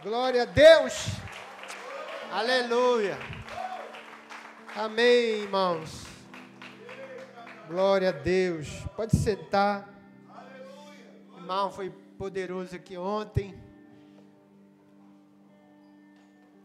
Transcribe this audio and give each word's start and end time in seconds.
Glória 0.00 0.42
a 0.42 0.44
Deus. 0.44 1.08
Aleluia. 2.30 3.18
Amém, 4.76 5.42
irmãos. 5.42 6.06
Glória 7.66 8.10
a 8.10 8.12
Deus. 8.12 8.68
Pode 8.94 9.16
sentar. 9.16 9.92
Irmão, 11.36 11.72
foi 11.72 11.90
poderoso 12.16 12.76
aqui 12.76 12.96
ontem. 12.96 13.60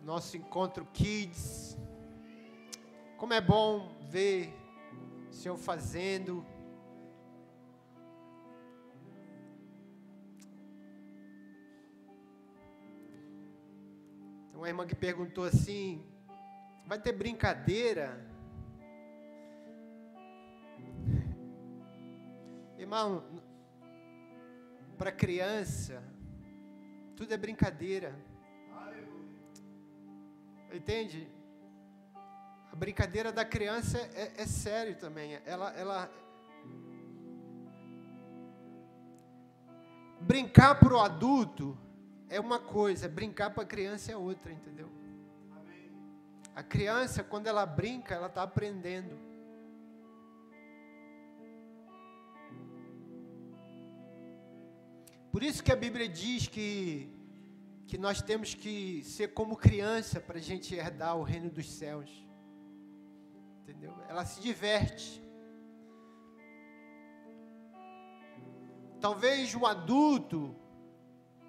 Nosso 0.04 0.38
encontro 0.38 0.88
Kids. 0.94 1.76
Como 3.18 3.34
é 3.34 3.42
bom 3.42 3.98
ver 4.12 4.54
o 5.32 5.34
Senhor 5.34 5.58
fazendo. 5.58 6.46
Uma 14.64 14.70
irmã 14.70 14.88
que 14.88 14.96
perguntou 14.96 15.44
assim: 15.44 16.02
vai 16.88 16.98
ter 16.98 17.12
brincadeira? 17.12 18.26
Irmão, 22.78 23.26
para 24.98 25.12
criança, 25.12 26.02
tudo 27.14 27.34
é 27.34 27.38
brincadeira. 27.38 28.16
Entende? 30.72 31.28
A 32.72 32.76
brincadeira 32.76 33.34
da 33.34 33.44
criança 33.44 33.98
é, 34.16 34.32
é 34.38 34.46
sério 34.46 34.96
também. 34.96 35.42
Ela, 35.46 35.72
ela 35.74 36.12
brincar 40.22 40.80
para 40.80 40.94
o 40.94 41.02
adulto 41.02 41.78
é 42.30 42.40
uma 42.40 42.60
coisa, 42.60 43.08
brincar 43.08 43.50
para 43.52 43.64
a 43.64 43.66
criança 43.66 44.12
é 44.12 44.18
outra, 44.18 44.52
entendeu? 44.52 44.90
A 46.56 46.62
criança, 46.62 47.24
quando 47.24 47.48
ela 47.48 47.66
brinca, 47.66 48.14
ela 48.14 48.28
está 48.28 48.44
aprendendo. 48.44 49.18
Por 55.32 55.42
isso 55.42 55.64
que 55.64 55.72
a 55.72 55.76
Bíblia 55.76 56.08
diz 56.08 56.48
que, 56.48 57.12
que 57.88 57.98
nós 57.98 58.22
temos 58.22 58.54
que 58.54 59.04
ser 59.04 59.34
como 59.34 59.58
criança 59.58 60.20
para 60.20 60.38
a 60.38 60.42
gente 60.42 60.76
herdar 60.76 61.18
o 61.18 61.24
reino 61.24 61.50
dos 61.50 61.72
céus. 61.72 62.12
Entendeu? 63.64 63.92
Ela 64.08 64.26
se 64.26 64.40
diverte. 64.40 65.20
Talvez 69.02 69.56
um 69.56 69.66
adulto 69.66 70.56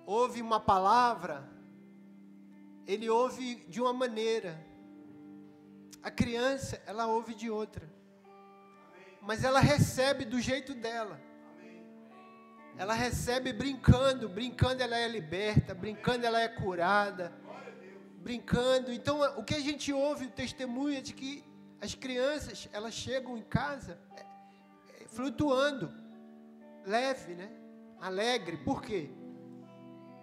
ouve 0.07 0.41
uma 0.41 0.61
palavra, 0.61 1.49
ele 2.87 3.09
ouve 3.09 3.57
de 3.69 3.81
uma 3.81 3.93
maneira. 3.93 4.59
A 6.03 6.11
criança, 6.11 6.83
ela 6.87 7.07
ouve 7.07 7.35
de 7.35 7.51
outra. 7.51 7.89
Mas 9.23 9.43
ela 9.43 9.61
recebe 9.61 10.25
do 10.25 10.39
jeito 10.39 10.75
dela. 10.75 11.19
Ela 12.77 12.93
recebe 12.93 13.53
brincando, 13.53 14.29
brincando 14.29 14.83
ela 14.83 14.99
é 14.99 15.09
liberta, 15.09 15.75
brincando 15.75 16.27
ela 16.27 16.41
é 16.41 16.49
curada. 16.49 17.33
Brincando. 18.19 18.93
Então, 18.93 19.21
o 19.39 19.45
que 19.45 19.55
a 19.55 19.61
gente 19.61 19.93
ouve, 19.93 20.27
o 20.27 20.31
testemunho 20.31 20.99
é 20.99 21.01
de 21.01 21.15
que 21.15 21.45
as 21.81 21.95
crianças, 21.95 22.69
elas 22.73 22.95
chegam 22.95 23.37
em 23.37 23.43
casa 23.43 23.99
é, 24.17 25.03
é, 25.03 25.09
flutuando, 25.09 25.93
leve, 26.85 27.35
né? 27.35 27.51
Alegre. 28.01 28.59
Por 28.59 28.83
quê? 28.83 29.11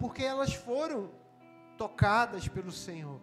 Porque 0.02 0.24
elas 0.24 0.56
foram 0.56 1.12
tocadas 1.78 2.48
pelo 2.48 2.72
Senhor. 2.72 3.22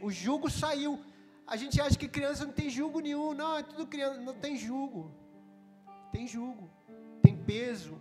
O 0.00 0.12
jugo 0.12 0.48
saiu. 0.48 1.04
A 1.44 1.56
gente 1.56 1.80
acha 1.80 1.98
que 1.98 2.06
criança 2.06 2.46
não 2.46 2.52
tem 2.52 2.70
jugo 2.70 3.00
nenhum. 3.00 3.34
Não, 3.34 3.58
é 3.58 3.64
tudo 3.64 3.84
criança. 3.84 4.20
Não 4.20 4.32
tem 4.32 4.56
jugo. 4.56 5.12
Tem 6.12 6.24
jugo. 6.28 6.70
Tem 7.20 7.36
peso. 7.36 8.00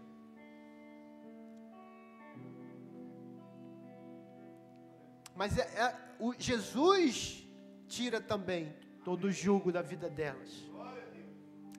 Mas 5.36 5.58
é, 5.58 5.62
é, 5.62 5.96
o 6.20 6.36
Jesus 6.38 7.48
tira 7.88 8.22
também 8.22 8.76
todo 9.04 9.26
o 9.26 9.32
jugo 9.32 9.72
da 9.72 9.82
vida 9.82 10.08
delas. 10.08 10.52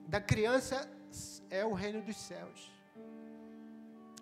Da 0.05 0.19
criança 0.19 0.91
é 1.49 1.63
o 1.65 1.71
reino 1.71 2.01
dos 2.01 2.17
céus. 2.17 2.69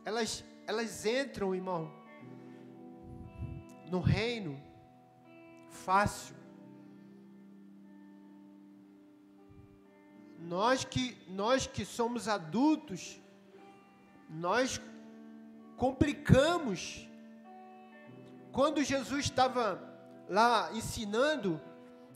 Elas, 0.06 0.44
elas 0.68 1.06
entram, 1.06 1.56
irmão, 1.56 2.03
no 3.90 4.00
reino 4.00 4.62
fácil. 5.70 6.36
Nós 10.40 10.84
que 10.84 11.18
nós 11.28 11.68
que 11.68 11.86
somos 11.86 12.28
adultos, 12.28 13.20
nós 14.30 14.80
complicamos. 15.78 17.08
Quando 18.52 18.84
Jesus 18.84 19.26
estava 19.26 19.82
lá 20.30 20.72
ensinando, 20.74 21.60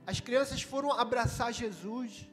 as 0.06 0.19
crianças 0.19 0.61
foram 0.61 0.91
abraçar 0.91 1.51
Jesus. 1.51 2.29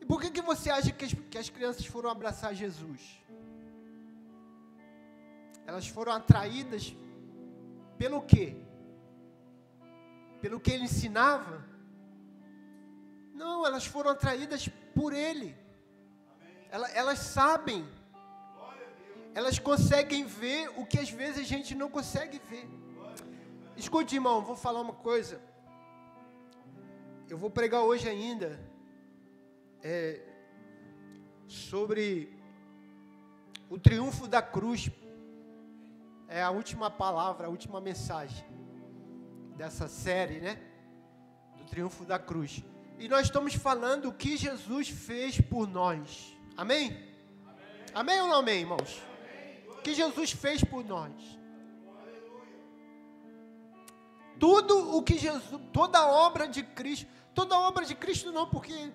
E 0.00 0.06
por 0.06 0.20
que, 0.20 0.30
que 0.30 0.40
você 0.40 0.70
acha 0.70 0.90
que 0.92 1.04
as, 1.04 1.12
que 1.12 1.38
as 1.38 1.50
crianças 1.50 1.84
foram 1.84 2.10
abraçar 2.10 2.54
Jesus? 2.54 3.00
Elas 5.66 5.88
foram 5.88 6.12
atraídas 6.12 6.94
pelo 7.98 8.22
quê? 8.22 8.56
Pelo 10.40 10.60
que 10.60 10.70
ele 10.70 10.84
ensinava? 10.84 11.64
Não, 13.34 13.66
elas 13.66 13.84
foram 13.84 14.10
atraídas 14.10 14.68
por 14.94 15.12
ele. 15.12 15.56
Elas, 16.70 16.94
elas 16.94 17.18
sabem. 17.18 17.86
Elas 19.34 19.58
conseguem 19.58 20.24
ver 20.24 20.70
o 20.78 20.86
que 20.86 20.98
às 20.98 21.10
vezes 21.10 21.38
a 21.38 21.44
gente 21.44 21.74
não 21.74 21.90
consegue 21.90 22.40
ver. 22.48 22.68
Escute, 23.76 24.14
irmão, 24.14 24.42
vou 24.42 24.56
falar 24.56 24.80
uma 24.80 24.94
coisa. 24.94 25.40
Eu 27.28 27.36
vou 27.36 27.50
pregar 27.50 27.82
hoje 27.82 28.08
ainda 28.08 28.58
é, 29.82 30.22
sobre 31.46 32.32
o 33.68 33.78
triunfo 33.78 34.26
da 34.28 34.40
cruz 34.40 34.90
é 36.28 36.42
a 36.42 36.50
última 36.50 36.90
palavra, 36.90 37.46
a 37.46 37.50
última 37.50 37.80
mensagem 37.80 38.44
dessa 39.56 39.88
série, 39.88 40.40
né? 40.40 40.58
Do 41.56 41.64
triunfo 41.64 42.04
da 42.04 42.18
cruz. 42.18 42.62
E 42.98 43.08
nós 43.08 43.26
estamos 43.26 43.54
falando 43.54 44.08
o 44.08 44.12
que 44.12 44.36
Jesus 44.36 44.88
fez 44.88 45.40
por 45.40 45.68
nós. 45.68 46.36
Amém? 46.56 46.86
Amém, 46.86 47.84
amém 47.94 48.20
ou 48.20 48.28
não 48.28 48.36
amém, 48.36 48.60
irmãos? 48.60 49.02
O 49.68 49.82
que 49.82 49.94
Jesus 49.94 50.32
fez 50.32 50.64
por 50.64 50.84
nós. 50.84 51.12
Tudo 54.38 54.96
o 54.96 55.02
que 55.02 55.18
Jesus, 55.18 55.60
toda 55.72 55.98
a 55.98 56.08
obra 56.08 56.46
de 56.46 56.62
Cristo, 56.62 57.06
toda 57.34 57.54
a 57.54 57.60
obra 57.60 57.84
de 57.84 57.94
Cristo 57.94 58.32
não, 58.32 58.48
porque 58.48 58.92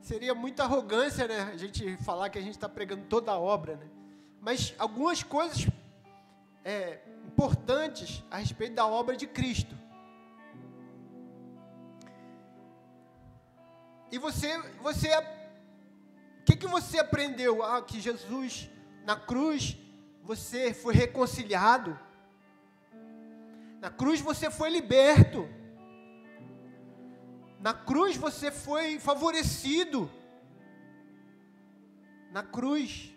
seria 0.00 0.34
muita 0.34 0.64
arrogância, 0.64 1.26
né? 1.26 1.50
A 1.52 1.56
gente 1.56 1.96
falar 1.98 2.28
que 2.28 2.38
a 2.38 2.42
gente 2.42 2.54
está 2.54 2.68
pregando 2.68 3.04
toda 3.06 3.32
a 3.32 3.38
obra, 3.38 3.76
né? 3.76 3.88
Mas 4.40 4.74
algumas 4.78 5.22
coisas 5.22 5.66
é, 6.64 7.00
importantes 7.26 8.24
a 8.30 8.38
respeito 8.38 8.74
da 8.74 8.86
obra 8.86 9.16
de 9.16 9.26
Cristo. 9.26 9.76
E 14.10 14.18
você, 14.18 14.58
você, 14.80 15.08
o 15.16 16.44
que, 16.44 16.56
que 16.56 16.66
você 16.66 16.98
aprendeu? 16.98 17.62
Ah, 17.62 17.82
que 17.82 18.00
Jesus 18.00 18.70
na 19.04 19.16
cruz 19.16 19.76
você 20.22 20.74
foi 20.74 20.94
reconciliado. 20.94 21.98
Na 23.80 23.90
cruz 23.90 24.20
você 24.20 24.50
foi 24.50 24.70
liberto. 24.70 25.48
Na 27.60 27.74
cruz 27.74 28.16
você 28.16 28.50
foi 28.50 28.98
favorecido. 28.98 30.10
Na 32.30 32.42
cruz 32.42 33.14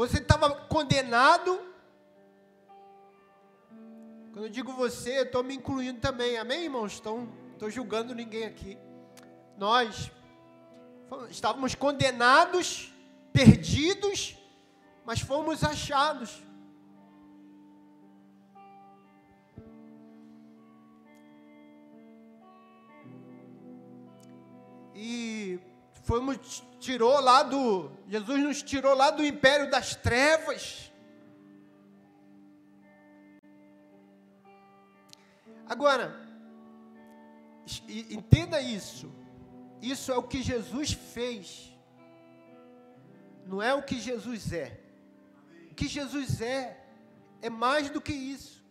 você 0.00 0.16
estava 0.16 0.48
condenado. 0.66 1.60
Quando 4.32 4.46
eu 4.46 4.48
digo 4.48 4.72
você, 4.72 5.18
eu 5.18 5.24
estou 5.24 5.42
me 5.42 5.54
incluindo 5.56 6.00
também. 6.00 6.38
Amém, 6.38 6.64
irmãos? 6.64 6.94
Estou, 6.94 7.28
estou 7.52 7.68
julgando 7.68 8.14
ninguém 8.14 8.44
aqui. 8.44 8.78
Nós 9.58 10.10
estávamos 11.28 11.74
condenados, 11.74 12.94
perdidos, 13.30 14.38
mas 15.04 15.20
fomos 15.20 15.62
achados. 15.62 16.42
E 24.94 25.60
Fomos 26.02 26.62
tirou 26.80 27.20
lá 27.20 27.42
do 27.42 27.90
Jesus 28.08 28.42
nos 28.42 28.62
tirou 28.62 28.94
lá 28.94 29.10
do 29.10 29.24
império 29.24 29.70
das 29.70 29.94
trevas. 29.94 30.90
Agora, 35.68 36.12
entenda 37.88 38.60
isso. 38.60 39.12
Isso 39.80 40.10
é 40.10 40.16
o 40.16 40.22
que 40.22 40.42
Jesus 40.42 40.92
fez. 40.92 41.72
Não 43.46 43.62
é 43.62 43.72
o 43.72 43.82
que 43.82 44.00
Jesus 44.00 44.52
é. 44.52 44.80
O 45.70 45.74
que 45.74 45.86
Jesus 45.86 46.40
é 46.40 46.84
é 47.40 47.48
mais 47.48 47.88
do 47.88 48.00
que 48.00 48.12
isso. 48.12 48.64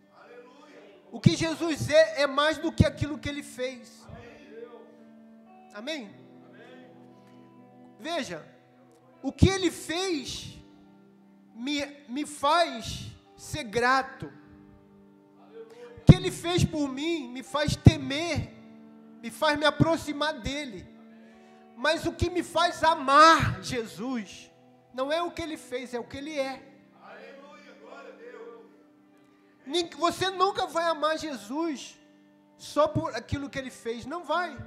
O 1.11 1.19
que 1.19 1.35
Jesus 1.35 1.89
é 1.89 2.23
é 2.23 2.27
mais 2.27 2.57
do 2.57 2.71
que 2.71 2.85
aquilo 2.85 3.17
que 3.17 3.29
ele 3.29 3.43
fez. 3.43 4.05
Amém? 5.73 6.18
Veja, 7.99 8.45
o 9.21 9.31
que 9.31 9.49
ele 9.49 9.69
fez 9.69 10.57
me, 11.53 11.85
me 12.07 12.25
faz 12.25 13.11
ser 13.35 13.65
grato. 13.65 14.31
O 15.97 16.01
que 16.05 16.15
ele 16.15 16.31
fez 16.31 16.63
por 16.63 16.87
mim 16.87 17.29
me 17.29 17.43
faz 17.43 17.75
temer, 17.75 18.53
me 19.21 19.29
faz 19.29 19.59
me 19.59 19.65
aproximar 19.65 20.33
dele. 20.39 20.87
Mas 21.75 22.05
o 22.05 22.13
que 22.13 22.29
me 22.29 22.41
faz 22.41 22.83
amar 22.83 23.61
Jesus 23.61 24.49
não 24.93 25.11
é 25.11 25.21
o 25.21 25.31
que 25.31 25.41
ele 25.41 25.57
fez, 25.57 25.93
é 25.93 25.99
o 25.99 26.03
que 26.03 26.17
ele 26.17 26.37
é. 26.39 26.65
Você 29.97 30.29
nunca 30.29 30.65
vai 30.65 30.85
amar 30.85 31.17
Jesus 31.17 31.99
só 32.57 32.87
por 32.87 33.15
aquilo 33.15 33.49
que 33.49 33.59
ele 33.59 33.69
fez, 33.69 34.05
não 34.05 34.23
vai. 34.23 34.57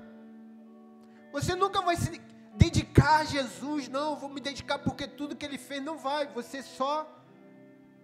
Você 1.33 1.55
nunca 1.55 1.81
vai 1.81 1.97
se 1.97 2.21
dedicar 2.53 3.21
a 3.21 3.25
Jesus, 3.25 3.89
não, 3.89 4.17
vou 4.17 4.29
me 4.29 4.41
dedicar 4.41 4.79
porque 4.79 5.07
tudo 5.07 5.37
que 5.37 5.45
ele 5.45 5.59
fez 5.59 5.83
não 5.83 5.99
vai. 5.99 6.27
Você 6.29 6.63
só 6.63 7.07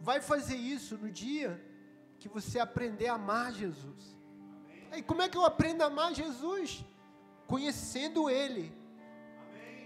vai 0.00 0.20
fazer 0.20 0.56
isso 0.56 0.96
no 0.96 1.10
dia 1.10 1.62
que 2.18 2.28
você 2.28 2.58
aprender 2.58 3.08
a 3.08 3.14
amar 3.14 3.52
Jesus. 3.52 4.16
E 4.96 5.02
como 5.02 5.22
é 5.22 5.28
que 5.28 5.36
eu 5.36 5.44
aprendo 5.44 5.82
a 5.82 5.86
amar 5.86 6.14
Jesus? 6.14 6.84
Conhecendo 7.46 8.30
Ele. 8.30 8.72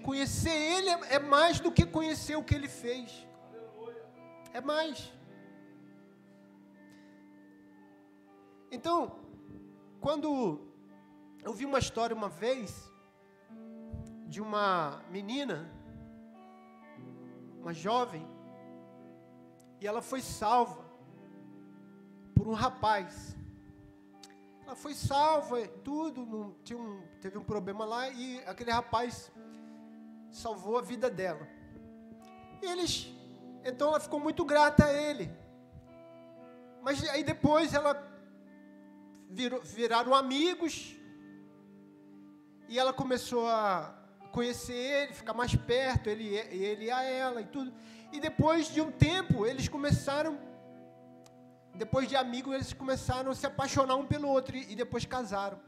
Conhecer 0.02 0.50
Ele 0.50 0.88
é, 0.88 1.14
é 1.14 1.18
mais 1.18 1.60
do 1.60 1.70
que 1.70 1.84
conhecer 1.84 2.36
o 2.36 2.44
que 2.44 2.54
Ele 2.54 2.68
fez. 2.68 3.26
É 4.52 4.60
mais. 4.60 5.12
Então, 8.70 9.18
quando 10.00 10.60
eu 11.42 11.52
vi 11.52 11.64
uma 11.64 11.78
história 11.78 12.14
uma 12.16 12.28
vez 12.28 12.90
de 14.32 14.40
uma 14.40 15.02
menina, 15.10 15.70
uma 17.60 17.74
jovem, 17.74 18.26
e 19.78 19.86
ela 19.86 20.00
foi 20.00 20.22
salva 20.22 20.82
por 22.34 22.48
um 22.48 22.54
rapaz. 22.54 23.36
Ela 24.64 24.74
foi 24.74 24.94
salva, 24.94 25.68
tudo, 25.84 26.56
tinha 26.64 26.78
um, 26.78 27.06
teve 27.20 27.36
um 27.36 27.44
problema 27.44 27.84
lá 27.84 28.08
e 28.08 28.38
aquele 28.46 28.70
rapaz 28.70 29.30
salvou 30.30 30.78
a 30.78 30.80
vida 30.80 31.10
dela. 31.10 31.46
E 32.62 32.66
eles, 32.66 33.12
então 33.62 33.88
ela 33.88 34.00
ficou 34.00 34.18
muito 34.18 34.46
grata 34.46 34.86
a 34.86 34.94
ele. 34.94 35.30
Mas 36.80 37.06
aí 37.10 37.22
depois 37.22 37.74
ela 37.74 37.94
virou, 39.28 39.60
viraram 39.60 40.14
amigos 40.14 40.96
e 42.66 42.78
ela 42.78 42.94
começou 42.94 43.46
a 43.46 44.01
conhecer 44.32 44.72
ele, 44.72 45.12
ficar 45.12 45.34
mais 45.34 45.54
perto, 45.54 46.08
ele, 46.08 46.34
ele 46.34 46.90
a 46.90 47.02
ela 47.02 47.40
e 47.42 47.44
tudo. 47.44 47.72
E 48.10 48.18
depois 48.18 48.66
de 48.66 48.80
um 48.80 48.90
tempo, 48.90 49.46
eles 49.46 49.68
começaram, 49.68 50.38
depois 51.74 52.08
de 52.08 52.16
amigos, 52.16 52.54
eles 52.54 52.72
começaram 52.72 53.30
a 53.30 53.34
se 53.34 53.46
apaixonar 53.46 53.94
um 53.96 54.06
pelo 54.06 54.28
outro 54.28 54.56
e, 54.56 54.72
e 54.72 54.74
depois 54.74 55.04
casaram. 55.04 55.60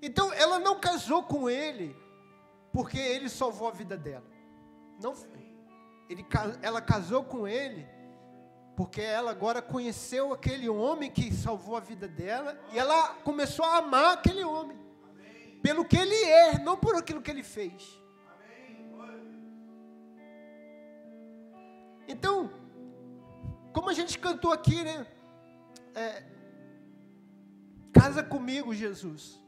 Então, 0.00 0.32
ela 0.32 0.58
não 0.58 0.78
casou 0.78 1.24
com 1.24 1.50
ele 1.50 1.94
porque 2.72 2.98
ele 2.98 3.28
salvou 3.28 3.68
a 3.68 3.72
vida 3.72 3.96
dela. 3.96 4.24
Não, 5.02 5.14
ele, 6.08 6.24
ela 6.62 6.80
casou 6.80 7.24
com 7.24 7.48
ele 7.48 7.86
porque 8.76 9.00
ela 9.00 9.30
agora 9.30 9.62
conheceu 9.62 10.32
aquele 10.32 10.68
homem 10.68 11.10
que 11.10 11.32
salvou 11.32 11.76
a 11.76 11.80
vida 11.80 12.06
dela 12.06 12.60
e 12.72 12.78
ela 12.78 13.08
começou 13.24 13.64
a 13.64 13.78
amar 13.78 14.12
aquele 14.14 14.44
homem 14.44 14.78
pelo 15.66 15.84
que 15.84 15.96
ele 15.96 16.14
é, 16.14 16.60
não 16.60 16.76
por 16.76 16.94
aquilo 16.94 17.20
que 17.20 17.28
ele 17.28 17.42
fez. 17.42 18.00
Então, 22.06 22.52
como 23.72 23.90
a 23.90 23.92
gente 23.92 24.16
cantou 24.16 24.52
aqui, 24.52 24.84
né? 24.84 25.04
É, 25.92 26.22
casa 27.92 28.22
comigo, 28.22 28.72
Jesus. 28.72 29.42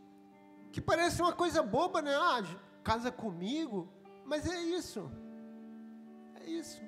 Que 0.72 0.80
parece 0.80 1.22
uma 1.22 1.32
coisa 1.32 1.62
boba, 1.62 2.02
né? 2.02 2.12
Ah, 2.16 2.42
casa 2.82 3.12
comigo. 3.12 3.88
Mas 4.24 4.44
é 4.44 4.60
isso. 4.60 5.08
É 6.40 6.50
isso. 6.50 6.82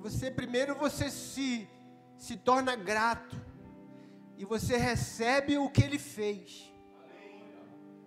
Você 0.00 0.30
primeiro 0.30 0.74
você 0.74 1.08
se 1.08 1.66
se 2.18 2.36
torna 2.36 2.76
grato 2.76 3.40
e 4.36 4.44
você 4.44 4.76
recebe 4.76 5.56
o 5.56 5.70
que 5.70 5.82
ele 5.82 5.98
fez. 5.98 6.76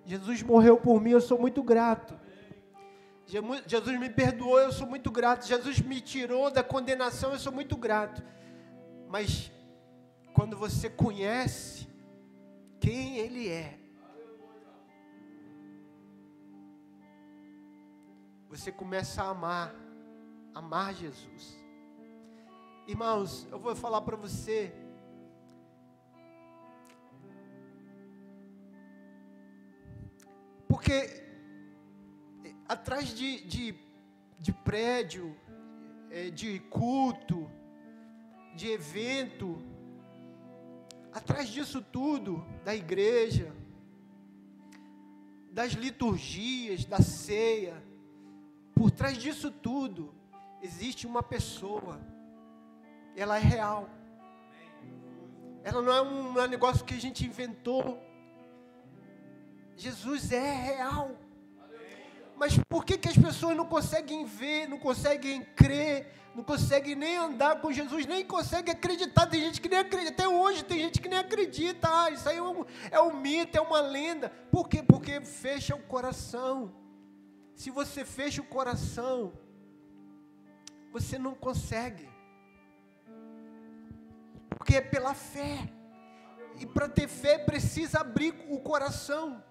Jesus 0.06 0.42
morreu 0.42 0.78
por 0.78 1.00
mim, 1.00 1.12
eu 1.12 1.22
sou 1.22 1.40
muito 1.40 1.62
grato. 1.64 2.20
Jesus 3.26 4.00
me 4.00 4.10
perdoou, 4.10 4.60
eu 4.60 4.72
sou 4.72 4.88
muito 4.88 5.10
grato. 5.10 5.48
Jesus 5.48 5.80
me 5.80 6.02
tirou 6.02 6.52
da 6.52 6.64
condenação, 6.64 7.32
eu 7.32 7.40
sou 7.40 7.52
muito 7.52 7.78
grato. 7.78 8.22
Mas 9.08 9.52
quando 10.34 10.58
você 10.58 10.90
conhece 10.90 11.88
quem 12.80 13.18
Ele 13.18 13.48
é, 13.48 13.80
você 18.50 18.70
começa 18.70 19.24
a 19.24 19.30
amar, 19.30 19.74
amar 20.54 20.94
Jesus. 20.94 21.58
Irmãos, 22.86 23.48
eu 23.50 23.58
vou 23.58 23.74
falar 23.74 24.02
para 24.02 24.18
você, 24.18 24.74
Porque 30.82 31.24
atrás 32.68 33.10
de, 33.10 33.42
de, 33.42 33.76
de 34.40 34.52
prédio, 34.52 35.38
é, 36.10 36.32
de 36.32 36.60
culto, 36.72 37.48
de 38.56 38.72
evento, 38.72 39.62
atrás 41.14 41.50
disso 41.50 41.84
tudo, 41.84 42.44
da 42.66 42.76
igreja, 42.76 43.56
das 45.52 45.74
liturgias, 45.74 46.84
da 46.84 46.98
ceia, 46.98 47.80
por 48.74 48.90
trás 48.90 49.20
disso 49.20 49.52
tudo, 49.52 50.12
existe 50.64 51.06
uma 51.06 51.22
pessoa, 51.22 52.02
ela 53.16 53.38
é 53.38 53.42
real. 53.42 53.88
Ela 55.64 55.80
não 55.80 55.94
é 55.94 56.02
um, 56.02 56.48
negócio 56.48 56.84
que 56.84 56.96
a 56.96 57.00
gente 57.00 57.24
inventou, 57.24 58.02
Jesus 59.76 60.32
é 60.32 60.54
real. 60.54 61.18
Mas 62.36 62.58
por 62.68 62.84
que, 62.84 62.98
que 62.98 63.08
as 63.08 63.18
pessoas 63.18 63.56
não 63.56 63.66
conseguem 63.66 64.26
ver, 64.26 64.68
não 64.68 64.80
conseguem 64.80 65.44
crer, 65.56 66.12
não 66.34 66.44
conseguem 66.44 66.96
nem 66.96 67.16
andar 67.16 67.62
com 67.62 67.72
Jesus, 67.72 68.06
nem 68.08 68.26
conseguem 68.26 68.74
acreditar? 68.74 69.28
Tem 69.28 69.42
gente 69.42 69.62
que 69.62 69.70
nem 69.70 69.78
acredita, 69.78 70.12
até 70.12 70.28
hoje 70.28 70.64
tem 70.64 70.80
gente 70.80 71.00
que 71.00 71.08
nem 71.08 71.20
acredita. 71.20 71.88
Ah, 71.88 72.10
isso 72.10 72.28
aí 72.28 72.38
é 72.38 72.42
um, 72.42 72.66
é 72.90 73.00
um 73.00 73.14
mito, 73.14 73.56
é 73.56 73.62
uma 73.62 73.80
lenda. 73.80 74.30
Por 74.50 74.68
quê? 74.68 74.82
Porque 74.82 75.22
fecha 75.22 75.76
o 75.76 75.84
coração. 75.84 76.74
Se 77.54 77.70
você 77.70 78.04
fecha 78.04 78.42
o 78.42 78.46
coração, 78.46 79.34
você 80.92 81.20
não 81.20 81.36
consegue. 81.36 82.10
Porque 84.50 84.78
é 84.78 84.82
pela 84.82 85.14
fé. 85.14 85.70
E 86.60 86.66
para 86.66 86.90
ter 86.90 87.08
fé 87.08 87.38
precisa 87.38 88.00
abrir 88.00 88.34
o 88.50 88.60
coração. 88.60 89.44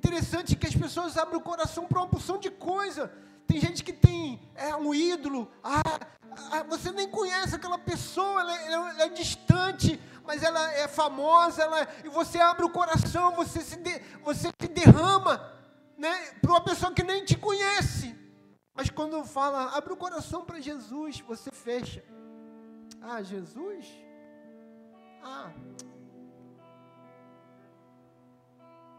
Interessante 0.00 0.56
que 0.56 0.66
as 0.66 0.74
pessoas 0.74 1.18
abrem 1.18 1.38
o 1.38 1.42
coração 1.42 1.86
para 1.86 1.98
uma 2.00 2.08
porção 2.08 2.38
de 2.38 2.50
coisa. 2.50 3.12
Tem 3.46 3.60
gente 3.60 3.84
que 3.84 3.92
tem 3.92 4.40
é, 4.54 4.74
um 4.74 4.94
ídolo. 4.94 5.46
Ah, 5.62 5.82
ah, 6.52 6.62
você 6.62 6.90
nem 6.90 7.06
conhece 7.06 7.54
aquela 7.54 7.76
pessoa, 7.76 8.40
ela, 8.40 8.56
é, 8.56 8.72
ela, 8.72 9.02
é 9.02 9.08
distante, 9.10 10.00
mas 10.24 10.42
ela 10.42 10.72
é 10.72 10.88
famosa. 10.88 11.62
Ela, 11.62 11.86
e 12.02 12.08
você 12.08 12.38
abre 12.38 12.64
o 12.64 12.70
coração, 12.70 13.36
você 13.36 13.60
se, 13.60 13.76
de, 13.76 13.98
você 14.24 14.48
se 14.58 14.68
derrama 14.68 15.34
né, 15.98 16.32
para 16.40 16.50
uma 16.50 16.64
pessoa 16.64 16.94
que 16.94 17.02
nem 17.02 17.22
te 17.22 17.36
conhece. 17.36 18.16
Mas 18.74 18.88
quando 18.88 19.22
fala, 19.22 19.76
abre 19.76 19.92
o 19.92 19.98
coração 19.98 20.46
para 20.46 20.60
Jesus, 20.60 21.20
você 21.20 21.50
fecha. 21.52 22.02
Ah, 23.02 23.22
Jesus? 23.22 23.86
Ah, 25.22 25.52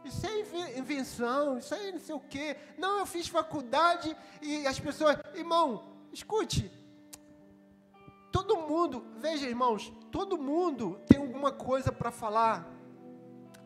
Isso 0.04 0.26
é 0.26 0.78
invenção, 0.80 1.58
isso 1.58 1.74
aí 1.74 1.92
não 1.92 2.00
sei 2.00 2.16
o 2.16 2.20
quê. 2.20 2.58
Não, 2.78 3.00
eu 3.00 3.06
fiz 3.06 3.28
faculdade 3.28 4.16
e 4.42 4.66
as 4.66 4.80
pessoas. 4.80 5.18
Irmão, 5.36 5.84
escute. 6.12 6.72
todo 8.32 8.58
mundo, 8.58 9.06
veja 9.18 9.48
irmãos, 9.48 9.92
todo 10.12 10.38
mundo 10.38 11.00
tem 11.08 11.20
alguma 11.20 11.52
coisa 11.52 11.92
para 11.92 12.12
falar 12.12 12.68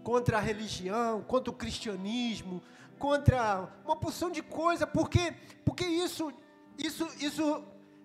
contra 0.03 0.37
a 0.37 0.41
religião, 0.41 1.21
contra 1.21 1.51
o 1.51 1.55
cristianismo, 1.55 2.61
contra 2.99 3.69
uma 3.83 3.95
porção 3.95 4.29
de 4.29 4.41
coisa, 4.41 4.85
porque, 4.85 5.33
porque 5.63 5.85
isso, 5.85 6.31
isso, 6.77 7.07
isso 7.19 7.63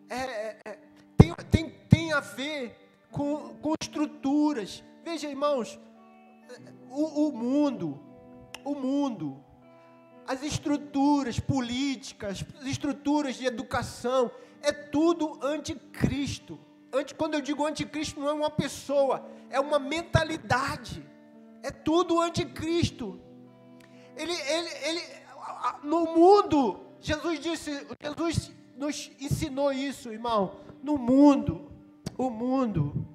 é, 0.09 0.17
é, 0.17 0.59
é, 0.65 0.79
tem, 1.17 1.35
tem, 1.51 1.71
tem 1.89 2.13
a 2.13 2.21
ver 2.21 2.77
com, 3.11 3.55
com 3.57 3.75
estruturas. 3.81 4.83
Veja, 5.05 5.29
irmãos, 5.29 5.79
o, 6.91 7.29
o 7.29 7.33
mundo, 7.33 8.01
o 8.65 8.75
mundo, 8.75 9.43
as 10.27 10.43
estruturas 10.43 11.41
políticas, 11.41 12.45
as 12.61 12.67
estruturas 12.67 13.37
de 13.37 13.47
educação, 13.47 14.31
é 14.63 14.73
tudo 14.73 15.39
anticristo. 15.43 16.59
Anti, 16.93 17.15
quando 17.15 17.35
eu 17.35 17.41
digo 17.41 17.67
anticristo, 17.67 18.21
não 18.21 18.29
é 18.29 18.33
uma 18.33 18.51
pessoa, 18.51 19.29
é 19.49 19.61
uma 19.61 19.79
mentalidade. 19.79 21.05
É 21.63 21.71
tudo 21.71 22.21
anticristo. 22.21 23.21
Ele, 24.17 24.33
ele, 24.33 24.69
ele, 24.85 25.03
no 25.83 26.05
mundo, 26.07 26.81
Jesus 27.01 27.41
disse, 27.41 27.87
Jesus 28.03 28.53
nos 28.77 29.11
ensinou 29.21 29.73
isso, 29.73 30.13
irmão. 30.13 30.57
No 30.83 30.97
mundo, 30.97 31.71
o 32.17 32.31
mundo 32.31 33.07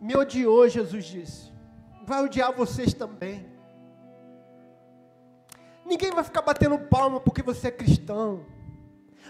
me 0.00 0.14
odiou, 0.16 0.68
Jesus 0.68 1.04
disse. 1.04 1.53
Vai 2.06 2.22
odiar 2.22 2.52
vocês 2.52 2.92
também. 2.92 3.46
Ninguém 5.84 6.10
vai 6.10 6.24
ficar 6.24 6.42
batendo 6.42 6.78
palma 6.78 7.20
porque 7.20 7.42
você 7.42 7.68
é 7.68 7.70
cristão. 7.70 8.44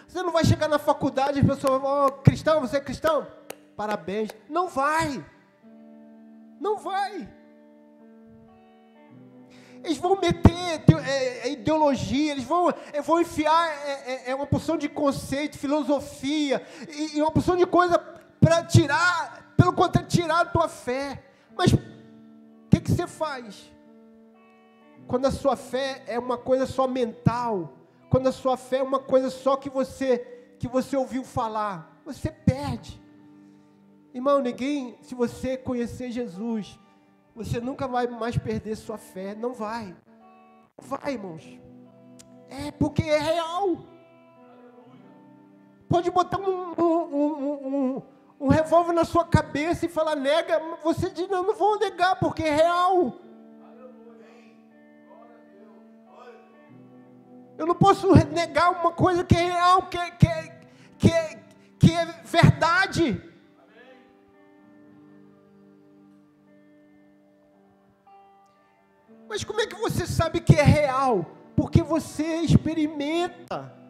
Você 0.07 0.23
não 0.23 0.33
vai 0.33 0.45
chegar 0.45 0.69
na 0.69 0.79
faculdade 0.79 1.39
e 1.39 1.41
as 1.41 1.47
pessoas 1.47 1.81
vão, 1.81 2.07
oh, 2.07 2.13
cristão, 2.13 2.61
você 2.61 2.77
é 2.77 2.81
cristão? 2.81 3.27
Parabéns. 3.77 4.31
Não 4.49 4.69
vai. 4.69 5.25
Não 6.61 6.79
vai. 6.79 7.29
Eles 9.83 9.99
vão 9.99 10.19
meter 10.19 10.83
é, 11.07 11.47
é, 11.47 11.53
ideologia, 11.53 12.33
eles 12.33 12.45
vão, 12.45 12.73
é, 12.93 13.03
vão 13.03 13.21
enfiar 13.21 13.69
é, 13.69 13.91
é, 14.07 14.31
é, 14.31 14.35
uma 14.35 14.47
porção 14.47 14.79
de 14.79 14.89
conceito, 14.89 15.59
filosofia, 15.59 16.67
e, 16.89 17.19
e 17.19 17.23
uma 17.23 17.31
porção 17.31 17.55
de 17.55 17.67
coisa 17.67 17.99
para 18.41 18.65
tirar, 18.65 19.53
pelo 19.57 19.75
contrário, 19.75 20.09
tirar 20.09 20.41
a 20.41 20.45
tua 20.47 20.69
fé. 20.69 21.23
Mas 21.55 21.71
que, 22.75 22.81
que 22.81 22.93
você 22.93 23.07
faz? 23.07 23.71
Quando 25.07 25.27
a 25.27 25.31
sua 25.31 25.57
fé 25.57 26.03
é 26.07 26.19
uma 26.19 26.37
coisa 26.37 26.67
só 26.67 26.89
mental, 26.89 27.73
quando 28.11 28.27
a 28.27 28.33
sua 28.33 28.57
fé 28.57 28.79
é 28.79 28.83
uma 28.83 28.99
coisa 28.99 29.31
só 29.31 29.57
que 29.57 29.71
você 29.71 30.31
que 30.59 30.69
você 30.69 30.97
ouviu 30.97 31.25
falar, 31.25 32.01
você 32.05 32.31
perde. 32.31 33.01
Irmão, 34.15 34.41
ninguém, 34.41 34.97
se 35.03 35.15
você 35.15 35.57
conhecer 35.57 36.11
Jesus, 36.11 36.79
você 37.35 37.61
nunca 37.61 37.87
vai 37.87 38.07
mais 38.07 38.39
perder 38.39 38.77
sua 38.77 38.97
fé, 38.97 39.35
não 39.35 39.53
vai. 39.53 39.95
Vai, 40.81 41.15
irmãos. 41.15 41.61
É 42.49 42.71
porque 42.71 43.03
é 43.03 43.19
real. 43.19 43.79
Pode 45.89 46.11
botar 46.11 46.39
um, 46.39 46.73
um, 46.79 47.15
um, 47.15 47.67
um, 47.97 48.03
um 48.45 48.49
revólver 48.49 48.93
na 48.93 49.07
sua 49.07 49.25
cabeça 49.25 49.87
e 49.87 49.89
falar 49.89 50.15
nega, 50.15 50.61
você 50.83 51.09
diz 51.09 51.27
não, 51.31 51.43
não 51.45 51.55
vou 51.55 51.79
negar 51.79 52.17
porque 52.17 52.43
é 52.43 52.55
real. 52.55 53.19
Eu 57.57 57.67
não 57.67 57.75
posso 57.75 58.15
negar 58.27 58.71
uma 58.71 58.93
coisa 58.93 59.25
que 59.25 59.35
é 59.35 59.51
real, 59.51 59.87
que 59.87 59.97
é, 59.97 60.11
que 60.11 60.27
é, 60.27 60.61
que 60.99 61.11
é, 61.11 61.43
que 61.79 61.95
é 61.95 62.05
verdade. 62.23 63.23
Mas 69.27 69.43
como 69.43 69.63
é 69.63 69.67
que 69.67 69.77
você 69.77 70.07
sabe 70.07 70.41
que 70.41 70.55
é 70.55 70.63
real? 70.63 71.25
Porque 71.57 71.83
você 71.83 72.41
experimenta. 72.41 73.84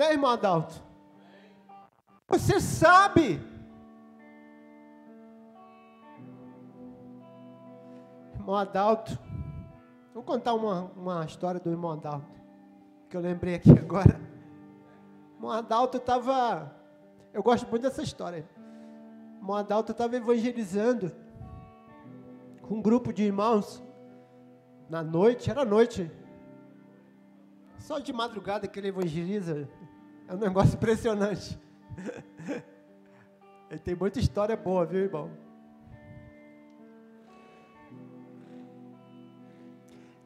Né, 0.00 0.12
irmão 0.12 0.30
Adalto? 0.30 0.82
Você 2.26 2.58
sabe. 2.58 3.38
irmão 8.32 8.56
Adalto. 8.56 9.18
Vou 10.14 10.22
contar 10.22 10.54
uma, 10.54 10.90
uma 10.96 11.26
história 11.26 11.60
do 11.60 11.68
irmão 11.68 11.90
Adalto, 11.90 12.40
que 13.10 13.16
eu 13.18 13.20
lembrei 13.20 13.56
aqui 13.56 13.72
agora. 13.72 14.18
Irmão 15.34 15.50
Adalto 15.50 15.98
estava. 15.98 16.74
Eu 17.30 17.42
gosto 17.42 17.68
muito 17.68 17.82
dessa 17.82 18.02
história. 18.02 18.48
Irmão 19.36 19.54
Adalto 19.54 19.92
estava 19.92 20.16
evangelizando 20.16 21.12
com 22.62 22.76
um 22.76 22.80
grupo 22.80 23.12
de 23.12 23.24
irmãos 23.24 23.84
na 24.88 25.02
noite, 25.02 25.50
era 25.50 25.62
noite. 25.62 26.10
Só 27.76 27.98
de 27.98 28.14
madrugada 28.14 28.66
que 28.66 28.78
ele 28.78 28.88
evangeliza. 28.88 29.68
É 30.30 30.34
um 30.34 30.38
negócio 30.38 30.76
impressionante. 30.76 31.58
Ele 33.68 33.80
tem 33.80 33.96
muita 33.96 34.20
história 34.20 34.56
boa, 34.56 34.86
viu, 34.86 35.00
irmão? 35.00 35.28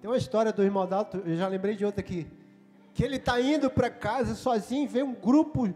Tem 0.03 0.11
uma 0.11 0.19
história 0.19 0.53
do 0.53 0.63
irmão 0.63 0.87
Dalto, 0.87 1.23
eu 1.25 1.35
já 1.35 1.49
lembrei 1.49 1.75
de 1.75 1.87
outra 1.87 2.03
aqui. 2.03 2.31
Que 2.93 3.03
ele 3.03 3.17
está 3.17 3.41
indo 3.41 3.71
para 3.71 3.89
casa 3.89 4.35
sozinho, 4.35 4.87
vê 4.87 5.03
um 5.03 5.15
grupo 5.15 5.75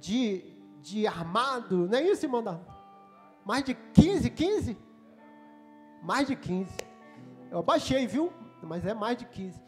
de, 0.00 0.42
de 0.82 1.06
armado, 1.06 1.86
não 1.86 1.96
é 1.96 2.02
isso, 2.02 2.26
irmão 2.26 2.42
Dalto? 2.42 2.74
Mais 3.44 3.62
de 3.62 3.74
15, 3.74 4.30
15? 4.30 4.76
Mais 6.02 6.26
de 6.26 6.34
15. 6.34 6.76
Eu 7.52 7.60
abaixei, 7.60 8.04
viu? 8.08 8.32
Mas 8.60 8.84
é 8.84 8.92
mais 8.92 9.16
de 9.16 9.26
15. 9.26 9.62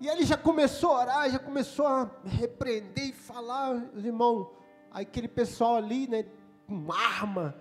E 0.00 0.08
ele 0.08 0.24
já 0.24 0.36
começou 0.36 0.92
a 0.92 1.00
orar, 1.00 1.30
já 1.30 1.38
começou 1.38 1.86
a 1.86 2.10
repreender 2.24 3.08
e 3.08 3.12
falar, 3.12 3.74
os 3.94 4.04
irmãos, 4.04 4.48
aquele 4.90 5.28
pessoal 5.28 5.76
ali, 5.76 6.08
né, 6.08 6.24
com 6.66 6.90
arma, 6.90 7.54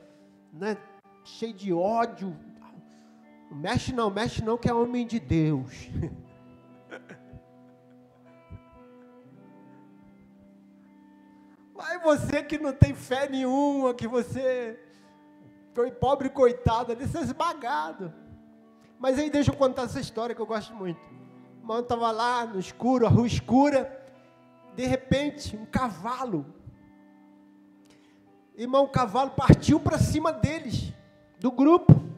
né, 0.54 0.78
cheio 1.26 1.54
de 1.54 1.74
ódio, 1.74 2.36
Mexe 3.52 3.92
não, 3.92 4.12
mexe 4.12 4.44
não, 4.44 4.58
que 4.58 4.70
é 4.70 4.74
homem 4.74 5.08
de 5.08 5.20
Deus. 5.20 5.90
Mas 11.74 12.02
você 12.04 12.44
que 12.44 12.60
não 12.60 12.74
tem 12.74 12.94
fé 12.94 13.28
nenhuma, 13.28 13.94
que 13.94 14.08
você 14.08 14.80
foi 15.74 15.92
pobre 15.92 16.30
coitado, 16.30 16.92
ali 16.92 17.08
você 17.08 17.18
é 17.18 17.22
esmagado. 17.22 18.14
Mas 19.00 19.18
aí 19.18 19.32
deixa 19.32 19.50
eu 19.52 19.56
contar 19.56 19.84
essa 19.84 20.00
história 20.00 20.36
que 20.36 20.42
eu 20.42 20.46
gosto 20.46 20.76
muito. 20.76 21.00
O 21.70 21.80
estava 21.80 22.12
lá 22.12 22.46
no 22.46 22.60
escuro, 22.60 23.06
a 23.06 23.10
rua 23.10 23.28
escura. 23.28 23.98
De 24.76 24.86
repente, 24.86 25.56
um 25.56 25.66
cavalo. 25.66 26.46
Irmão, 28.58 28.84
o 28.84 28.90
cavalo 28.90 29.32
partiu 29.32 29.80
para 29.80 29.98
cima 29.98 30.34
deles, 30.34 30.94
do 31.40 31.52
grupo 31.52 32.10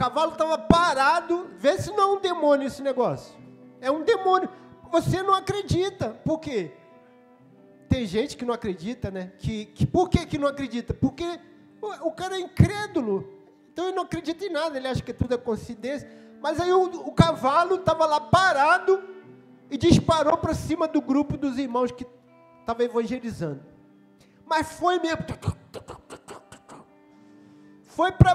cavalo 0.00 0.32
estava 0.32 0.56
parado. 0.56 1.50
Vê 1.58 1.76
se 1.76 1.90
não 1.92 2.00
é 2.00 2.06
um 2.16 2.20
demônio 2.20 2.66
esse 2.66 2.82
negócio. 2.82 3.38
É 3.82 3.90
um 3.90 4.02
demônio. 4.02 4.48
Você 4.90 5.22
não 5.22 5.34
acredita. 5.34 6.08
Por 6.24 6.40
quê? 6.40 6.72
Tem 7.86 8.06
gente 8.06 8.34
que 8.34 8.46
não 8.46 8.54
acredita, 8.54 9.10
né? 9.10 9.32
Que, 9.38 9.66
que, 9.66 9.86
por 9.86 10.08
que, 10.08 10.24
que 10.24 10.38
não 10.38 10.48
acredita? 10.48 10.94
Porque 10.94 11.38
o, 11.82 12.08
o 12.08 12.12
cara 12.12 12.36
é 12.36 12.40
incrédulo. 12.40 13.28
Então 13.70 13.84
ele 13.84 13.96
não 13.96 14.04
acredita 14.04 14.42
em 14.42 14.50
nada. 14.50 14.78
Ele 14.78 14.88
acha 14.88 15.02
que 15.02 15.12
tudo 15.12 15.34
é 15.34 15.36
coincidência. 15.38 16.08
Mas 16.40 16.58
aí 16.58 16.72
o, 16.72 16.84
o 16.84 17.12
cavalo 17.12 17.76
estava 17.76 18.06
lá 18.06 18.20
parado 18.20 19.02
e 19.70 19.76
disparou 19.76 20.36
para 20.38 20.54
cima 20.54 20.88
do 20.88 21.00
grupo 21.00 21.36
dos 21.36 21.58
irmãos 21.58 21.92
que 21.92 22.06
estava 22.60 22.82
evangelizando. 22.82 23.62
Mas 24.46 24.72
foi 24.72 24.98
mesmo. 24.98 25.24
Foi 27.84 28.10
para 28.10 28.32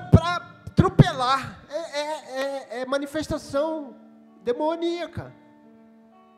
atropelar. 0.67 1.65
É, 1.69 1.99
é, 1.99 2.77
é, 2.77 2.81
é 2.81 2.85
manifestação 2.85 3.95
demoníaca. 4.43 5.33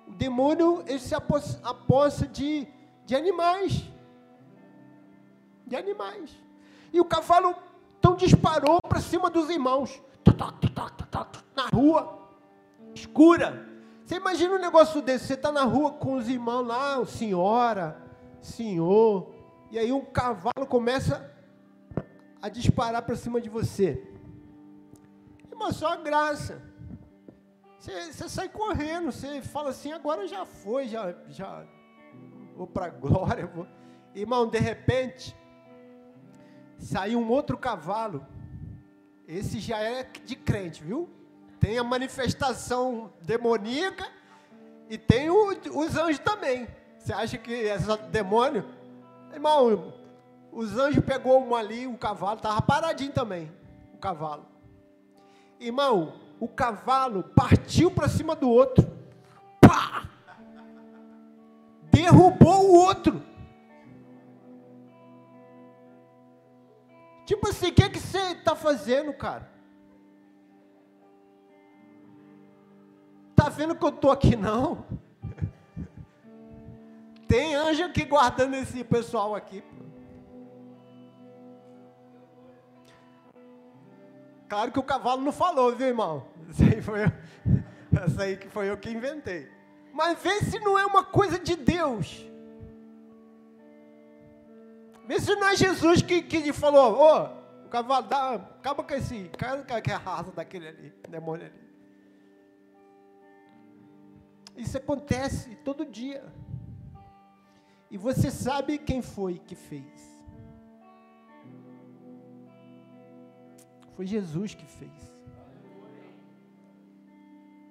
O 0.07 0.13
demônio 0.13 0.83
ele 0.87 0.99
se 0.99 1.13
aposta 1.13 2.25
de, 2.27 2.65
de 3.05 3.13
animais. 3.13 3.83
De 5.65 5.75
animais. 5.75 6.31
E 6.93 7.01
o 7.01 7.05
cavalo 7.05 7.53
então 7.99 8.15
disparou 8.15 8.79
para 8.87 9.01
cima 9.01 9.29
dos 9.29 9.49
irmãos. 9.49 10.01
Na 11.55 11.67
rua, 11.73 12.29
escura. 12.93 13.65
Você 14.05 14.15
imagina 14.15 14.55
um 14.55 14.59
negócio 14.59 15.01
desse, 15.01 15.27
você 15.27 15.33
está 15.33 15.51
na 15.51 15.63
rua 15.63 15.91
com 15.91 16.15
os 16.15 16.29
irmãos 16.29 16.65
lá, 16.65 17.05
senhora, 17.05 18.01
senhor, 18.41 19.33
e 19.69 19.77
aí 19.77 19.91
um 19.91 20.05
cavalo 20.05 20.65
começa 20.67 21.29
a 22.41 22.47
disparar 22.49 23.01
para 23.01 23.15
cima 23.15 23.41
de 23.41 23.49
você. 23.49 24.01
Irmão, 25.51 25.71
só 25.71 25.93
a 25.93 25.95
graça. 25.97 26.61
Você, 27.79 28.13
você 28.13 28.29
sai 28.29 28.49
correndo, 28.49 29.11
você 29.11 29.41
fala 29.41 29.69
assim, 29.69 29.91
agora 29.91 30.27
já 30.27 30.45
foi, 30.45 30.87
já, 30.87 31.13
já 31.27 31.65
vou 32.55 32.67
para 32.67 32.85
a 32.85 32.89
glória. 32.89 33.45
Vou. 33.45 33.67
Irmão, 34.15 34.47
de 34.47 34.57
repente, 34.57 35.35
saiu 36.77 37.19
um 37.19 37.29
outro 37.29 37.57
cavalo. 37.57 38.25
Esse 39.27 39.59
já 39.59 39.79
é 39.79 40.03
de 40.23 40.35
crente, 40.37 40.81
viu? 40.81 41.09
Tem 41.59 41.77
a 41.77 41.83
manifestação 41.83 43.11
demoníaca 43.21 44.07
e 44.89 44.97
tem 44.97 45.29
o, 45.29 45.49
os 45.73 45.97
anjos 45.97 46.19
também. 46.19 46.67
Você 46.97 47.11
acha 47.11 47.37
que 47.37 47.67
é 47.67 47.77
só 47.77 47.97
demônio? 47.97 48.65
Irmão, 49.33 49.93
os 50.51 50.77
anjos 50.77 51.03
pegou 51.03 51.43
um 51.43 51.53
ali, 51.53 51.85
o 51.85 51.97
cavalo, 51.97 52.37
estava 52.37 52.61
paradinho 52.61 53.11
também, 53.11 53.51
o 53.93 53.97
cavalo. 53.97 54.45
Irmão, 55.59 56.13
o 56.39 56.47
cavalo 56.47 57.23
partiu 57.23 57.91
para 57.91 58.07
cima 58.07 58.33
do 58.35 58.49
outro. 58.49 58.89
Pá! 59.59 60.07
Derrubou 61.91 62.69
o 62.69 62.75
outro. 62.75 63.21
Tipo 67.27 67.49
assim, 67.49 67.67
o 67.67 67.73
que, 67.73 67.89
que 67.89 67.99
você 67.99 68.31
está 68.31 68.55
fazendo, 68.55 69.11
cara? 69.11 69.51
Tá 73.35 73.49
vendo 73.49 73.75
que 73.75 73.83
eu 73.83 73.89
estou 73.89 74.11
aqui 74.11 74.37
não? 74.37 74.85
Tem 77.27 77.53
anjo 77.53 77.83
aqui 77.83 78.05
guardando 78.05 78.53
esse 78.53 78.81
pessoal 78.81 79.35
aqui. 79.35 79.61
Claro 84.47 84.71
que 84.71 84.79
o 84.79 84.83
cavalo 84.83 85.21
não 85.21 85.33
falou, 85.33 85.75
viu, 85.75 85.87
irmão? 85.87 86.25
Isso 86.49 86.63
aí 86.63 86.81
foi 86.81 87.03
eu, 87.03 87.11
essa 88.05 88.23
aí 88.23 88.37
que 88.37 88.47
foi 88.47 88.69
eu 88.69 88.77
que 88.77 88.89
inventei. 88.89 89.51
Mas 89.91 90.17
vê 90.23 90.39
se 90.45 90.59
não 90.59 90.79
é 90.79 90.85
uma 90.85 91.03
coisa 91.03 91.37
de 91.37 91.57
Deus. 91.57 92.25
Se 95.19 95.35
não 95.35 95.47
é 95.47 95.55
Jesus 95.55 96.01
que, 96.01 96.21
que 96.21 96.51
falou, 96.51 96.97
ô, 96.97 97.15
oh, 97.15 97.69
cavalo, 97.69 98.07
dá, 98.07 98.33
acaba 98.33 98.83
com 98.83 98.93
esse, 98.93 99.29
acaba 99.33 99.63
com 99.63 99.91
a 99.91 99.97
raça 99.97 100.31
daquele 100.31 100.67
ali, 100.67 100.93
demônio 101.09 101.45
ali. 101.45 101.67
Isso 104.57 104.77
acontece 104.77 105.55
todo 105.57 105.85
dia. 105.85 106.23
E 107.89 107.97
você 107.97 108.29
sabe 108.29 108.77
quem 108.77 109.01
foi 109.01 109.39
que 109.39 109.55
fez. 109.55 110.17
Foi 113.95 114.05
Jesus 114.05 114.53
que 114.53 114.65
fez. 114.65 115.15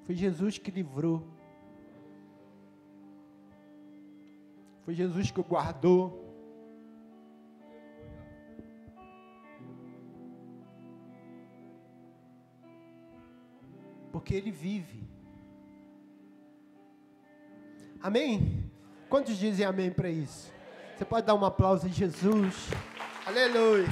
Foi 0.04 0.14
Jesus 0.14 0.58
que 0.58 0.70
livrou. 0.70 1.26
Foi 4.84 4.94
Jesus 4.94 5.30
que 5.30 5.42
guardou. 5.42 6.25
Porque 14.26 14.34
Ele 14.34 14.50
vive. 14.50 15.08
Amém? 18.02 18.68
Quantos 19.08 19.38
dizem 19.38 19.64
amém 19.64 19.92
para 19.92 20.10
isso? 20.10 20.52
Você 20.96 21.04
pode 21.04 21.24
dar 21.24 21.36
um 21.36 21.44
aplauso 21.44 21.86
a 21.86 21.88
Jesus. 21.88 22.68
Aleluia. 23.24 23.86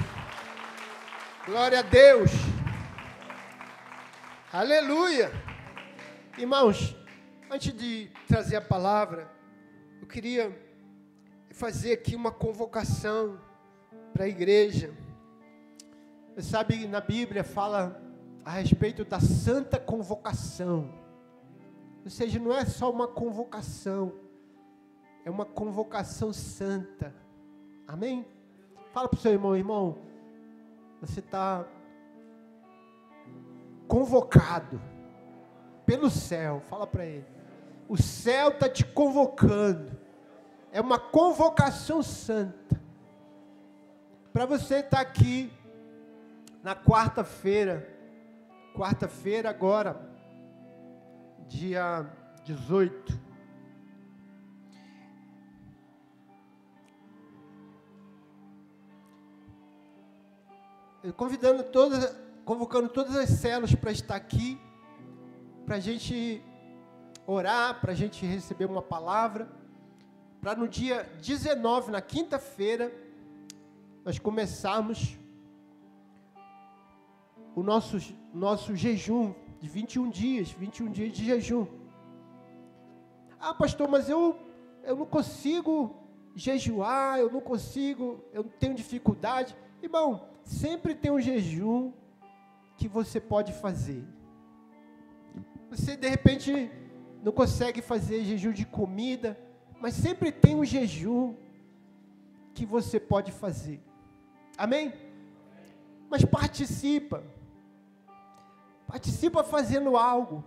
Glória 1.46 1.78
a 1.78 1.82
Deus. 1.82 2.32
Aleluia. 4.52 5.30
Irmãos, 6.36 6.96
antes 7.48 7.72
de 7.72 8.10
trazer 8.26 8.56
a 8.56 8.60
palavra, 8.60 9.30
eu 10.00 10.06
queria 10.08 10.52
fazer 11.52 11.92
aqui 11.92 12.16
uma 12.16 12.32
convocação 12.32 13.40
para 14.12 14.24
a 14.24 14.28
igreja. 14.28 14.92
Você 16.34 16.50
sabe, 16.50 16.88
na 16.88 17.00
Bíblia 17.00 17.44
fala 17.44 18.03
a 18.44 18.50
respeito 18.50 19.04
da 19.04 19.18
santa 19.20 19.78
convocação. 19.78 20.92
Ou 22.04 22.10
seja, 22.10 22.38
não 22.38 22.52
é 22.52 22.64
só 22.66 22.90
uma 22.90 23.08
convocação, 23.08 24.12
é 25.24 25.30
uma 25.30 25.46
convocação 25.46 26.32
santa. 26.32 27.14
Amém? 27.88 28.26
Fala 28.92 29.08
para 29.08 29.16
o 29.16 29.20
seu 29.20 29.32
irmão, 29.32 29.56
irmão, 29.56 29.98
você 31.00 31.20
está 31.20 31.66
convocado 33.88 34.80
pelo 35.86 36.10
céu. 36.10 36.62
Fala 36.68 36.86
para 36.86 37.06
ele. 37.06 37.26
O 37.88 37.96
céu 37.96 38.48
está 38.48 38.68
te 38.68 38.84
convocando. 38.84 39.98
É 40.72 40.80
uma 40.80 40.98
convocação 40.98 42.02
santa. 42.02 42.80
Para 44.32 44.46
você 44.46 44.76
estar 44.76 44.96
tá 44.96 45.00
aqui 45.00 45.52
na 46.62 46.74
quarta-feira. 46.74 47.93
Quarta-feira 48.74 49.48
agora, 49.48 50.00
dia 51.48 52.04
18 52.44 53.24
convidando 61.12 61.62
todas, 61.64 62.16
convocando 62.44 62.88
todas 62.88 63.16
as 63.16 63.28
células 63.28 63.74
para 63.74 63.92
estar 63.92 64.16
aqui, 64.16 64.58
para 65.66 65.76
a 65.76 65.80
gente 65.80 66.42
orar, 67.26 67.80
para 67.80 67.92
a 67.92 67.94
gente 67.94 68.24
receber 68.24 68.64
uma 68.64 68.82
palavra, 68.82 69.48
para 70.40 70.54
no 70.54 70.68
dia 70.68 71.04
19, 71.20 71.90
na 71.90 72.00
quinta-feira, 72.00 72.92
nós 74.04 74.18
começarmos 74.18 75.16
o 77.54 77.62
nosso, 77.62 77.98
nosso 78.34 78.74
jejum 78.74 79.32
de 79.60 79.68
21 79.68 80.10
dias, 80.10 80.50
21 80.50 80.90
dias 80.90 81.12
de 81.12 81.24
jejum. 81.24 81.66
Ah, 83.38 83.54
pastor, 83.54 83.88
mas 83.88 84.08
eu, 84.08 84.36
eu 84.82 84.96
não 84.96 85.06
consigo 85.06 85.94
jejuar, 86.34 87.20
eu 87.20 87.30
não 87.30 87.40
consigo, 87.40 88.24
eu 88.32 88.42
tenho 88.44 88.74
dificuldade. 88.74 89.56
Irmão, 89.82 90.28
sempre 90.42 90.94
tem 90.94 91.10
um 91.10 91.20
jejum 91.20 91.92
que 92.76 92.88
você 92.88 93.20
pode 93.20 93.52
fazer. 93.52 94.04
Você 95.70 95.96
de 95.96 96.08
repente 96.08 96.70
não 97.22 97.32
consegue 97.32 97.80
fazer 97.80 98.24
jejum 98.24 98.52
de 98.52 98.64
comida, 98.64 99.38
mas 99.80 99.94
sempre 99.94 100.32
tem 100.32 100.56
um 100.56 100.64
jejum 100.64 101.34
que 102.52 102.66
você 102.66 102.98
pode 102.98 103.30
fazer. 103.30 103.80
Amém? 104.56 104.92
Mas 106.08 106.24
participa. 106.24 107.22
Participa 108.94 109.42
fazendo 109.42 109.96
algo. 109.96 110.44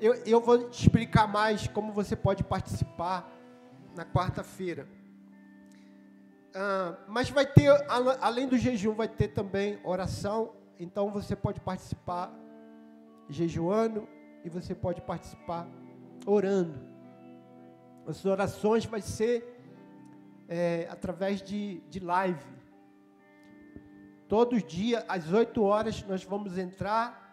Eu, 0.00 0.14
eu 0.24 0.40
vou 0.40 0.70
te 0.70 0.82
explicar 0.82 1.26
mais 1.26 1.66
como 1.66 1.92
você 1.92 2.14
pode 2.14 2.44
participar 2.44 3.28
na 3.96 4.04
quarta-feira. 4.04 4.86
Ah, 6.54 6.96
mas 7.08 7.28
vai 7.28 7.44
ter, 7.44 7.68
além 8.20 8.46
do 8.46 8.56
jejum, 8.56 8.94
vai 8.94 9.08
ter 9.08 9.34
também 9.34 9.80
oração. 9.82 10.52
Então 10.78 11.10
você 11.10 11.34
pode 11.34 11.60
participar 11.60 12.32
jejuando 13.28 14.08
e 14.44 14.48
você 14.48 14.76
pode 14.76 15.00
participar 15.00 15.66
orando. 16.24 16.78
As 18.06 18.24
orações 18.24 18.84
vai 18.84 19.00
ser 19.00 19.44
é, 20.48 20.86
através 20.88 21.42
de, 21.42 21.80
de 21.90 21.98
live. 21.98 22.46
Todos 24.28 24.58
os 24.58 24.64
dias, 24.64 25.04
às 25.06 25.32
8 25.32 25.62
horas, 25.62 26.02
nós 26.04 26.24
vamos 26.24 26.58
entrar 26.58 27.26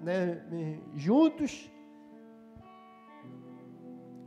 né, 0.00 0.42
juntos. 0.94 1.70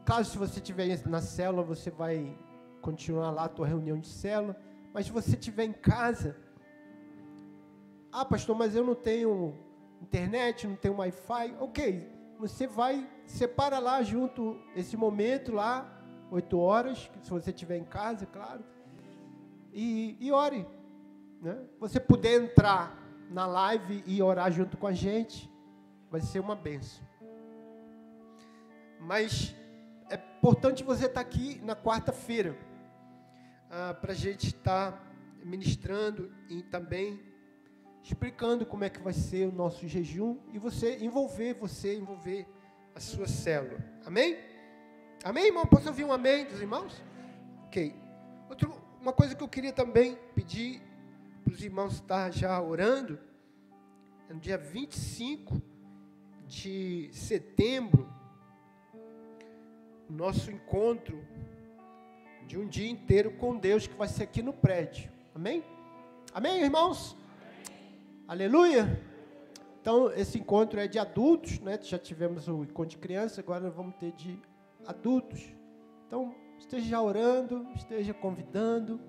Caso 0.06 0.32
se 0.32 0.38
você 0.38 0.60
estiver 0.60 0.88
na 1.08 1.22
célula, 1.22 1.63
você 1.63 1.89
vai 1.89 2.38
continuar 2.82 3.32
lá 3.32 3.46
a 3.46 3.50
tua 3.50 3.67
reunião 3.67 4.00
de 4.00 4.08
célula, 4.08 4.56
mas 4.94 5.06
se 5.06 5.12
você 5.12 5.32
estiver 5.32 5.63
em 5.63 5.74
casa, 5.74 6.36
ah, 8.12 8.26
pastor, 8.26 8.56
mas 8.56 8.76
eu 8.76 8.84
não 8.84 8.96
tenho 8.96 9.56
internet, 10.02 10.67
não 10.67 10.76
tenho 10.76 10.98
Wi-Fi, 10.98 11.56
ok, 11.60 12.10
você 12.38 12.67
vai, 12.67 13.08
separa 13.26 13.80
lá 13.80 14.04
junto 14.04 14.60
esse 14.76 14.98
momento 14.98 15.54
lá, 15.54 15.89
oito 16.32 16.58
horas, 16.60 17.10
se 17.24 17.30
você 17.30 17.52
estiver 17.52 17.78
em 17.78 17.84
casa, 17.86 18.26
claro, 18.26 18.63
e, 19.72 20.17
e 20.20 20.32
ore, 20.32 20.67
né? 21.41 21.58
Você 21.80 21.99
puder 21.99 22.39
entrar 22.39 22.95
na 23.30 23.47
live 23.47 24.04
e 24.06 24.21
orar 24.21 24.51
junto 24.51 24.77
com 24.77 24.86
a 24.86 24.93
gente, 24.93 25.51
vai 26.10 26.21
ser 26.21 26.39
uma 26.39 26.56
benção. 26.56 27.04
Mas 28.99 29.56
é 30.10 30.15
importante 30.15 30.84
você 30.84 31.08
estar 31.08 31.21
aqui 31.21 31.60
na 31.63 31.75
quarta-feira 31.75 32.56
ah, 33.69 33.93
para 33.93 34.12
a 34.12 34.15
gente 34.15 34.47
estar 34.47 35.12
ministrando 35.43 36.32
e 36.49 36.62
também 36.62 37.19
explicando 38.04 38.65
como 38.65 38.84
é 38.84 38.89
que 38.89 38.99
vai 39.01 39.13
ser 39.13 39.47
o 39.47 39.51
nosso 39.51 39.88
jejum 39.88 40.38
e 40.51 40.60
você 40.60 40.97
envolver, 40.97 41.54
você 41.54 41.95
envolver 41.95 42.45
a 42.93 42.99
sua 42.99 43.27
célula. 43.27 43.80
Amém? 44.06 44.38
Amém, 45.23 45.47
irmão? 45.47 45.65
Posso 45.65 45.88
ouvir 45.88 46.04
um 46.04 46.12
amém 46.12 46.45
dos 46.45 46.60
irmãos? 46.60 47.01
Ok. 47.65 47.95
Outro, 48.49 48.73
uma 48.99 49.13
coisa 49.13 49.36
que 49.36 49.43
eu 49.43 49.47
queria 49.47 49.71
também 49.71 50.17
pedir 50.36 50.82
os 51.45 51.63
irmãos 51.63 51.93
estar 51.93 52.32
já 52.32 52.62
orando, 52.62 53.19
no 54.30 54.39
dia 54.39 54.58
25 54.58 55.62
de 56.47 57.10
setembro, 57.12 58.10
nosso 60.10 60.51
encontro 60.51 61.25
de 62.45 62.58
um 62.58 62.67
dia 62.67 62.89
inteiro 62.89 63.32
com 63.38 63.58
Deus, 63.58 63.88
que 63.88 63.95
vai 63.95 64.08
ser 64.08 64.23
aqui 64.23 64.41
no 64.41 64.54
prédio. 64.54 65.10
Amém? 65.34 65.63
Amém, 66.34 66.62
irmãos? 66.62 67.15
Aleluia! 68.27 69.01
Então, 69.82 70.12
esse 70.13 70.38
encontro 70.38 70.80
é 70.80 70.88
de 70.88 70.99
adultos, 70.99 71.60
né? 71.60 71.80
Já 71.82 71.97
tivemos 71.97 72.47
o 72.47 72.63
encontro 72.63 72.91
de 72.91 72.97
criança, 72.97 73.41
agora 73.41 73.69
vamos 73.69 73.95
ter 73.95 74.12
de 74.12 74.39
adultos. 74.86 75.41
Então, 76.08 76.36
esteja 76.60 77.01
orando, 77.01 77.67
esteja 77.73 78.13
convidando, 78.13 78.99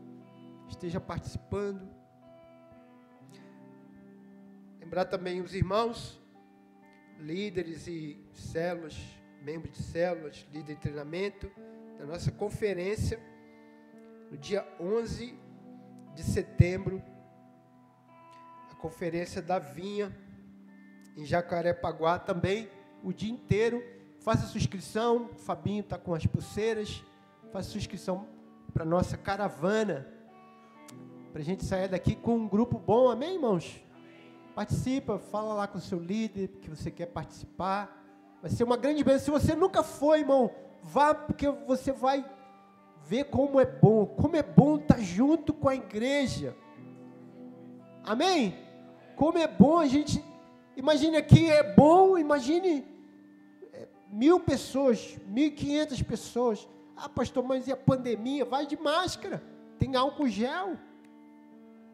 esteja 0.68 0.98
participando. 0.98 2.01
Lembrar 4.82 5.04
também 5.04 5.40
os 5.40 5.54
irmãos, 5.54 6.20
líderes 7.20 7.86
e 7.86 8.20
células, 8.32 8.98
membros 9.40 9.76
de 9.76 9.82
células, 9.84 10.44
líder 10.52 10.74
de 10.74 10.80
treinamento, 10.80 11.48
da 11.96 12.04
nossa 12.04 12.32
conferência, 12.32 13.20
no 14.28 14.36
dia 14.36 14.66
11 14.80 15.38
de 16.16 16.22
setembro, 16.24 17.00
a 18.72 18.74
conferência 18.74 19.40
da 19.40 19.60
Vinha, 19.60 20.12
em 21.16 21.24
Jacarepaguá 21.24 22.18
também, 22.18 22.68
o 23.04 23.12
dia 23.12 23.30
inteiro. 23.30 23.80
Faça 24.18 24.48
sua 24.48 24.58
inscrição, 24.58 25.30
o 25.32 25.38
Fabinho 25.38 25.82
está 25.82 25.96
com 25.96 26.12
as 26.12 26.26
pulseiras, 26.26 27.04
faça 27.52 27.70
sua 27.70 27.78
inscrição 27.78 28.26
para 28.74 28.84
nossa 28.84 29.16
caravana, 29.16 30.08
para 31.32 31.40
a 31.40 31.44
gente 31.44 31.64
sair 31.64 31.88
daqui 31.88 32.16
com 32.16 32.34
um 32.34 32.48
grupo 32.48 32.80
bom, 32.80 33.08
amém, 33.08 33.34
irmãos? 33.34 33.80
Participa, 34.54 35.18
fala 35.18 35.54
lá 35.54 35.66
com 35.66 35.78
o 35.78 35.80
seu 35.80 35.98
líder 35.98 36.48
que 36.60 36.68
você 36.68 36.90
quer 36.90 37.06
participar. 37.06 37.98
Vai 38.40 38.50
ser 38.50 38.64
uma 38.64 38.76
grande 38.76 39.02
bênção. 39.02 39.24
Se 39.24 39.30
você 39.30 39.54
nunca 39.54 39.82
foi, 39.82 40.20
irmão, 40.20 40.50
vá, 40.82 41.14
porque 41.14 41.48
você 41.48 41.92
vai 41.92 42.24
ver 43.06 43.24
como 43.24 43.58
é 43.58 43.64
bom. 43.64 44.04
Como 44.06 44.36
é 44.36 44.42
bom 44.42 44.76
estar 44.76 44.98
junto 44.98 45.54
com 45.54 45.68
a 45.68 45.74
igreja. 45.74 46.54
Amém? 48.04 48.58
Como 49.16 49.38
é 49.38 49.46
bom 49.46 49.78
a 49.78 49.86
gente. 49.86 50.22
Imagine 50.76 51.16
aqui, 51.16 51.50
é 51.50 51.62
bom, 51.74 52.18
imagine 52.18 52.84
é, 53.72 53.86
mil 54.10 54.40
pessoas, 54.40 55.18
mil 55.26 55.46
e 55.46 55.50
quinhentas 55.50 56.02
pessoas. 56.02 56.68
Ah, 56.96 57.08
pastor, 57.08 57.44
mas 57.44 57.66
e 57.66 57.72
a 57.72 57.76
pandemia? 57.76 58.44
Vai 58.44 58.66
de 58.66 58.76
máscara, 58.76 59.42
tem 59.78 59.94
álcool 59.96 60.28
gel. 60.28 60.76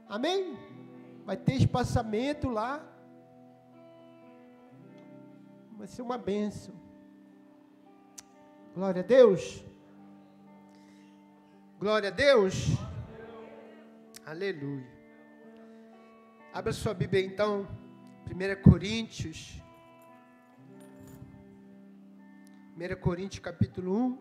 Amém? 0.09 0.57
Vai 1.29 1.37
ter 1.37 1.57
espaçamento 1.57 2.49
lá. 2.49 2.83
Vai 5.77 5.87
ser 5.87 6.01
uma 6.01 6.17
bênção. 6.17 6.75
Glória 8.75 9.03
a 9.03 9.05
Deus. 9.05 9.63
Glória 11.79 12.09
a 12.09 12.11
Deus. 12.11 12.69
Aleluia. 14.25 14.87
Abra 16.55 16.73
sua 16.73 16.95
Bíblia 16.95 17.23
então, 17.23 17.69
1 18.27 18.63
Coríntios. 18.63 19.63
1 22.75 23.01
Coríntios 23.03 23.41
capítulo 23.41 23.95
1. 23.95 24.19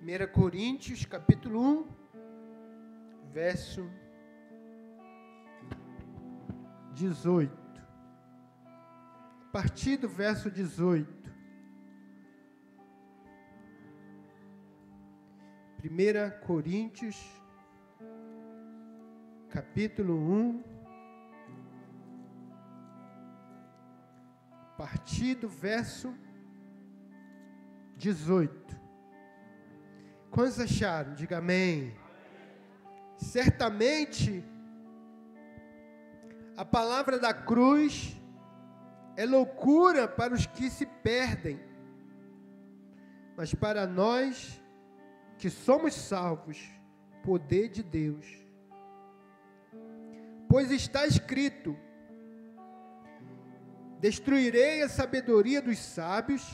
1 0.00 0.32
Coríntios 0.32 1.04
capítulo 1.04 1.60
1, 1.60 1.88
verso 3.30 3.86
18. 6.98 7.52
A 9.46 9.50
partir 9.52 9.96
do 9.96 10.08
verso 10.08 10.50
18. 10.50 11.16
1 15.84 16.44
Coríntios, 16.44 17.16
capítulo 19.48 20.16
1, 20.16 20.64
a 24.50 24.76
partir 24.76 25.36
do 25.36 25.48
verso 25.48 26.12
18. 27.96 28.76
Quantos 30.32 30.58
acharam? 30.58 31.14
Diga 31.14 31.38
amém. 31.38 31.94
Certamente 33.16 34.44
a 36.58 36.64
palavra 36.64 37.20
da 37.20 37.32
cruz 37.32 38.20
é 39.16 39.24
loucura 39.24 40.08
para 40.08 40.34
os 40.34 40.44
que 40.44 40.68
se 40.68 40.84
perdem, 40.84 41.60
mas 43.36 43.54
para 43.54 43.86
nós 43.86 44.60
que 45.38 45.48
somos 45.48 45.94
salvos, 45.94 46.58
poder 47.22 47.68
de 47.68 47.80
Deus. 47.80 48.26
Pois 50.48 50.72
está 50.72 51.06
escrito: 51.06 51.78
Destruirei 54.00 54.82
a 54.82 54.88
sabedoria 54.88 55.62
dos 55.62 55.78
sábios 55.78 56.44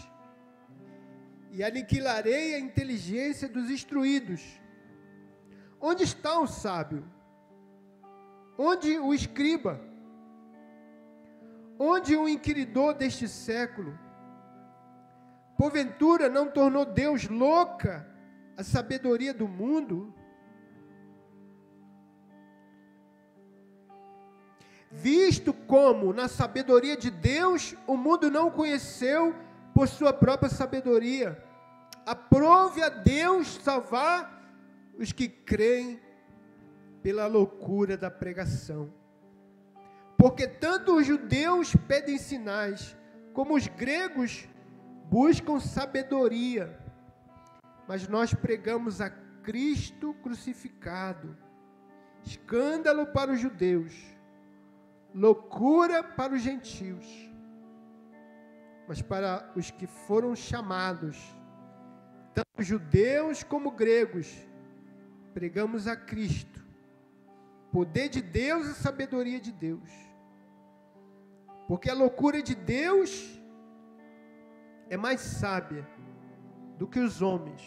e 1.51 1.65
aniquilarei 1.65 2.57
a 2.57 2.61
inteligência 2.61 3.49
dos 3.49 3.71
instruídos. 3.71 4.61
Onde 5.81 6.05
está 6.05 6.39
o 6.39 6.47
sábio? 6.47 7.11
Onde 8.59 8.99
o 8.99 9.15
escriba? 9.15 9.94
Onde 11.79 12.17
o 12.17 12.29
inquiridor 12.29 12.95
deste 12.95 13.27
século, 13.29 13.99
porventura 15.57 16.29
não 16.29 16.49
tornou 16.49 16.85
Deus 16.85 17.29
louca 17.29 18.09
a 18.57 18.63
sabedoria 18.63 19.35
do 19.35 19.49
mundo? 19.49 20.15
Visto 24.91 25.53
como, 25.53 26.13
na 26.13 26.29
sabedoria 26.29 26.97
de 26.97 27.11
Deus, 27.11 27.75
o 27.87 27.97
mundo 27.97 28.31
não 28.31 28.49
conheceu 28.49 29.35
por 29.75 29.89
sua 29.89 30.13
própria 30.13 30.49
sabedoria. 30.49 31.43
Aprove 32.07 32.81
a 32.81 32.89
Deus 32.89 33.57
salvar 33.57 34.41
os 34.97 35.11
que 35.11 35.29
creem 35.29 36.01
pela 37.03 37.27
loucura 37.27 37.97
da 37.97 38.09
pregação. 38.09 38.93
Porque 40.17 40.47
tanto 40.47 40.97
os 40.97 41.07
judeus 41.07 41.75
pedem 41.89 42.19
sinais, 42.19 42.97
como 43.33 43.55
os 43.55 43.67
gregos 43.67 44.49
buscam 45.11 45.61
sabedoria. 45.61 46.79
Mas 47.87 48.09
nós 48.09 48.33
pregamos 48.33 49.01
a 49.01 49.11
Cristo 49.11 50.15
crucificado, 50.23 51.37
escândalo 52.23 53.07
para 53.07 53.33
os 53.33 53.41
judeus, 53.41 53.93
loucura 55.15 56.03
para 56.03 56.35
os 56.35 56.41
gentios. 56.41 57.05
Mas 58.89 59.03
para 59.03 59.51
os 59.55 59.71
que 59.71 59.87
foram 59.87 60.35
chamados, 60.35 61.19
tanto 62.35 62.63
judeus 62.63 63.43
como 63.43 63.71
gregos, 63.71 64.35
pregamos 65.33 65.87
a 65.87 65.97
Cristo, 65.97 66.54
poder 67.75 68.09
de 68.09 68.23
Deus 68.23 68.69
e 68.69 68.75
sabedoria 68.75 69.41
de 69.41 69.51
Deus. 69.51 69.91
Porque 71.67 71.91
a 71.91 71.95
loucura 71.95 72.41
de 72.41 72.55
Deus 72.55 73.11
é 74.89 74.97
mais 74.97 75.21
sábia 75.21 75.85
do 76.79 76.87
que 76.87 77.01
os 77.01 77.21
homens. 77.21 77.63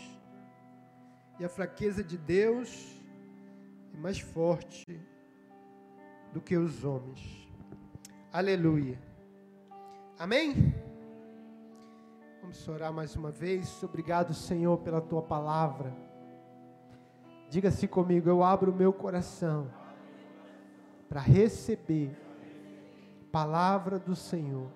E 1.37 1.43
a 1.43 1.49
fraqueza 1.49 2.05
de 2.05 2.17
Deus 2.17 3.03
é 3.93 3.97
mais 3.97 4.17
forte 4.17 4.85
do 6.31 6.39
que 6.39 6.55
os 6.55 6.85
homens. 6.85 7.21
Aleluia. 8.31 8.97
Amém? 10.17 10.73
Vamos 12.39 12.65
orar 12.65 12.93
mais 12.93 13.13
uma 13.13 13.29
vez. 13.29 13.83
Obrigado, 13.83 14.33
Senhor, 14.33 14.77
pela 14.77 15.01
tua 15.01 15.21
palavra. 15.21 15.93
Diga-se 17.49 17.89
comigo, 17.89 18.29
eu 18.29 18.41
abro 18.41 18.71
o 18.71 18.75
meu 18.75 18.93
coração 18.93 19.69
para 21.09 21.21
receber 21.21 22.11
palavra 23.31 23.99
do 23.99 24.15
Senhor. 24.15 24.67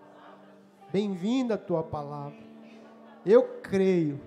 Bem-vinda 0.92 1.56
a 1.56 1.58
tua 1.58 1.84
palavra. 1.84 2.40
Eu 3.26 3.60
creio 3.62 4.20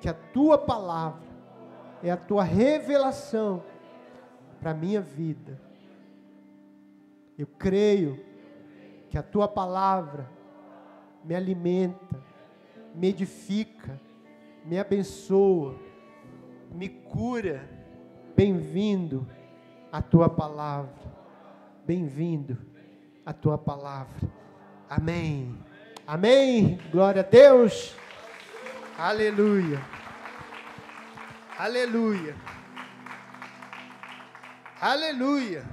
que 0.00 0.08
a 0.08 0.14
tua 0.14 0.58
palavra 0.58 1.26
é 2.02 2.10
a 2.10 2.16
tua 2.16 2.42
revelação 2.44 3.62
para 4.60 4.70
a 4.72 4.74
minha 4.74 5.00
vida. 5.00 5.60
Eu 7.36 7.46
creio 7.46 8.24
que 9.08 9.16
a 9.16 9.22
tua 9.22 9.48
palavra 9.48 10.28
me 11.24 11.34
alimenta, 11.34 12.22
me 12.94 13.08
edifica, 13.08 14.00
me 14.64 14.78
abençoa, 14.78 15.76
me 16.70 16.88
cura. 16.88 17.68
Bem-vindo 18.36 19.26
à 19.90 20.00
tua 20.00 20.28
palavra. 20.28 21.17
Bem-vindo 21.88 22.58
à 23.24 23.32
tua 23.32 23.56
palavra. 23.56 24.20
Amém. 24.90 25.58
Amém. 26.06 26.78
Glória 26.90 27.22
a 27.22 27.24
Deus. 27.24 27.96
Aleluia. 28.98 29.80
Aleluia. 31.58 32.36
Aleluia. 34.78 35.64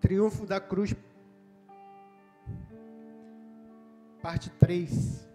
Triunfo 0.00 0.44
da 0.44 0.60
cruz, 0.60 0.92
parte 4.20 4.50
3. 4.50 5.29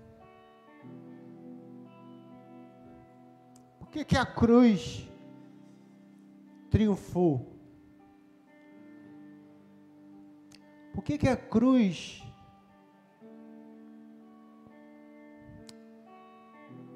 Que, 3.95 4.03
que 4.03 4.17
a 4.17 4.25
cruz 4.25 5.09
triunfou? 6.69 7.55
Por 10.93 11.01
que, 11.01 11.17
que 11.17 11.29
a 11.29 11.37
cruz 11.37 12.21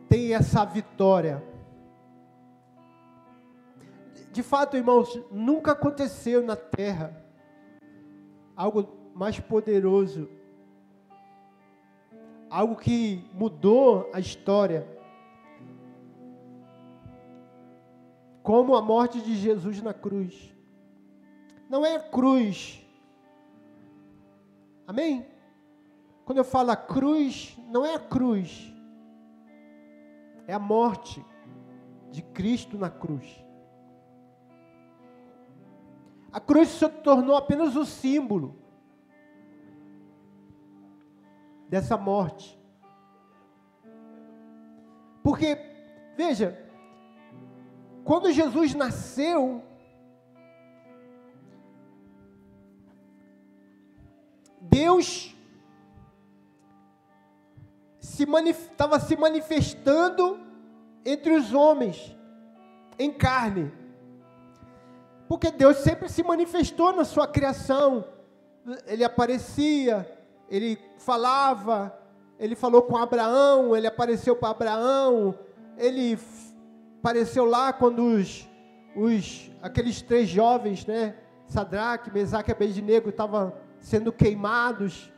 tem 0.10 0.34
essa 0.34 0.66
vitória? 0.66 1.42
De 4.34 4.44
fato, 4.44 4.76
irmãos, 4.76 5.18
nunca 5.32 5.72
aconteceu 5.72 6.44
na 6.44 6.58
terra 6.58 7.26
algo 8.58 9.14
mais 9.16 9.40
poderoso, 9.40 10.30
algo 12.50 12.76
que 12.76 13.26
mudou 13.34 14.10
a 14.14 14.20
história, 14.20 14.99
como 18.50 18.76
a 18.76 18.82
morte 18.82 19.22
de 19.22 19.36
Jesus 19.36 19.80
na 19.80 19.94
cruz. 19.94 20.52
Não 21.70 21.86
é 21.86 21.98
a 21.98 22.00
cruz 22.00 22.84
Amém? 24.90 25.24
Quando 26.26 26.40
eu 26.40 26.44
falo 26.44 26.72
a 26.72 26.76
cruz, 26.76 27.56
não 27.68 27.86
é 27.86 27.94
a 27.94 28.00
cruz, 28.00 28.74
é 30.48 30.54
a 30.56 30.58
morte 30.58 31.24
de 32.10 32.24
Cristo 32.24 32.76
na 32.76 32.90
cruz. 32.90 33.46
A 36.32 36.40
cruz 36.40 36.70
se 36.70 36.90
tornou 36.90 37.36
apenas 37.36 37.76
o 37.76 37.86
símbolo 37.86 38.56
dessa 41.70 41.96
morte. 41.96 42.60
Porque, 45.22 45.56
veja, 46.18 46.68
quando 48.04 48.32
Jesus 48.32 48.74
nasceu, 48.74 49.64
Deus 54.62 55.36
estava 58.02 59.00
se, 59.00 59.16
manifestando 59.16 60.40
entre 61.06 61.34
os 61.34 61.54
homens, 61.54 62.16
em 62.98 63.12
carne. 63.12 63.72
Porque 65.28 65.52
Deus 65.52 65.78
sempre 65.78 66.10
se 66.10 66.24
manifestou 66.24 66.92
na 66.92 67.06
sua 67.06 67.28
criação. 67.28 68.06
Ele 68.86 69.04
aparecia, 69.04 70.10
ele 70.50 70.78
falava, 70.98 71.98
ele 72.40 72.56
falou 72.56 72.82
com 72.82 72.98
Abraão, 72.98 73.76
ele 73.76 73.88
apareceu 73.88 74.36
para 74.36 74.50
Abraão, 74.50 75.38
ele 75.78 76.18
apareceu 77.00 77.46
lá 77.46 77.72
quando 77.72 78.04
os, 78.04 78.48
os 78.96 79.50
aqueles 79.62 80.02
três 80.02 80.30
jovens, 80.30 80.86
né, 80.86 81.16
Sadraque, 81.48 82.12
Mesaque 82.12 82.52
e 82.52 82.54
Abednego 82.54 83.10
estavam 83.10 83.54
sendo 83.80 84.12
queimados 84.12 85.12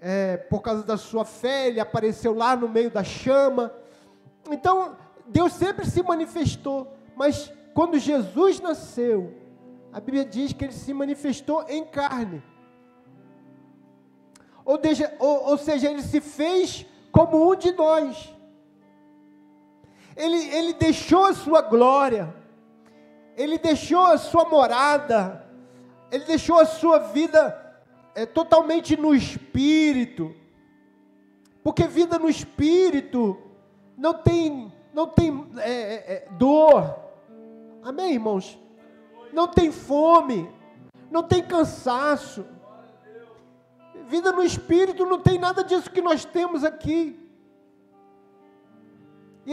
é, 0.00 0.36
por 0.36 0.60
causa 0.60 0.82
da 0.82 0.96
sua 0.96 1.24
fé, 1.24 1.68
ele 1.68 1.78
apareceu 1.78 2.34
lá 2.34 2.56
no 2.56 2.68
meio 2.68 2.90
da 2.90 3.04
chama. 3.04 3.72
Então, 4.50 4.96
Deus 5.28 5.52
sempre 5.52 5.86
se 5.86 6.02
manifestou, 6.02 6.92
mas 7.14 7.52
quando 7.72 7.98
Jesus 7.98 8.58
nasceu, 8.58 9.32
a 9.92 10.00
Bíblia 10.00 10.24
diz 10.24 10.52
que 10.52 10.64
ele 10.64 10.72
se 10.72 10.92
manifestou 10.92 11.64
em 11.68 11.84
carne. 11.84 12.42
Ou, 14.64 14.80
seja, 14.82 15.14
ou, 15.18 15.50
ou 15.50 15.58
seja, 15.58 15.90
ele 15.90 16.02
se 16.02 16.20
fez 16.20 16.86
como 17.12 17.50
um 17.50 17.54
de 17.54 17.72
nós. 17.72 18.34
Ele, 20.16 20.36
ele 20.54 20.72
deixou 20.74 21.26
a 21.26 21.34
sua 21.34 21.62
glória, 21.62 22.34
ele 23.36 23.58
deixou 23.58 24.04
a 24.04 24.18
sua 24.18 24.44
morada, 24.44 25.46
ele 26.10 26.24
deixou 26.24 26.58
a 26.58 26.66
sua 26.66 26.98
vida 26.98 27.62
é 28.14 28.26
totalmente 28.26 28.96
no 28.96 29.14
espírito. 29.14 30.34
Porque 31.62 31.86
vida 31.86 32.18
no 32.18 32.28
espírito 32.28 33.38
não 33.96 34.14
tem, 34.14 34.72
não 34.92 35.06
tem 35.06 35.48
é, 35.58 36.14
é, 36.14 36.28
dor. 36.32 36.98
Amém, 37.82 38.14
irmãos? 38.14 38.58
Não 39.32 39.48
tem 39.48 39.72
fome, 39.72 40.50
não 41.10 41.22
tem 41.22 41.42
cansaço. 41.42 42.44
Vida 44.06 44.32
no 44.32 44.42
espírito 44.42 45.06
não 45.06 45.18
tem 45.18 45.38
nada 45.38 45.62
disso 45.64 45.90
que 45.90 46.02
nós 46.02 46.24
temos 46.24 46.64
aqui. 46.64 47.18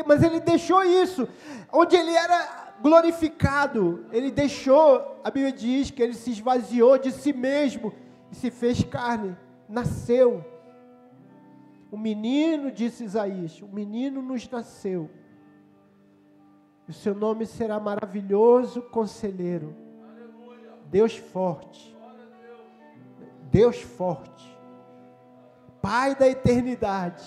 Mas 0.06 0.24
ele 0.24 0.40
deixou 0.40 0.84
isso, 0.84 1.28
onde 1.72 1.96
ele 1.96 2.12
era 2.12 2.76
glorificado, 2.82 4.06
ele 4.12 4.32
deixou, 4.32 5.20
a 5.24 5.32
Bíblia 5.32 5.52
diz 5.52 5.92
que 5.92 6.02
ele 6.02 6.14
se 6.14 6.32
esvaziou 6.32 6.98
de 6.98 7.12
si 7.12 7.34
mesmo 7.34 7.94
e 8.32 8.36
se 8.36 8.52
fez 8.52 8.84
carne, 8.84 9.36
nasceu. 9.68 10.46
O 11.92 11.98
menino, 11.98 12.72
disse 12.72 13.04
Isaías, 13.04 13.62
o 13.62 13.68
menino 13.68 14.22
nos 14.22 14.48
nasceu. 14.50 15.10
O 16.88 16.94
seu 16.94 17.14
nome 17.14 17.46
será 17.46 17.80
maravilhoso 17.80 18.82
conselheiro. 18.82 19.76
Deus 20.86 21.16
forte. 21.18 21.96
Deus 23.52 23.82
forte. 23.82 24.58
Pai 25.82 26.16
da 26.16 26.28
eternidade. 26.28 27.24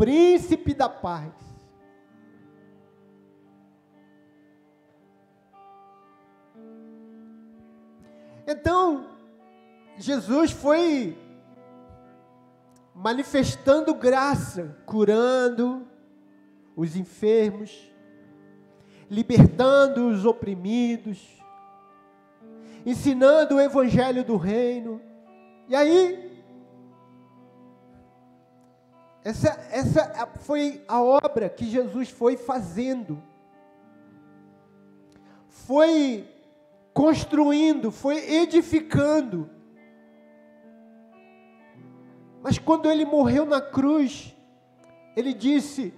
Príncipe 0.00 0.72
da 0.72 0.88
paz. 0.88 1.30
Então, 8.46 9.10
Jesus 9.98 10.52
foi 10.52 11.18
manifestando 12.94 13.94
graça, 13.94 14.74
curando 14.86 15.86
os 16.74 16.96
enfermos, 16.96 17.92
libertando 19.10 20.08
os 20.08 20.24
oprimidos, 20.24 21.44
ensinando 22.86 23.56
o 23.56 23.60
evangelho 23.60 24.24
do 24.24 24.38
reino. 24.38 24.98
E 25.68 25.76
aí, 25.76 26.29
essa, 29.24 29.48
essa 29.70 30.26
foi 30.40 30.82
a 30.88 31.02
obra 31.02 31.48
que 31.48 31.66
Jesus 31.66 32.10
foi 32.10 32.36
fazendo. 32.36 33.22
Foi 35.48 36.28
construindo, 36.92 37.90
foi 37.90 38.16
edificando 38.16 39.50
mas 42.42 42.58
quando 42.58 42.90
ele 42.90 43.04
morreu 43.04 43.44
na 43.44 43.60
cruz, 43.60 44.34
ele 45.14 45.34
disse: 45.34 45.92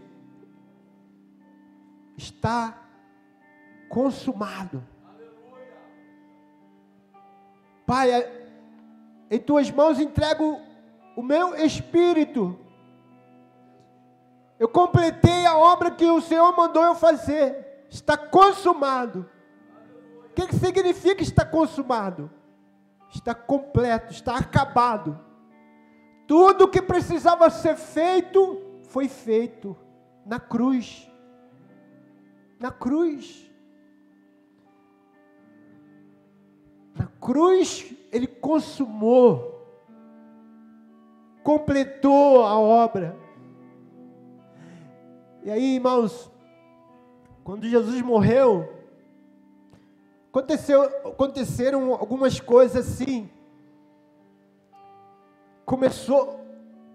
Está 2.16 2.78
consumado. 3.88 4.84
Pai, 7.86 8.10
em 9.30 9.38
tuas 9.38 9.70
mãos 9.70 10.00
entrego 10.00 10.60
o 11.16 11.22
meu 11.22 11.54
espírito. 11.54 12.58
Eu 14.62 14.68
completei 14.68 15.44
a 15.44 15.56
obra 15.56 15.90
que 15.90 16.08
o 16.08 16.20
Senhor 16.20 16.56
mandou 16.56 16.84
eu 16.84 16.94
fazer. 16.94 17.84
Está 17.90 18.16
consumado. 18.16 19.28
O 20.24 20.28
que, 20.32 20.46
que 20.46 20.54
significa 20.54 21.20
está 21.20 21.44
consumado? 21.44 22.30
Está 23.12 23.34
completo, 23.34 24.12
está 24.12 24.36
acabado. 24.36 25.18
Tudo 26.28 26.68
que 26.68 26.80
precisava 26.80 27.50
ser 27.50 27.74
feito 27.74 28.62
foi 28.84 29.08
feito 29.08 29.76
na 30.24 30.38
cruz. 30.38 31.10
Na 32.60 32.70
cruz. 32.70 33.50
Na 36.94 37.08
cruz, 37.20 37.92
ele 38.12 38.28
consumou, 38.28 39.66
completou 41.42 42.44
a 42.44 42.56
obra. 42.56 43.21
E 45.44 45.50
aí, 45.50 45.74
irmãos, 45.74 46.30
quando 47.42 47.68
Jesus 47.68 48.00
morreu, 48.00 48.72
aconteceu, 50.28 50.84
aconteceram 51.04 51.92
algumas 51.94 52.38
coisas 52.38 52.86
assim. 52.88 53.28
Começou, 55.66 56.46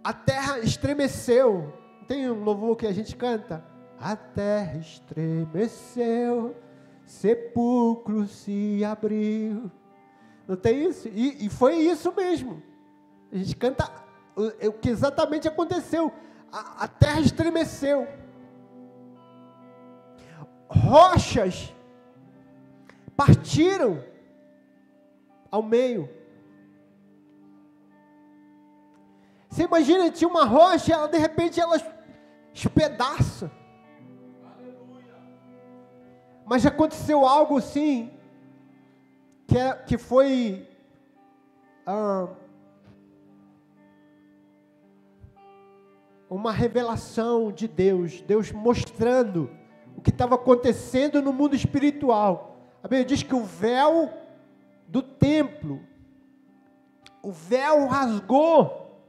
a 0.01 0.13
terra 0.13 0.59
estremeceu. 0.59 1.73
Tem 2.07 2.31
um 2.31 2.41
louvor 2.41 2.77
que 2.77 2.87
a 2.87 2.93
gente 2.93 3.17
canta? 3.17 3.65
A 3.99 4.15
terra 4.15 4.77
estremeceu, 4.77 6.55
sepulcro 7.05 8.27
se 8.27 8.81
abriu. 8.85 9.69
Não 10.47 10.55
tem 10.55 10.85
isso? 10.85 11.09
E, 11.09 11.45
e 11.45 11.49
foi 11.49 11.75
isso 11.75 12.13
mesmo. 12.15 12.63
A 13.29 13.35
gente 13.35 13.57
canta 13.57 13.91
o, 14.37 14.69
o 14.69 14.73
que 14.73 14.87
exatamente 14.87 15.49
aconteceu. 15.49 16.13
A, 16.49 16.85
a 16.85 16.87
terra 16.87 17.19
estremeceu. 17.19 18.07
Rochas 20.69 21.73
partiram 23.15 24.03
ao 25.51 25.63
meio. 25.63 26.09
Você 29.49 29.63
imagina, 29.63 30.11
tinha 30.11 30.29
uma 30.29 30.45
rocha, 30.45 30.93
ela 30.93 31.07
de 31.07 31.17
repente 31.17 31.59
ela 31.59 31.77
espedaça. 32.53 33.51
Mas 36.45 36.65
aconteceu 36.65 37.25
algo 37.25 37.57
assim, 37.57 38.11
que, 39.47 39.57
é, 39.57 39.73
que 39.73 39.97
foi 39.97 40.69
ah, 41.85 42.27
uma 46.29 46.51
revelação 46.51 47.51
de 47.51 47.67
Deus, 47.67 48.21
Deus 48.21 48.51
mostrando 48.51 49.49
que 50.07 50.11
estava 50.11 50.35
acontecendo 50.35 51.21
no 51.21 51.33
mundo 51.33 51.53
espiritual. 51.53 52.55
A 52.81 52.87
Bíblia 52.87 53.03
diz 53.03 53.23
que 53.23 53.35
o 53.35 53.43
véu 53.43 54.09
do 54.87 55.01
templo, 55.01 55.81
o 57.21 57.29
véu 57.29 57.87
rasgou 57.87 59.01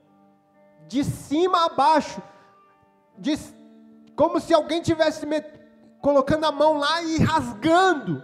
de 0.88 1.04
cima 1.04 1.66
a 1.66 1.68
baixo, 1.68 2.20
de, 3.16 3.38
como 4.16 4.40
se 4.40 4.52
alguém 4.52 4.82
tivesse 4.82 5.24
colocando 6.00 6.46
a 6.46 6.50
mão 6.50 6.78
lá 6.78 7.00
e 7.00 7.18
rasgando. 7.18 8.20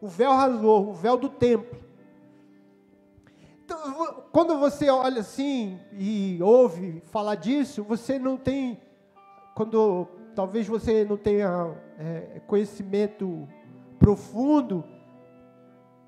O 0.00 0.06
véu 0.06 0.30
rasgou, 0.30 0.90
o 0.90 0.94
véu 0.94 1.16
do 1.16 1.28
templo. 1.28 1.82
Então, 3.64 4.22
quando 4.30 4.56
você 4.56 4.88
olha 4.88 5.20
assim 5.20 5.80
e 5.90 6.38
ouve 6.40 7.02
falar 7.06 7.34
disso, 7.34 7.82
você 7.82 8.20
não 8.20 8.36
tem, 8.36 8.80
quando 9.52 10.08
talvez 10.34 10.66
você 10.66 11.04
não 11.04 11.16
tenha 11.16 11.74
é, 11.98 12.40
conhecimento 12.46 13.48
profundo 13.98 14.84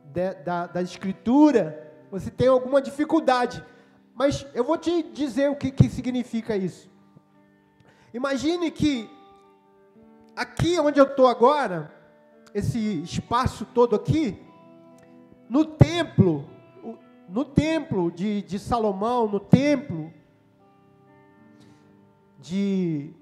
de, 0.05 0.35
da, 0.35 0.67
da 0.67 0.83
escritura, 0.83 1.93
você 2.11 2.31
tem 2.31 2.49
alguma 2.49 2.83
dificuldade. 2.83 3.65
Mas 4.15 4.47
eu 4.55 4.65
vou 4.65 4.79
te 4.79 5.03
dizer 5.03 5.51
o 5.51 5.57
que, 5.57 5.71
que 5.71 5.89
significa 5.89 6.57
isso. 6.57 6.91
Imagine 8.13 8.71
que 8.71 9.11
aqui 10.35 10.79
onde 10.81 10.99
eu 10.99 11.05
estou 11.05 11.27
agora, 11.27 11.93
esse 12.55 13.03
espaço 13.03 13.67
todo 13.67 13.95
aqui, 13.95 14.43
no 15.49 15.65
templo, 15.65 16.49
no 17.29 17.45
templo 17.45 18.11
de, 18.11 18.43
de 18.43 18.59
Salomão, 18.59 19.29
no 19.29 19.39
templo 19.39 20.13
de 22.39 23.15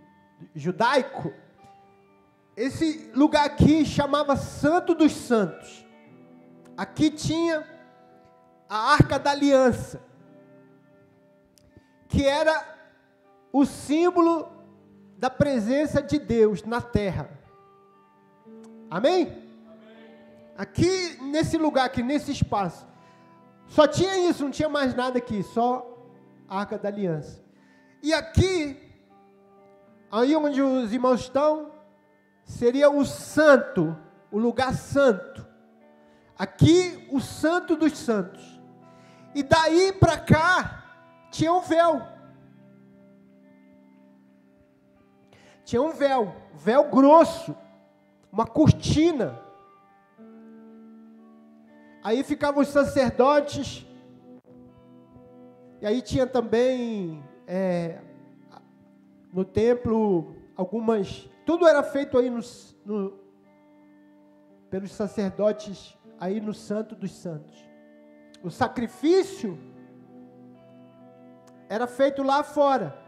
judaico, 0.54 1.32
esse 2.56 3.10
lugar 3.14 3.44
aqui 3.44 3.84
chamava 3.84 4.36
Santo 4.36 4.94
dos 4.94 5.12
Santos. 5.12 5.84
Aqui 6.76 7.10
tinha 7.10 7.66
a 8.68 8.92
Arca 8.92 9.18
da 9.18 9.30
Aliança, 9.30 10.00
que 12.08 12.24
era 12.24 12.74
o 13.52 13.64
símbolo 13.64 14.48
da 15.16 15.30
presença 15.30 16.02
de 16.02 16.18
Deus 16.18 16.64
na 16.64 16.80
terra. 16.80 17.30
Amém? 18.90 19.42
Aqui 20.56 21.18
nesse 21.20 21.56
lugar, 21.58 21.84
aqui 21.86 22.02
nesse 22.02 22.30
espaço, 22.30 22.86
só 23.66 23.86
tinha 23.86 24.28
isso, 24.28 24.44
não 24.44 24.50
tinha 24.50 24.68
mais 24.68 24.94
nada 24.94 25.18
aqui, 25.18 25.42
só 25.42 25.98
a 26.48 26.60
Arca 26.60 26.78
da 26.78 26.88
Aliança. 26.88 27.42
E 28.02 28.12
aqui, 28.12 28.83
aí 30.14 30.36
onde 30.36 30.62
os 30.62 30.92
irmãos 30.92 31.22
estão, 31.22 31.72
seria 32.44 32.88
o 32.88 33.04
santo, 33.04 33.96
o 34.30 34.38
lugar 34.38 34.72
santo. 34.72 35.44
Aqui, 36.38 37.08
o 37.10 37.20
santo 37.20 37.74
dos 37.74 37.98
santos. 37.98 38.60
E 39.34 39.42
daí 39.42 39.92
para 39.92 40.16
cá, 40.16 40.84
tinha 41.32 41.52
um 41.52 41.60
véu. 41.60 42.00
Tinha 45.64 45.82
um 45.82 45.90
véu, 45.92 46.32
véu 46.54 46.88
grosso, 46.90 47.56
uma 48.30 48.46
cortina. 48.46 49.40
Aí 52.04 52.22
ficavam 52.22 52.62
os 52.62 52.68
sacerdotes, 52.68 53.84
e 55.80 55.86
aí 55.86 56.02
tinha 56.02 56.26
também 56.26 57.24
é, 57.46 57.98
no 59.34 59.44
templo 59.44 60.34
algumas 60.56 61.28
tudo 61.44 61.66
era 61.66 61.82
feito 61.82 62.16
aí 62.16 62.30
no, 62.30 62.40
no, 62.86 63.18
pelos 64.70 64.92
sacerdotes 64.92 65.94
aí 66.18 66.40
no 66.40 66.54
Santo 66.54 66.94
dos 66.94 67.12
Santos. 67.12 67.54
O 68.42 68.50
sacrifício 68.50 69.58
era 71.68 71.86
feito 71.86 72.22
lá 72.22 72.42
fora. 72.42 72.98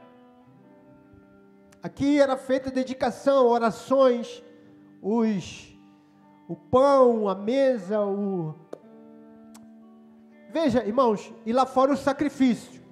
Aqui 1.83 2.21
era 2.21 2.37
feita 2.37 2.71
dedicação, 2.71 3.47
orações, 3.47 4.43
os, 5.01 5.79
o 6.49 6.57
pão, 6.57 7.29
a 7.29 7.35
mesa, 7.35 8.01
o. 8.05 8.55
Veja, 10.51 10.85
irmãos, 10.85 11.33
e 11.45 11.53
lá 11.53 11.65
fora 11.65 11.93
o 11.93 11.97
sacrifício. 11.97 12.83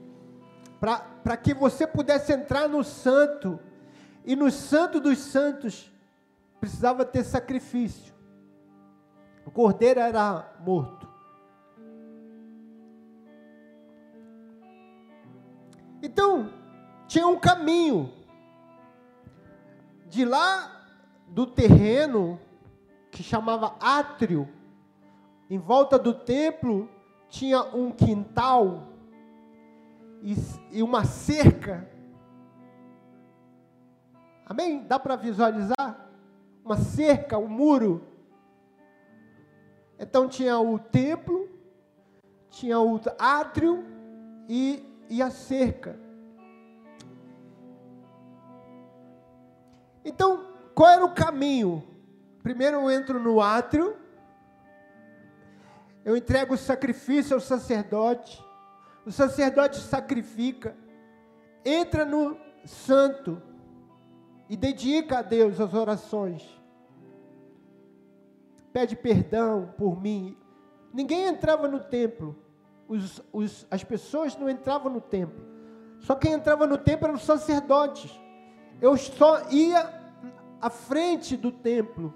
Para 1.23 1.37
que 1.39 1.55
você 1.55 1.87
pudesse 1.87 2.31
entrar 2.31 2.69
no 2.69 2.85
santo 2.85 3.59
e 4.23 4.37
no 4.37 4.51
Santo 4.51 5.01
dos 5.01 5.19
Santos 5.19 5.91
precisava 6.61 7.07
ter 7.07 7.25
sacrifício. 7.25 8.13
O 9.47 9.51
cordeiro 9.51 10.01
era 10.01 10.55
morto. 10.61 11.09
Então, 16.03 16.53
tinha 17.07 17.27
um 17.27 17.39
caminho 17.39 18.13
de 20.07 20.23
lá 20.27 20.71
do 21.29 21.47
terreno 21.47 22.39
que 23.11 23.23
chamava 23.23 23.75
átrio, 23.81 24.47
em 25.49 25.59
volta 25.59 25.99
do 25.99 26.13
templo 26.13 26.91
tinha 27.29 27.63
um 27.75 27.91
quintal 27.91 28.94
e, 30.25 30.83
uma 30.83 31.05
cerca 31.05 31.89
Amém? 34.47 34.85
Dá 34.87 34.99
para 34.99 35.17
visualizar? 35.17 36.09
Uma 36.65 36.77
cerca, 36.77 37.39
um 37.39 37.49
muro. 37.49 38.07
Então 39.99 40.29
tinha 40.29 40.59
o 40.59 40.79
templo, 40.79 41.49
tinha 42.51 42.79
o 42.79 43.01
átrio 43.19 43.85
e, 44.49 44.85
e 45.09 45.23
a 45.23 45.31
cerca. 45.31 45.99
Então, 50.05 50.53
qual 50.75 50.91
era 50.91 51.05
o 51.05 51.15
caminho? 51.15 51.83
Primeiro 52.43 52.77
eu 52.77 52.91
entro 52.91 53.19
no 53.19 53.41
átrio, 53.41 53.97
eu 56.05 56.15
entrego 56.15 56.53
o 56.53 56.59
sacrifício 56.59 57.35
ao 57.35 57.41
sacerdote, 57.41 58.45
o 59.05 59.13
sacerdote 59.13 59.79
sacrifica, 59.81 60.77
entra 61.65 62.05
no 62.05 62.37
santo, 62.65 63.41
e 64.49 64.57
dedica 64.57 65.19
a 65.19 65.23
Deus 65.23 65.61
as 65.61 65.75
orações. 65.75 66.43
Pede 68.73 68.97
perdão 68.97 69.73
por 69.79 70.01
mim. 70.01 70.37
Ninguém 70.93 71.27
entrava 71.27 71.67
no 71.69 71.81
templo. 71.81 72.37
Os, 72.87 73.23
os, 73.33 73.67
as 73.71 73.83
pessoas 73.83 74.37
não 74.37 74.49
entravam 74.49 74.93
no 74.93 75.01
templo. 75.01 75.45
Só 76.01 76.15
quem 76.15 76.33
entrava 76.33 76.67
no 76.67 76.77
templo 76.77 77.07
eram 77.07 77.17
os 77.17 77.25
sacerdotes. 77.25 78.21
Eu 78.81 78.97
só 78.97 79.49
ia 79.51 80.03
à 80.61 80.69
frente 80.69 81.37
do 81.37 81.51
templo 81.51 82.13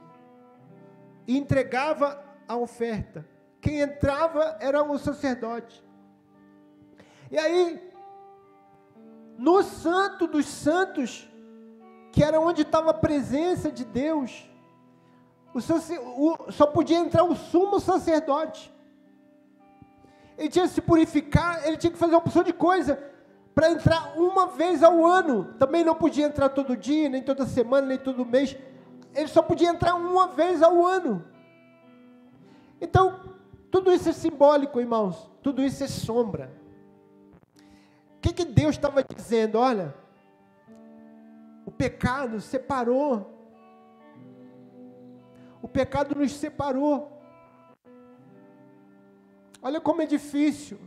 e 1.26 1.38
entregava 1.38 2.22
a 2.46 2.56
oferta. 2.56 3.26
Quem 3.60 3.80
entrava 3.80 4.56
era 4.60 4.82
o 4.82 4.98
sacerdote. 4.98 5.82
E 7.30 7.38
aí, 7.38 7.92
no 9.36 9.62
Santo 9.62 10.26
dos 10.26 10.46
Santos, 10.46 11.28
que 12.12 12.24
era 12.24 12.40
onde 12.40 12.62
estava 12.62 12.90
a 12.90 12.94
presença 12.94 13.70
de 13.70 13.84
Deus, 13.84 14.48
o, 15.54 15.58
o, 15.58 16.52
só 16.52 16.66
podia 16.66 16.98
entrar 16.98 17.24
o 17.24 17.36
sumo 17.36 17.78
sacerdote. 17.78 18.72
Ele 20.36 20.48
tinha 20.48 20.66
que 20.66 20.74
se 20.74 20.80
purificar, 20.80 21.66
ele 21.66 21.76
tinha 21.76 21.92
que 21.92 21.98
fazer 21.98 22.14
uma 22.14 22.20
opção 22.20 22.42
de 22.42 22.52
coisa 22.52 23.02
para 23.54 23.70
entrar 23.70 24.16
uma 24.16 24.46
vez 24.46 24.82
ao 24.82 25.04
ano. 25.04 25.54
Também 25.58 25.84
não 25.84 25.94
podia 25.94 26.26
entrar 26.26 26.48
todo 26.48 26.76
dia, 26.76 27.08
nem 27.08 27.22
toda 27.22 27.44
semana, 27.44 27.88
nem 27.88 27.98
todo 27.98 28.24
mês. 28.24 28.56
Ele 29.14 29.28
só 29.28 29.42
podia 29.42 29.68
entrar 29.68 29.94
uma 29.96 30.28
vez 30.28 30.62
ao 30.62 30.86
ano. 30.86 31.24
Então, 32.80 33.20
tudo 33.70 33.92
isso 33.92 34.08
é 34.08 34.12
simbólico, 34.12 34.80
irmãos. 34.80 35.28
Tudo 35.42 35.62
isso 35.62 35.82
é 35.82 35.88
sombra. 35.88 36.52
O 38.18 38.20
que, 38.20 38.32
que 38.32 38.44
Deus 38.44 38.74
estava 38.74 39.04
dizendo? 39.04 39.58
Olha, 39.58 39.94
o 41.64 41.70
pecado 41.70 42.40
separou. 42.40 43.32
O 45.62 45.68
pecado 45.68 46.16
nos 46.16 46.32
separou. 46.32 47.12
Olha 49.62 49.80
como 49.80 50.02
é 50.02 50.06
difícil 50.06 50.78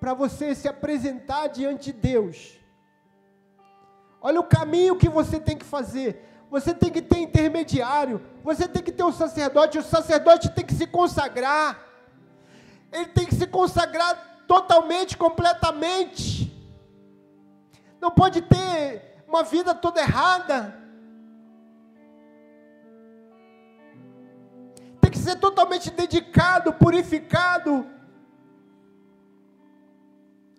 para 0.00 0.14
você 0.14 0.54
se 0.54 0.66
apresentar 0.66 1.48
diante 1.48 1.92
de 1.92 1.98
Deus. 1.98 2.58
Olha 4.20 4.40
o 4.40 4.44
caminho 4.44 4.96
que 4.96 5.08
você 5.08 5.38
tem 5.38 5.58
que 5.58 5.64
fazer. 5.66 6.24
Você 6.50 6.72
tem 6.72 6.90
que 6.90 7.02
ter 7.02 7.18
intermediário. 7.18 8.22
Você 8.42 8.66
tem 8.66 8.82
que 8.82 8.92
ter 8.92 9.04
um 9.04 9.12
sacerdote. 9.12 9.76
O 9.76 9.82
sacerdote 9.82 10.50
tem 10.50 10.64
que 10.64 10.72
se 10.72 10.86
consagrar. 10.86 11.78
Ele 12.90 13.08
tem 13.08 13.26
que 13.26 13.34
se 13.34 13.46
consagrar 13.46 14.33
totalmente, 14.46 15.16
completamente. 15.16 16.52
Não 18.00 18.10
pode 18.10 18.42
ter 18.42 19.22
uma 19.26 19.42
vida 19.42 19.74
toda 19.74 20.00
errada. 20.00 20.74
Tem 25.00 25.10
que 25.10 25.18
ser 25.18 25.36
totalmente 25.36 25.90
dedicado, 25.90 26.72
purificado 26.74 27.94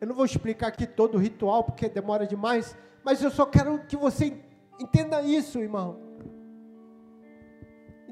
eu 0.05 0.09
não 0.09 0.15
vou 0.15 0.25
explicar 0.25 0.67
aqui 0.67 0.85
todo 0.85 1.15
o 1.15 1.17
ritual 1.17 1.63
porque 1.63 1.89
demora 1.89 2.27
demais, 2.27 2.77
mas 3.03 3.23
eu 3.23 3.31
só 3.31 3.43
quero 3.43 3.79
que 3.87 3.95
você 3.95 4.39
entenda 4.79 5.21
isso, 5.23 5.59
irmão. 5.59 5.99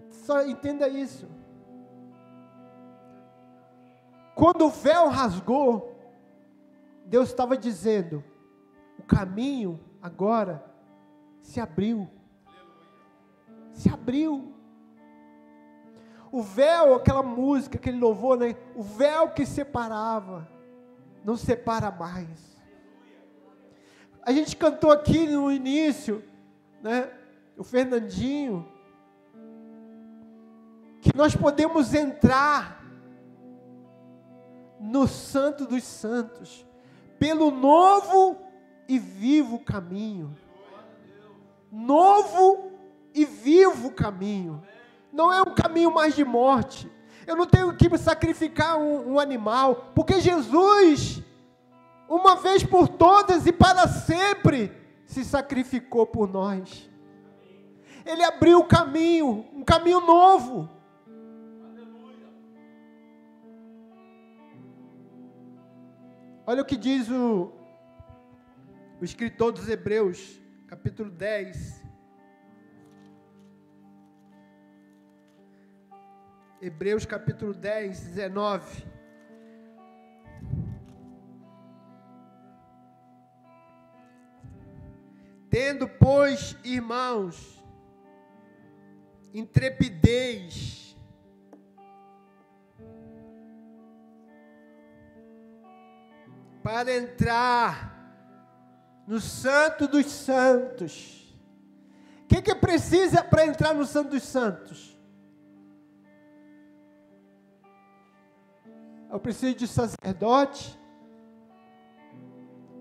Só 0.10 0.44
entenda 0.44 0.88
isso. 0.88 1.28
Quando 4.36 4.66
o 4.66 4.70
véu 4.70 5.10
rasgou, 5.10 5.96
Deus 7.06 7.30
estava 7.30 7.58
dizendo: 7.58 8.24
o 8.98 9.04
caminho 9.04 9.80
agora 10.02 10.64
se 11.42 11.60
abriu. 11.60 12.10
Se 13.72 13.90
abriu. 13.90 14.54
O 16.32 16.42
véu, 16.42 16.96
aquela 16.96 17.22
música, 17.22 17.78
aquele 17.78 18.00
louvor, 18.00 18.38
né? 18.38 18.56
o 18.76 18.82
véu 18.82 19.30
que 19.30 19.46
separava 19.46 20.50
não 21.24 21.38
separa 21.38 21.92
mais. 21.92 22.58
A 24.24 24.32
gente 24.32 24.56
cantou 24.56 24.92
aqui 24.92 25.28
no 25.28 25.52
início, 25.52 26.24
né? 26.82 27.10
O 27.58 27.64
Fernandinho, 27.64 28.68
que 31.02 31.16
nós 31.16 31.36
podemos 31.36 31.94
entrar 31.94 32.83
no 34.84 35.08
Santo 35.08 35.66
dos 35.66 35.84
Santos 35.84 36.66
pelo 37.18 37.50
novo 37.50 38.38
e 38.88 39.00
vivo 39.00 39.60
caminho. 39.60 40.36
Novo 41.72 42.72
e 43.14 43.26
vivo 43.26 43.92
caminho. 43.92 44.62
Não 45.12 45.32
é 45.32 45.42
um 45.42 45.56
caminho 45.56 45.94
mais 45.94 46.16
de 46.16 46.26
morte 46.26 46.92
eu 47.26 47.36
não 47.36 47.46
tenho 47.46 47.76
que 47.76 47.98
sacrificar 47.98 48.78
um, 48.78 49.14
um 49.14 49.20
animal, 49.20 49.92
porque 49.96 50.20
Jesus, 50.20 51.22
uma 52.08 52.36
vez 52.36 52.64
por 52.64 52.88
todas 52.88 53.46
e 53.46 53.52
para 53.52 53.88
sempre, 53.88 54.72
se 55.06 55.24
sacrificou 55.24 56.06
por 56.06 56.28
nós. 56.28 56.90
Ele 58.06 58.24
abriu 58.24 58.60
o 58.60 58.66
caminho, 58.66 59.46
um 59.54 59.64
caminho 59.64 60.02
novo. 60.02 60.70
Olha 66.46 66.62
o 66.62 66.66
que 66.66 66.76
diz 66.76 67.10
o, 67.10 67.54
o 69.00 69.06
escritor 69.06 69.54
dos 69.54 69.70
Hebreus, 69.70 70.42
capítulo 70.68 71.10
10, 71.10 71.82
Hebreus 76.62 77.06
capítulo 77.06 77.54
10, 77.54 78.08
19. 78.08 78.86
Tendo, 85.50 85.88
pois, 85.88 86.58
irmãos, 86.64 87.64
intrepidez, 89.34 90.83
para 96.64 96.96
entrar 96.96 97.94
no 99.06 99.20
Santo 99.20 99.88
dos 99.88 100.06
Santos. 100.06 101.36
O 102.24 102.28
que, 102.28 102.42
que 102.42 102.56
precisa 102.56 103.22
para 103.22 103.46
entrar 103.46 103.76
no 103.76 103.86
Santo 103.86 104.12
dos 104.12 104.24
Santos? 104.24 104.98
Eu 109.12 109.20
preciso 109.20 109.56
de 109.56 109.68
sacerdote? 109.68 110.80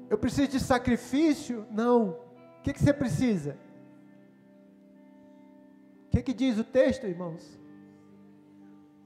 Eu 0.09 0.17
preciso 0.17 0.49
de 0.49 0.61
sacrifício? 0.61 1.67
Não. 1.71 2.11
O 2.11 2.63
que, 2.63 2.73
que 2.73 2.81
você 2.81 2.93
precisa? 2.93 3.59
O 6.07 6.11
que, 6.11 6.23
que 6.23 6.33
diz 6.33 6.57
o 6.57 6.65
texto, 6.65 7.07
irmãos? 7.07 7.59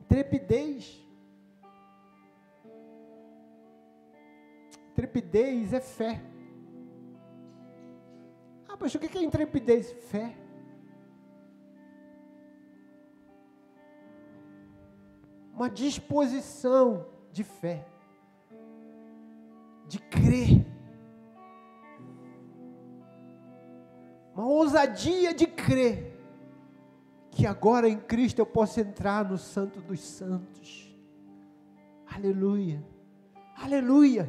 Trepidez. 0.06 1.05
Trepidez 4.97 5.74
é 5.74 5.80
fé. 5.80 6.22
Ah, 8.66 8.78
mas 8.80 8.94
o 8.94 8.99
que 8.99 9.18
é 9.18 9.22
intrepidez? 9.22 9.92
Fé. 10.11 10.34
Uma 15.53 15.68
disposição 15.68 17.07
de 17.30 17.44
fé, 17.44 17.86
de 19.86 19.99
crer, 19.99 20.66
uma 24.34 24.47
ousadia 24.47 25.32
de 25.32 25.47
crer 25.47 26.14
que 27.30 27.47
agora 27.47 27.88
em 27.88 27.99
Cristo 27.99 28.38
eu 28.38 28.47
posso 28.47 28.80
entrar 28.80 29.24
no 29.24 29.38
Santo 29.38 29.80
dos 29.80 30.01
Santos. 30.01 30.94
Aleluia, 32.07 32.84
aleluia, 33.57 34.28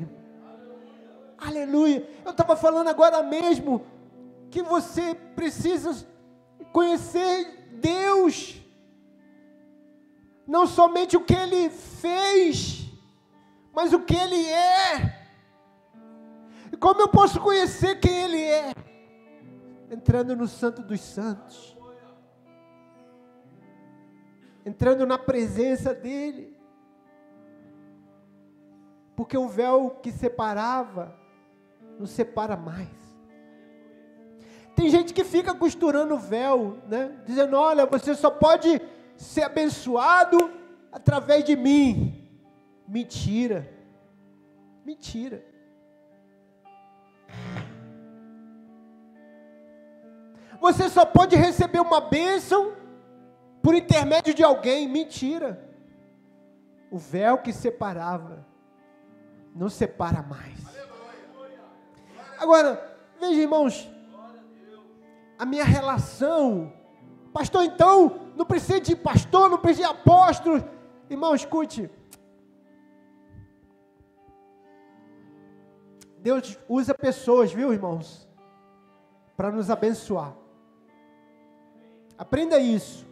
aleluia. 1.38 2.08
Eu 2.26 2.32
estava 2.32 2.56
falando 2.56 2.88
agora 2.90 3.22
mesmo 3.24 3.86
que 4.50 4.62
você 4.62 5.16
precisa 5.36 6.08
conhecer 6.72 7.70
Deus, 7.74 8.62
não 10.48 10.66
somente 10.66 11.16
o 11.16 11.24
que 11.24 11.34
Ele 11.34 11.70
fez, 11.70 12.90
mas 13.74 13.94
o 13.94 14.00
que 14.00 14.16
Ele 14.16 14.48
é. 14.48 15.28
E 16.72 16.78
como 16.78 17.02
eu 17.02 17.08
posso 17.08 17.40
conhecer 17.40 18.00
quem 18.00 18.24
Ele 18.24 18.42
é? 18.42 18.74
Entrando 19.90 20.36
no 20.36 20.48
Santo 20.48 20.82
dos 20.82 21.00
Santos, 21.00 21.78
entrando 24.66 25.06
na 25.06 25.18
presença 25.18 25.94
dEle, 25.94 26.58
porque 29.16 29.38
o 29.38 29.48
véu 29.48 30.00
que 30.02 30.12
separava, 30.12 31.17
não 32.00 32.06
separa 32.06 32.56
mais. 32.56 32.88
Tem 34.76 34.90
gente 34.90 35.14
que 35.14 35.24
fica 35.24 35.56
costurando 35.56 36.14
o 36.14 36.20
véu, 36.20 36.78
né? 36.88 37.20
Dizendo: 37.26 37.58
olha, 37.58 37.86
você 37.86 38.14
só 38.14 38.30
pode 38.30 38.80
ser 39.16 39.44
abençoado 39.44 40.52
através 40.92 41.44
de 41.44 41.56
mim. 41.56 42.30
Mentira. 42.88 43.68
Mentira. 44.86 45.44
Você 50.62 50.90
só 50.90 51.06
pode 51.06 51.36
receber 51.36 51.80
uma 51.80 52.02
bênção 52.02 52.74
por 53.62 53.74
intermédio 53.76 54.34
de 54.34 54.44
alguém. 54.44 54.88
Mentira. 54.88 55.68
O 56.92 56.98
véu 56.98 57.40
que 57.40 57.52
separava 57.52 58.46
não 59.56 59.70
separa 59.70 60.22
mais. 60.22 60.77
Agora, 62.38 62.98
veja, 63.20 63.42
irmãos, 63.42 63.90
a 65.38 65.46
minha 65.46 65.64
relação, 65.64 66.72
pastor, 67.34 67.64
então, 67.64 68.32
não 68.36 68.46
precisa 68.46 68.80
de 68.80 68.96
pastor, 68.96 69.50
não 69.50 69.58
precisa 69.58 69.88
de 69.88 69.94
apóstolo. 69.94 70.64
Irmão, 71.10 71.34
escute. 71.34 71.90
Deus 76.20 76.58
usa 76.68 76.94
pessoas, 76.94 77.54
viu, 77.54 77.72
irmãos, 77.72 78.28
para 79.36 79.52
nos 79.52 79.70
abençoar. 79.70 80.36
Aprenda 82.18 82.60
isso 82.60 83.08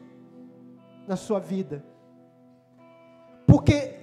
na 1.07 1.15
sua 1.15 1.39
vida. 1.39 1.85
Porque 3.45 3.99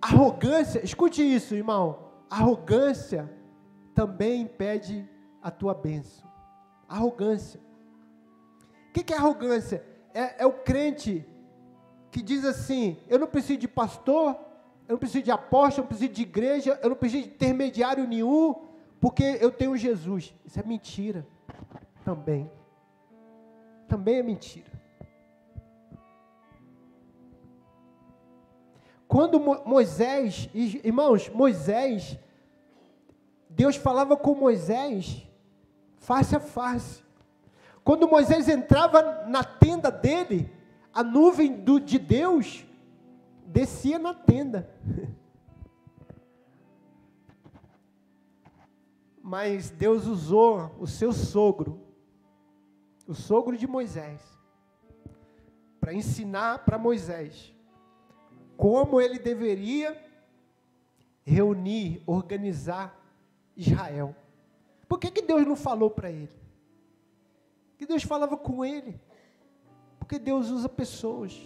arrogância, 0.00 0.82
escute 0.82 1.22
isso, 1.22 1.54
irmão. 1.54 2.10
Arrogância 2.30 3.30
também 3.96 4.42
impede 4.42 5.08
a 5.42 5.50
tua 5.50 5.74
bênção. 5.74 6.30
Arrogância. 6.86 7.58
O 8.90 8.92
que, 8.92 9.12
é 9.12 9.16
arrogância? 9.16 9.82
É, 10.12 10.42
é 10.42 10.46
o 10.46 10.52
crente 10.52 11.26
que 12.10 12.20
diz 12.22 12.44
assim: 12.44 12.98
eu 13.08 13.18
não 13.18 13.26
preciso 13.26 13.58
de 13.58 13.66
pastor, 13.66 14.36
eu 14.86 14.92
não 14.92 14.98
preciso 14.98 15.24
de 15.24 15.30
apóstolo, 15.30 15.80
eu 15.80 15.82
não 15.84 15.88
preciso 15.88 16.12
de 16.12 16.22
igreja, 16.22 16.78
eu 16.82 16.90
não 16.90 16.96
preciso 16.96 17.24
de 17.24 17.30
intermediário 17.30 18.06
nenhum, 18.06 18.54
porque 19.00 19.38
eu 19.40 19.50
tenho 19.50 19.76
Jesus. 19.76 20.34
Isso 20.44 20.60
é 20.60 20.62
mentira 20.62 21.26
também. 22.04 22.50
Também 23.88 24.18
é 24.18 24.22
mentira. 24.22 24.70
Quando 29.08 29.40
Moisés, 29.40 30.50
irmãos, 30.52 31.30
Moisés, 31.30 32.18
Deus 33.56 33.74
falava 33.74 34.16
com 34.18 34.34
Moisés 34.34 35.26
face 35.96 36.36
a 36.36 36.40
face. 36.40 37.02
Quando 37.82 38.06
Moisés 38.06 38.50
entrava 38.50 39.24
na 39.26 39.42
tenda 39.42 39.90
dele, 39.90 40.52
a 40.92 41.02
nuvem 41.02 41.54
do, 41.54 41.80
de 41.80 41.98
Deus 41.98 42.66
descia 43.46 43.98
na 43.98 44.12
tenda. 44.12 44.70
Mas 49.22 49.70
Deus 49.70 50.04
usou 50.04 50.76
o 50.78 50.86
seu 50.86 51.14
sogro, 51.14 51.80
o 53.08 53.14
sogro 53.14 53.56
de 53.56 53.66
Moisés, 53.66 54.20
para 55.80 55.94
ensinar 55.94 56.58
para 56.66 56.76
Moisés 56.76 57.54
como 58.54 59.00
ele 59.00 59.18
deveria 59.18 59.98
reunir, 61.24 62.02
organizar 62.06 63.05
Israel. 63.56 64.14
Por 64.88 64.98
que, 64.98 65.10
que 65.10 65.22
Deus 65.22 65.46
não 65.46 65.56
falou 65.56 65.90
para 65.90 66.10
ele? 66.10 66.30
Que 67.76 67.86
Deus 67.86 68.02
falava 68.02 68.36
com 68.36 68.64
ele. 68.64 69.00
Porque 69.98 70.18
Deus 70.18 70.50
usa 70.50 70.68
pessoas. 70.68 71.40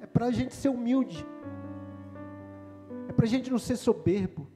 É 0.00 0.06
para 0.06 0.26
a 0.26 0.30
gente 0.30 0.54
ser 0.54 0.68
humilde. 0.68 1.24
É 3.08 3.12
para 3.12 3.24
a 3.24 3.28
gente 3.28 3.50
não 3.50 3.58
ser 3.58 3.76
soberbo. 3.76 4.48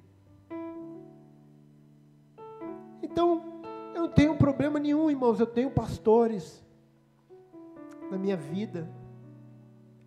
Então, 3.02 3.62
eu 3.94 4.02
não 4.02 4.08
tenho 4.08 4.36
problema 4.36 4.78
nenhum, 4.78 5.10
irmãos. 5.10 5.38
Eu 5.38 5.46
tenho 5.46 5.70
pastores 5.70 6.64
na 8.10 8.18
minha 8.18 8.36
vida. 8.36 8.90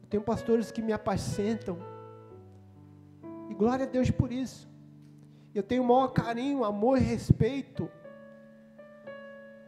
Eu 0.01 0.09
tenho 0.09 0.23
pastores 0.23 0.71
que 0.71 0.81
me 0.81 0.91
apacentam. 0.91 1.77
E 3.49 3.53
glória 3.53 3.85
a 3.85 3.89
Deus 3.89 4.11
por 4.11 4.31
isso. 4.31 4.68
Eu 5.53 5.63
tenho 5.63 5.83
o 5.83 5.85
maior 5.85 6.09
carinho, 6.09 6.63
amor 6.63 6.97
e 6.97 7.01
respeito. 7.01 7.89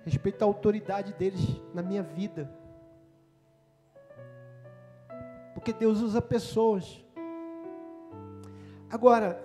Respeito 0.05 0.41
à 0.41 0.45
autoridade 0.45 1.13
deles 1.13 1.41
na 1.73 1.81
minha 1.81 2.03
vida. 2.03 2.51
Porque 5.53 5.73
Deus 5.73 6.01
usa 6.01 6.21
pessoas. 6.21 7.03
Agora, 8.89 9.41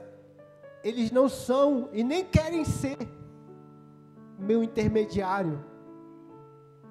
eles 0.83 1.11
não 1.11 1.29
são 1.29 1.89
e 1.93 2.03
nem 2.03 2.25
querem 2.25 2.65
ser 2.65 2.97
meu 4.39 4.63
intermediário. 4.63 5.65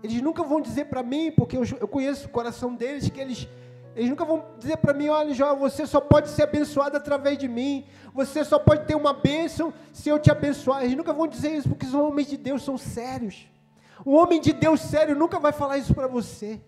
Eles 0.01 0.21
nunca 0.21 0.43
vão 0.43 0.61
dizer 0.61 0.85
para 0.85 1.01
mim, 1.01 1.31
porque 1.31 1.57
eu, 1.57 1.63
eu 1.79 1.87
conheço 1.87 2.27
o 2.27 2.31
coração 2.31 2.75
deles, 2.75 3.09
que 3.09 3.19
eles 3.19 3.47
eles 3.95 4.09
nunca 4.09 4.25
vão 4.25 4.43
dizer 4.59 4.75
para 4.77 4.93
mim, 4.93 5.07
olha, 5.07 5.33
João, 5.33 5.55
você 5.57 5.87
só 5.87 6.01
pode 6.01 6.27
ser 6.27 6.43
abençoado 6.43 6.97
através 6.97 7.37
de 7.37 7.47
mim. 7.47 7.87
Você 8.13 8.43
só 8.43 8.59
pode 8.59 8.85
ter 8.85 8.93
uma 8.93 9.13
bênção 9.13 9.73
se 9.93 10.09
eu 10.09 10.19
te 10.19 10.29
abençoar. 10.29 10.83
Eles 10.83 10.97
nunca 10.97 11.13
vão 11.13 11.25
dizer 11.25 11.53
isso, 11.53 11.69
porque 11.69 11.85
os 11.85 11.93
homens 11.93 12.27
de 12.27 12.35
Deus 12.35 12.61
são 12.61 12.77
sérios. 12.77 13.47
Um 14.05 14.13
homem 14.15 14.41
de 14.41 14.51
Deus 14.51 14.81
sério 14.81 15.15
nunca 15.15 15.39
vai 15.39 15.53
falar 15.53 15.77
isso 15.77 15.95
para 15.95 16.07
você. 16.07 16.61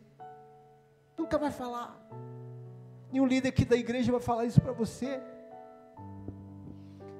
Nunca 1.17 1.37
vai 1.37 1.51
falar. 1.51 1.99
Nenhum 3.11 3.25
líder 3.25 3.49
aqui 3.49 3.65
da 3.65 3.75
igreja 3.75 4.09
vai 4.09 4.21
falar 4.21 4.45
isso 4.45 4.61
para 4.61 4.71
você. 4.71 5.21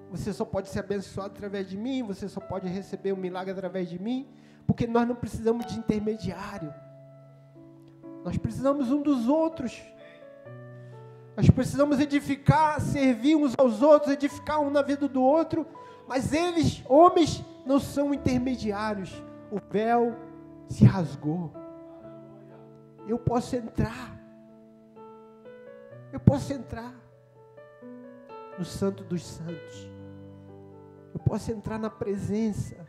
Você 0.10 0.32
só 0.32 0.46
pode 0.46 0.70
ser 0.70 0.80
abençoado 0.80 1.34
através 1.36 1.68
de 1.68 1.76
mim, 1.76 2.02
você 2.02 2.30
só 2.30 2.40
pode 2.40 2.66
receber 2.70 3.12
um 3.12 3.18
milagre 3.18 3.52
através 3.52 3.90
de 3.90 4.00
mim, 4.00 4.26
porque 4.66 4.88
nós 4.88 5.06
não 5.06 5.16
precisamos 5.16 5.66
de 5.66 5.78
intermediário. 5.78 6.74
Nós 8.24 8.38
precisamos 8.38 8.90
um 8.90 9.02
dos 9.02 9.28
outros. 9.28 9.82
Nós 11.38 11.52
precisamos 11.52 12.00
edificar, 12.00 12.82
servir 12.82 13.36
uns 13.36 13.54
aos 13.60 13.84
outros, 13.84 14.12
edificar 14.12 14.60
um 14.60 14.72
na 14.72 14.82
vida 14.82 15.08
do 15.08 15.22
outro, 15.22 15.68
mas 16.08 16.34
eles, 16.34 16.84
homens, 16.90 17.46
não 17.64 17.80
são 17.80 18.12
intermediários. 18.12 19.14
O 19.52 19.60
véu 19.60 20.16
se 20.68 20.84
rasgou. 20.84 21.54
Eu 23.08 23.20
posso 23.20 23.56
entrar. 23.56 24.20
Eu 26.12 26.20
posso 26.20 26.52
entrar 26.52 26.92
no 28.58 28.66
Santo 28.66 29.04
dos 29.04 29.24
Santos. 29.24 29.92
Eu 31.14 31.20
posso 31.20 31.52
entrar 31.52 31.78
na 31.78 31.92
presença 31.92 32.84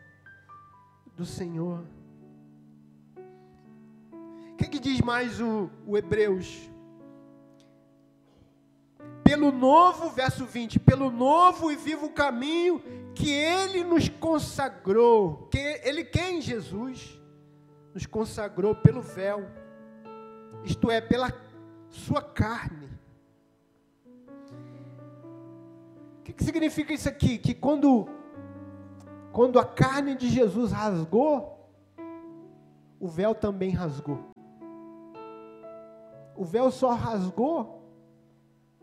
do 1.15 1.27
Senhor. 1.27 1.85
O 4.53 4.57
que, 4.57 4.69
que 4.69 4.79
diz 4.81 5.03
mais 5.03 5.39
o, 5.39 5.69
o 5.87 5.99
Hebreus? 5.99 6.71
Pelo 9.29 9.53
novo, 9.53 10.09
verso 10.09 10.47
20, 10.47 10.81
pelo 10.81 11.11
novo 11.11 11.71
e 11.71 11.77
vivo 11.77 12.09
caminho 12.09 12.81
que 13.15 13.31
ele 13.31 13.85
nos 13.85 14.09
consagrou, 14.09 15.49
que 15.51 15.59
ele 15.85 16.03
quem 16.03 16.41
Jesus 16.41 17.21
nos 17.93 18.07
consagrou 18.07 18.75
pelo 18.75 19.03
véu, 19.03 19.47
isto 20.65 20.91
é, 20.91 21.03
pela 21.03 21.31
sua 21.91 22.23
carne. 22.23 22.89
O 26.21 26.23
que, 26.25 26.33
que 26.33 26.43
significa 26.43 26.95
isso 26.95 27.11
aqui? 27.11 27.37
Que 27.37 27.53
quando, 27.53 28.09
quando 29.31 29.59
a 29.59 29.65
carne 29.67 30.15
de 30.15 30.31
Jesus 30.31 30.73
rasgou, 30.73 31.71
o 32.99 33.07
véu 33.07 33.35
também 33.35 33.73
rasgou. 33.73 34.31
O 36.35 36.47
véu 36.47 36.71
só 36.71 36.95
rasgou 36.95 37.78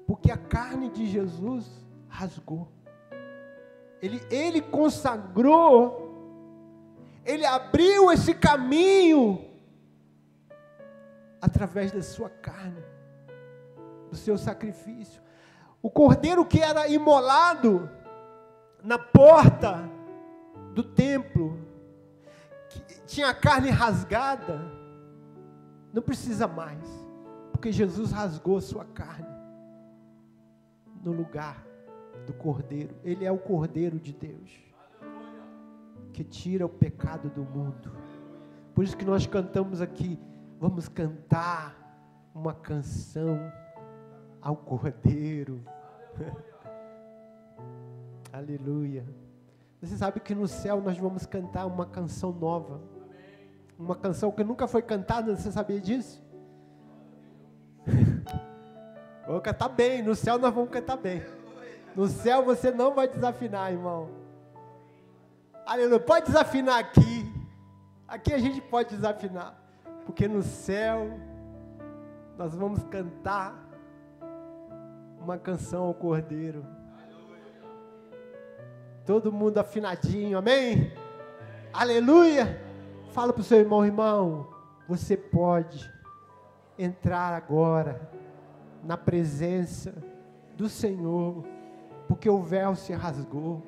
porque 0.06 0.32
a 0.32 0.38
carne 0.38 0.90
de 0.90 1.08
Jesus 1.08 1.66
rasgou. 2.08 2.68
Ele, 4.02 4.22
ele 4.30 4.62
consagrou, 4.62 6.14
ele 7.26 7.46
abriu 7.46 8.12
esse 8.12 8.34
caminho 8.34 9.44
através 11.42 11.92
da 11.92 12.04
sua 12.04 12.30
carne, 12.30 12.84
do 14.10 14.16
seu 14.16 14.38
sacrifício. 14.38 15.22
O 15.82 15.90
cordeiro 15.90 16.46
que 16.46 16.60
era 16.60 16.88
imolado 16.88 17.90
na 18.84 19.00
porta 19.00 19.90
do 20.74 20.84
templo, 20.84 21.60
tinha 23.08 23.30
a 23.30 23.34
carne 23.34 23.70
rasgada, 23.70 24.60
não 25.92 26.02
precisa 26.02 26.48
mais, 26.48 26.84
porque 27.52 27.72
Jesus 27.72 28.12
rasgou 28.12 28.58
a 28.58 28.62
sua 28.62 28.86
carne 28.86 29.35
no 31.06 31.14
lugar 31.14 31.66
do 32.26 32.34
Cordeiro. 32.34 32.96
Ele 33.04 33.24
é 33.24 33.32
o 33.32 33.38
Cordeiro 33.38 34.00
de 34.00 34.12
Deus 34.12 34.66
que 36.12 36.24
tira 36.24 36.66
o 36.66 36.70
pecado 36.70 37.30
do 37.30 37.44
mundo. 37.44 37.92
Por 38.74 38.84
isso 38.84 38.96
que 38.96 39.06
nós 39.06 39.28
cantamos 39.28 39.82
aqui, 39.82 40.20
vamos 40.60 40.88
cantar 40.88 41.76
uma 42.34 42.54
canção 42.54 43.52
ao 44.42 44.56
Cordeiro. 44.56 45.62
Aleluia. 48.32 49.06
Você 49.82 49.98
sabe 49.98 50.22
que 50.22 50.34
no 50.34 50.48
céu 50.48 50.82
nós 50.82 50.98
vamos 50.98 51.26
cantar 51.26 51.66
uma 51.66 51.86
canção 51.86 52.32
nova. 52.32 52.82
Uma 53.78 53.96
canção 53.96 54.32
que 54.32 54.44
nunca 54.44 54.68
foi 54.68 54.82
cantada, 54.82 55.36
você 55.36 55.52
sabia 55.52 55.82
disso? 55.82 56.24
Vou 59.28 59.42
cantar 59.42 59.70
bem, 59.70 60.04
no 60.04 60.14
céu 60.14 60.38
nós 60.38 60.54
vamos 60.54 60.70
cantar 60.70 60.98
bem. 60.98 61.24
No 61.96 62.08
céu 62.08 62.44
você 62.44 62.72
não 62.72 62.94
vai 62.94 63.08
desafinar, 63.08 63.72
irmão. 63.72 64.10
Aleluia. 65.66 66.00
Pode 66.00 66.28
desafinar 66.28 66.78
aqui. 66.78 67.34
Aqui 68.08 68.34
a 68.34 68.38
gente 68.38 68.62
pode 68.62 68.90
desafinar. 68.96 69.60
Porque 70.06 70.28
no 70.28 70.44
céu 70.44 71.20
nós 72.38 72.54
vamos 72.54 72.84
cantar 72.84 73.56
uma 75.20 75.40
canção 75.40 75.86
ao 75.86 75.94
Cordeiro. 75.94 76.64
Todo 79.06 79.32
mundo 79.32 79.58
afinadinho, 79.58 80.38
amém? 80.38 80.92
Aleluia! 81.74 82.62
Fala 83.12 83.34
para 83.34 83.42
o 83.42 83.44
seu 83.44 83.60
irmão, 83.60 83.86
irmão, 83.86 84.48
você 84.88 85.16
pode 85.16 85.92
entrar 86.78 87.34
agora 87.34 88.10
na 88.86 88.96
presença 88.96 89.94
do 90.56 90.70
Senhor, 90.70 91.44
porque 92.08 92.30
o 92.30 92.42
véu 92.42 92.76
se 92.76 92.94
rasgou. 92.94 93.64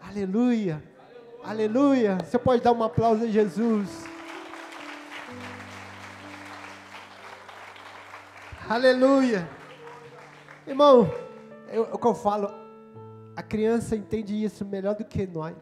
Aleluia! 0.00 0.82
Aleluia! 1.44 2.18
Você 2.18 2.38
pode 2.38 2.62
dar 2.62 2.72
um 2.72 2.82
aplauso 2.82 3.24
a 3.24 3.28
Jesus. 3.28 4.04
Aleluia! 8.68 9.48
Irmão, 10.66 11.08
eu, 11.68 11.82
o 11.92 11.98
que 11.98 12.06
eu 12.06 12.14
falo, 12.14 12.48
a 13.36 13.42
criança 13.42 13.94
entende 13.94 14.42
isso 14.42 14.64
melhor 14.64 14.96
do 14.96 15.04
que 15.04 15.24
nós. 15.24 15.56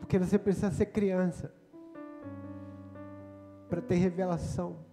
Porque 0.00 0.18
você 0.18 0.38
precisa 0.38 0.70
ser 0.70 0.86
criança 0.86 1.52
para 3.68 3.80
ter 3.80 3.96
revelação. 3.96 4.87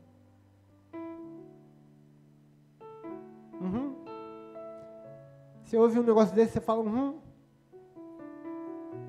Você 5.76 5.80
ouve 5.80 6.00
um 6.00 6.04
negócio 6.04 6.34
desse, 6.34 6.54
você 6.54 6.62
fala, 6.62 6.80
uhum. 6.80 7.20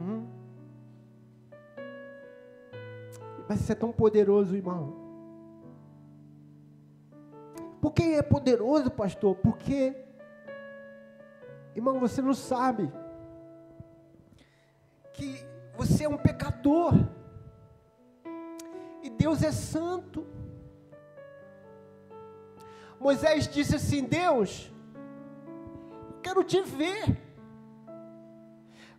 Uhum. 0.00 0.26
Mas 3.48 3.60
isso 3.60 3.70
é 3.70 3.74
tão 3.76 3.92
poderoso, 3.92 4.56
irmão. 4.56 4.96
Por 7.80 7.92
que 7.92 8.02
é 8.02 8.20
poderoso, 8.20 8.90
pastor? 8.90 9.36
Porque, 9.36 9.94
irmão, 11.76 12.00
você 12.00 12.20
não 12.20 12.34
sabe 12.34 12.92
que 15.12 15.46
você 15.76 16.02
é 16.02 16.08
um 16.08 16.18
pecador 16.18 16.94
e 19.04 19.08
Deus 19.08 19.40
é 19.44 19.52
santo. 19.52 20.26
Moisés 22.98 23.46
disse 23.46 23.76
assim: 23.76 24.02
Deus, 24.02 24.72
quero 26.36 26.44
te 26.44 26.60
ver. 26.62 27.16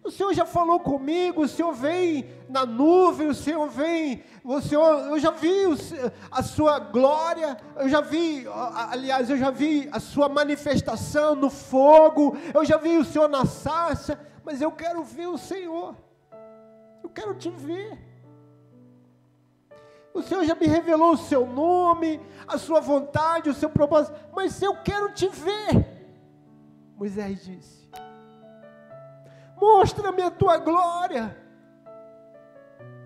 O 0.04 0.10
Senhor 0.10 0.34
já 0.34 0.46
falou 0.46 0.80
comigo, 0.80 1.42
o 1.42 1.48
Senhor 1.48 1.74
vem 1.74 2.30
na 2.48 2.66
nuvem, 2.66 3.28
o 3.28 3.36
Senhor 3.36 3.68
vem, 3.68 4.24
o 4.44 4.62
Senhor, 4.62 5.08
eu 5.10 5.20
já 5.20 5.32
vi 5.32 5.64
a 6.32 6.42
sua 6.42 6.80
glória, 6.80 7.58
eu 7.76 7.90
já 7.90 8.00
vi, 8.00 8.46
aliás, 8.90 9.30
eu 9.30 9.38
já 9.38 9.52
vi 9.52 9.90
a 9.92 10.00
sua 10.00 10.30
manifestação 10.30 11.36
no 11.36 11.50
fogo, 11.50 12.38
eu 12.54 12.64
já 12.64 12.78
vi 12.78 12.98
o 12.98 13.04
Senhor 13.04 13.28
na 13.28 13.46
sarça, 13.46 14.18
mas 14.46 14.62
eu 14.62 14.72
quero 14.72 15.04
ver 15.04 15.28
o 15.28 15.38
Senhor. 15.38 15.94
Eu 17.04 17.10
quero 17.10 17.36
te 17.36 17.50
ver. 17.50 17.98
O 20.14 20.22
Senhor 20.22 20.46
já 20.46 20.56
me 20.56 20.68
revelou 20.68 21.12
o 21.12 21.18
seu 21.18 21.46
nome, 21.46 22.22
a 22.48 22.58
sua 22.58 22.80
vontade, 22.80 23.50
o 23.50 23.54
seu 23.54 23.70
propósito, 23.70 24.18
mas 24.34 24.62
eu 24.62 24.76
quero 24.78 25.12
te 25.14 25.28
ver. 25.28 25.97
Moisés 26.98 27.46
disse: 27.46 27.88
Mostra-me 29.56 30.24
a 30.24 30.32
tua 30.32 30.58
glória. 30.58 31.38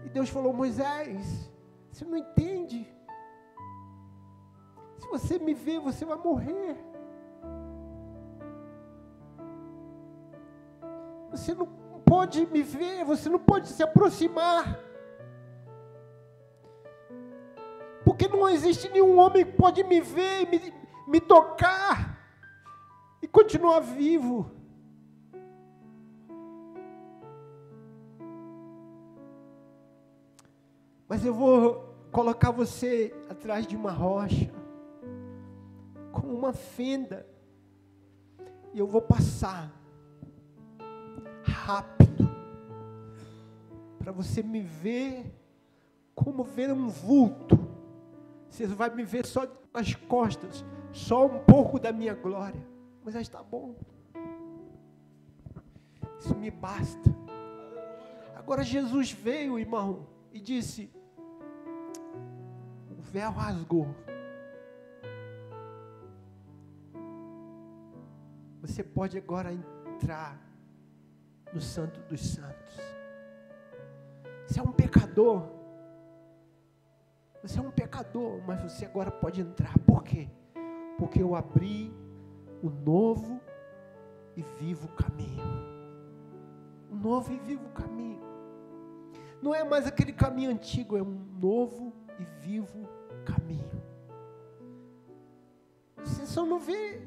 E 0.05 0.09
Deus 0.09 0.29
falou: 0.29 0.53
Moisés, 0.53 1.51
você 1.91 2.05
não 2.05 2.17
entende. 2.17 2.89
Se 4.97 5.07
você 5.07 5.37
me 5.37 5.53
ver, 5.53 5.79
você 5.79 6.05
vai 6.05 6.17
morrer. 6.17 6.77
Você 11.31 11.53
não 11.53 11.67
pode 12.05 12.45
me 12.45 12.63
ver, 12.63 13.03
você 13.03 13.27
não 13.27 13.39
pode 13.39 13.67
se 13.67 13.83
aproximar. 13.83 14.79
Porque 18.05 18.27
não 18.29 18.47
existe 18.47 18.87
nenhum 18.89 19.17
homem 19.17 19.45
que 19.45 19.51
pode 19.51 19.83
me 19.83 19.99
ver, 19.99 20.47
me, 20.49 20.73
me 21.07 21.19
tocar 21.19 22.10
e 22.10 22.10
continuar 23.31 23.79
vivo. 23.79 24.51
Mas 31.07 31.25
eu 31.25 31.33
vou 31.33 31.93
colocar 32.11 32.51
você 32.51 33.13
atrás 33.29 33.65
de 33.65 33.75
uma 33.75 33.91
rocha, 33.91 34.51
com 36.11 36.27
uma 36.27 36.53
fenda, 36.53 37.25
e 38.73 38.79
eu 38.79 38.87
vou 38.87 39.01
passar 39.01 39.71
rápido, 41.43 42.29
para 43.99 44.11
você 44.11 44.41
me 44.41 44.61
ver 44.61 45.33
como 46.15 46.43
ver 46.43 46.71
um 46.71 46.87
vulto. 46.87 47.59
Você 48.49 48.65
vai 48.67 48.89
me 48.93 49.03
ver 49.03 49.25
só 49.25 49.47
nas 49.73 49.93
costas, 49.95 50.65
só 50.91 51.25
um 51.25 51.39
pouco 51.39 51.79
da 51.79 51.91
minha 51.91 52.13
glória. 52.13 52.70
Mas 53.03 53.13
já 53.13 53.21
está 53.21 53.41
bom. 53.41 53.75
Isso 56.19 56.35
me 56.35 56.51
basta. 56.51 57.09
Agora 58.35 58.63
Jesus 58.63 59.11
veio, 59.11 59.57
irmão, 59.57 60.07
e 60.31 60.39
disse: 60.39 60.91
véu 63.11 63.29
rasgou. 63.31 63.93
Você 68.61 68.83
pode 68.83 69.17
agora 69.17 69.51
entrar 69.51 70.39
no 71.53 71.59
Santo 71.59 71.99
dos 72.01 72.21
Santos. 72.21 72.79
Você 74.47 74.59
é 74.59 74.63
um 74.63 74.71
pecador. 74.71 75.49
Você 77.41 77.59
é 77.59 77.61
um 77.61 77.71
pecador, 77.71 78.41
mas 78.47 78.61
você 78.61 78.85
agora 78.85 79.11
pode 79.11 79.41
entrar. 79.41 79.77
Por 79.79 80.03
quê? 80.03 80.29
Porque 80.97 81.21
eu 81.21 81.35
abri 81.35 81.93
o 82.61 82.69
novo 82.69 83.41
e 84.35 84.41
vivo 84.59 84.87
caminho. 84.89 85.41
O 86.91 86.95
novo 86.95 87.33
e 87.33 87.39
vivo 87.39 87.67
caminho. 87.69 88.21
Não 89.41 89.55
é 89.55 89.63
mais 89.63 89.87
aquele 89.87 90.13
caminho 90.13 90.51
antigo, 90.51 90.97
é 90.97 91.01
um 91.01 91.19
novo 91.39 91.93
e 92.19 92.23
vivo 92.45 92.87
caminho. 93.25 93.81
Você 95.97 96.25
só 96.25 96.45
não 96.45 96.59
vê, 96.59 97.01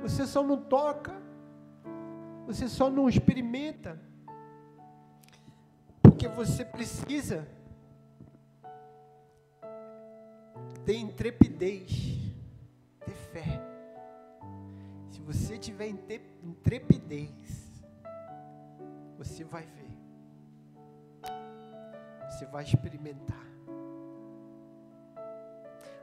você 0.00 0.26
só 0.26 0.42
não 0.42 0.56
toca, 0.56 1.12
você 2.46 2.68
só 2.68 2.90
não 2.90 3.08
experimenta, 3.08 4.00
porque 6.02 6.28
você 6.28 6.64
precisa 6.64 7.48
ter 10.84 10.96
intrepidez, 10.96 11.90
ter 13.04 13.14
fé. 13.32 13.71
Você 15.24 15.56
tiver 15.56 15.88
intrepidez, 16.42 17.84
você 19.16 19.44
vai 19.44 19.64
ver, 19.64 19.90
você 22.28 22.44
vai 22.46 22.64
experimentar. 22.64 23.46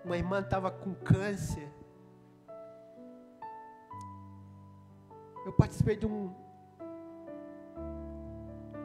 Uma 0.05 0.17
irmã 0.17 0.39
estava 0.39 0.71
com 0.71 0.95
câncer. 0.95 1.69
Eu 5.45 5.53
participei 5.53 5.97
de 5.97 6.05
um. 6.05 6.33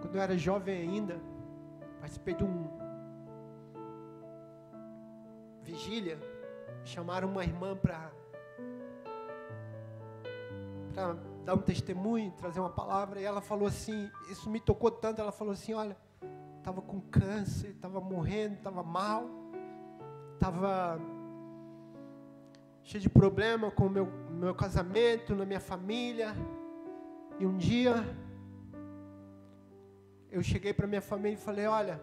Quando 0.00 0.16
eu 0.16 0.20
era 0.20 0.36
jovem 0.36 0.76
ainda, 0.76 1.20
participei 2.00 2.34
de 2.34 2.44
um. 2.44 2.68
Vigília. 5.62 6.18
Chamaram 6.84 7.28
uma 7.30 7.44
irmã 7.44 7.76
para. 7.76 8.23
Para 10.94 11.14
dar 11.44 11.54
um 11.54 11.58
testemunho, 11.58 12.30
trazer 12.32 12.60
uma 12.60 12.70
palavra. 12.70 13.20
E 13.20 13.24
ela 13.24 13.40
falou 13.40 13.68
assim: 13.68 14.10
Isso 14.30 14.48
me 14.48 14.60
tocou 14.60 14.90
tanto. 14.90 15.20
Ela 15.20 15.32
falou 15.32 15.52
assim: 15.52 15.74
Olha, 15.74 15.96
estava 16.58 16.80
com 16.80 17.00
câncer, 17.00 17.70
estava 17.70 18.00
morrendo, 18.00 18.54
estava 18.54 18.82
mal 18.82 19.44
estava 20.44 21.00
cheio 22.82 23.00
de 23.00 23.08
problema 23.08 23.70
com 23.70 23.86
o 23.86 23.90
meu, 23.90 24.06
meu 24.30 24.54
casamento, 24.54 25.34
na 25.34 25.46
minha 25.46 25.60
família. 25.60 26.34
E 27.38 27.46
um 27.46 27.56
dia 27.56 28.04
eu 30.30 30.42
cheguei 30.42 30.74
para 30.74 30.86
minha 30.86 31.00
família 31.00 31.36
e 31.36 31.40
falei: 31.40 31.66
Olha, 31.66 31.98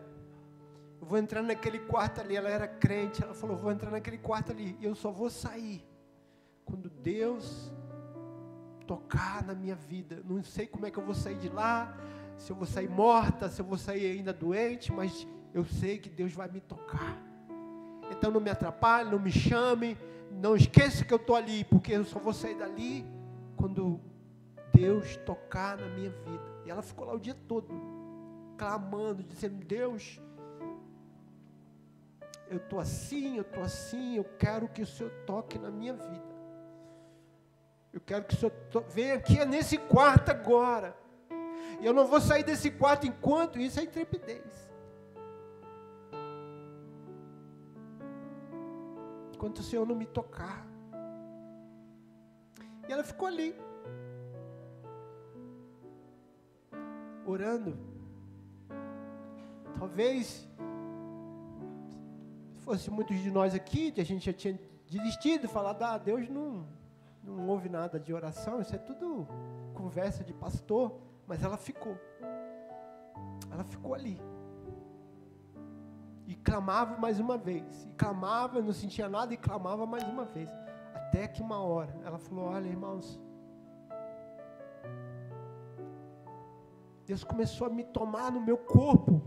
Eu 0.99 1.05
vou 1.07 1.17
entrar 1.19 1.43
naquele 1.43 1.79
quarto 1.79 2.21
ali. 2.21 2.35
Ela 2.35 2.49
era 2.49 2.67
crente. 2.67 3.23
Ela 3.23 3.35
falou: 3.35 3.55
Vou 3.55 3.71
entrar 3.71 3.91
naquele 3.91 4.17
quarto 4.17 4.51
ali. 4.51 4.75
E 4.79 4.85
eu 4.85 4.95
só 4.95 5.11
vou 5.11 5.29
sair 5.29 5.87
quando 6.65 6.89
Deus 6.89 7.71
tocar 8.91 9.41
na 9.45 9.53
minha 9.53 9.75
vida. 9.75 10.21
Não 10.27 10.43
sei 10.43 10.67
como 10.67 10.85
é 10.85 10.91
que 10.91 10.99
eu 10.99 11.05
vou 11.05 11.15
sair 11.15 11.37
de 11.37 11.47
lá. 11.47 11.97
Se 12.37 12.51
eu 12.51 12.55
vou 12.57 12.65
sair 12.65 12.89
morta, 12.89 13.47
se 13.47 13.61
eu 13.61 13.65
vou 13.65 13.77
sair 13.77 14.05
ainda 14.17 14.33
doente. 14.33 14.91
Mas 14.91 15.25
eu 15.53 15.63
sei 15.63 15.97
que 15.97 16.09
Deus 16.09 16.33
vai 16.33 16.49
me 16.49 16.59
tocar. 16.59 17.17
Então 18.11 18.29
não 18.29 18.41
me 18.41 18.49
atrapalhe, 18.49 19.09
não 19.09 19.19
me 19.19 19.31
chame. 19.31 19.97
Não 20.29 20.57
esqueça 20.57 21.05
que 21.05 21.13
eu 21.13 21.17
estou 21.17 21.37
ali. 21.37 21.63
Porque 21.63 21.93
eu 21.93 22.03
só 22.03 22.19
vou 22.19 22.33
sair 22.33 22.55
dali 22.55 23.05
quando 23.55 24.01
Deus 24.73 25.15
tocar 25.25 25.77
na 25.77 25.87
minha 25.87 26.09
vida. 26.09 26.51
E 26.65 26.69
ela 26.69 26.81
ficou 26.81 27.05
lá 27.07 27.13
o 27.13 27.19
dia 27.19 27.35
todo, 27.47 27.73
clamando, 28.57 29.23
dizendo: 29.23 29.63
Deus 29.65 30.19
eu 32.49 32.57
estou 32.57 32.81
assim, 32.81 33.37
eu 33.37 33.43
estou 33.43 33.63
assim, 33.63 34.17
eu 34.17 34.25
quero 34.37 34.67
que 34.67 34.81
o 34.81 34.85
Senhor 34.85 35.09
toque 35.25 35.57
na 35.57 35.71
minha 35.71 35.93
vida. 35.93 36.30
Eu 37.93 37.99
quero 37.99 38.23
que 38.23 38.33
o 38.33 38.37
Senhor 38.37 38.53
venha 38.89 39.15
aqui 39.15 39.43
nesse 39.45 39.77
quarto 39.77 40.29
agora. 40.31 40.95
E 41.79 41.85
eu 41.85 41.93
não 41.93 42.05
vou 42.05 42.21
sair 42.21 42.43
desse 42.43 42.71
quarto 42.71 43.05
enquanto 43.05 43.59
isso 43.59 43.79
é 43.79 43.83
intrepidez. 43.83 44.71
Enquanto 49.33 49.57
o 49.57 49.63
Senhor 49.63 49.85
não 49.85 49.95
me 49.95 50.05
tocar. 50.05 50.65
E 52.87 52.91
ela 52.91 53.03
ficou 53.03 53.27
ali. 53.27 53.55
Orando. 57.25 57.77
Talvez 59.77 60.47
fosse 62.59 62.89
muitos 62.89 63.19
de 63.19 63.31
nós 63.31 63.55
aqui, 63.55 63.93
a 63.97 64.03
gente 64.03 64.25
já 64.25 64.33
tinha 64.33 64.59
desistido, 64.87 65.49
falado, 65.49 65.81
ah, 65.81 65.97
Deus 65.97 66.29
não, 66.29 66.67
não 67.23 67.47
ouve 67.47 67.69
nada 67.69 67.99
de 67.99 68.13
oração, 68.13 68.61
isso 68.61 68.75
é 68.75 68.77
tudo 68.77 69.27
conversa 69.73 70.23
de 70.23 70.33
pastor, 70.33 70.99
mas 71.27 71.43
ela 71.43 71.57
ficou. 71.57 71.97
Ela 73.51 73.63
ficou 73.63 73.93
ali. 73.93 74.19
E 76.25 76.35
clamava 76.35 76.97
mais 76.97 77.19
uma 77.19 77.37
vez. 77.37 77.85
E 77.85 77.89
clamava, 77.93 78.61
não 78.61 78.73
sentia 78.73 79.09
nada 79.09 79.33
e 79.33 79.37
clamava 79.37 79.85
mais 79.85 80.03
uma 80.03 80.25
vez. 80.25 80.49
Até 80.93 81.27
que 81.27 81.41
uma 81.41 81.61
hora 81.61 81.93
ela 82.05 82.17
falou: 82.17 82.45
Olha, 82.45 82.67
irmãos, 82.67 83.19
Deus 87.05 87.23
começou 87.23 87.67
a 87.67 87.69
me 87.69 87.83
tomar 87.83 88.31
no 88.31 88.39
meu 88.39 88.57
corpo 88.57 89.21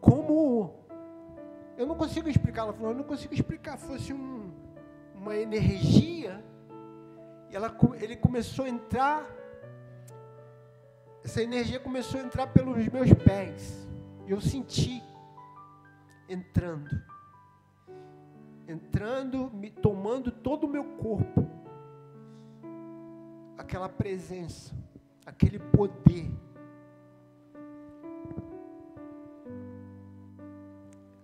como 0.00 0.84
eu 1.78 1.86
não 1.86 1.96
consigo 1.96 2.28
explicar. 2.28 2.62
Ela 2.62 2.72
falou, 2.72 2.90
eu 2.90 2.96
não 2.96 3.04
consigo 3.04 3.32
explicar. 3.32 3.78
Fosse 3.78 4.12
um, 4.12 4.33
uma 5.24 5.36
energia. 5.36 6.44
E 7.50 7.56
ela, 7.56 7.74
ele 8.00 8.16
começou 8.16 8.66
a 8.66 8.68
entrar. 8.68 9.26
Essa 11.24 11.42
energia 11.42 11.80
começou 11.80 12.20
a 12.20 12.22
entrar 12.22 12.46
pelos 12.48 12.86
meus 12.88 13.12
pés. 13.14 13.88
Eu 14.26 14.40
senti 14.40 15.02
entrando. 16.28 17.02
Entrando, 18.68 19.50
me 19.50 19.70
tomando 19.70 20.30
todo 20.30 20.64
o 20.64 20.68
meu 20.68 20.84
corpo. 20.96 21.48
Aquela 23.56 23.88
presença, 23.88 24.74
aquele 25.24 25.58
poder 25.58 26.30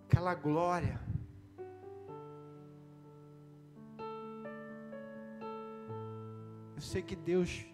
aquela 0.07 0.35
glória. 0.35 1.10
Eu 6.81 6.85
sei 6.93 7.03
que 7.03 7.15
Deus 7.15 7.67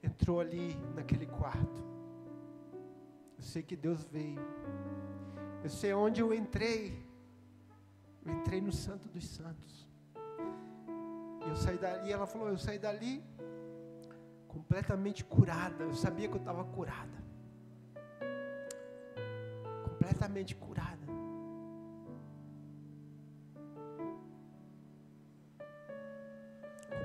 entrou 0.00 0.38
ali 0.38 0.76
naquele 0.94 1.26
quarto. 1.26 1.82
Eu 3.36 3.42
sei 3.42 3.64
que 3.64 3.74
Deus 3.74 4.04
veio. 4.04 4.40
Eu 5.60 5.68
sei 5.68 5.92
onde 5.92 6.20
eu 6.20 6.32
entrei. 6.32 7.04
Eu 8.24 8.32
entrei 8.32 8.60
no 8.60 8.70
Santo 8.70 9.08
dos 9.08 9.28
Santos. 9.28 9.88
E 11.44 11.48
eu 11.48 11.56
saí 11.56 11.76
dali, 11.76 12.12
ela 12.12 12.28
falou, 12.28 12.48
eu 12.48 12.56
saí 12.56 12.78
dali 12.78 13.24
completamente 14.46 15.24
curada. 15.24 15.82
Eu 15.82 15.94
sabia 15.94 16.28
que 16.28 16.34
eu 16.34 16.44
estava 16.46 16.64
curada. 16.64 17.18
Completamente 19.82 20.54
curada. 20.54 21.03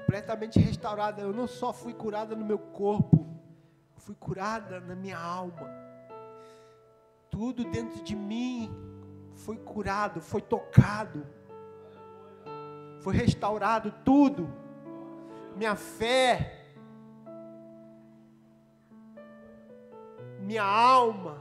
Completamente 0.10 0.58
restaurada. 0.60 1.22
Eu 1.22 1.32
não 1.32 1.48
só 1.48 1.72
fui 1.72 1.94
curada 1.94 2.36
no 2.36 2.44
meu 2.44 2.58
corpo, 2.58 3.28
fui 3.98 4.16
curada 4.16 4.80
na 4.80 4.96
minha 4.96 5.20
alma. 5.20 5.70
Tudo 7.30 7.64
dentro 7.66 8.04
de 8.04 8.16
mim 8.16 8.72
foi 9.36 9.58
curado, 9.58 10.20
foi 10.20 10.42
tocado, 10.42 11.28
foi 13.02 13.14
restaurado 13.14 13.94
tudo. 14.04 14.52
Minha 15.56 15.76
fé, 15.76 16.72
minha 20.40 20.64
alma, 20.64 21.40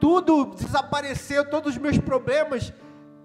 tudo 0.00 0.46
desapareceu, 0.46 1.48
todos 1.48 1.74
os 1.74 1.78
meus 1.78 1.98
problemas 1.98 2.72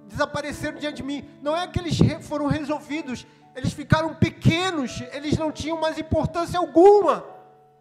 desapareceram 0.07 0.77
diante 0.77 0.97
de 0.97 1.03
mim. 1.03 1.27
Não 1.41 1.57
é 1.57 1.67
que 1.67 1.79
eles 1.79 1.97
foram 2.21 2.45
resolvidos, 2.45 3.25
eles 3.55 3.71
ficaram 3.71 4.13
pequenos, 4.13 5.01
eles 5.13 5.37
não 5.37 5.51
tinham 5.51 5.79
mais 5.79 5.97
importância 5.97 6.59
alguma, 6.59 7.21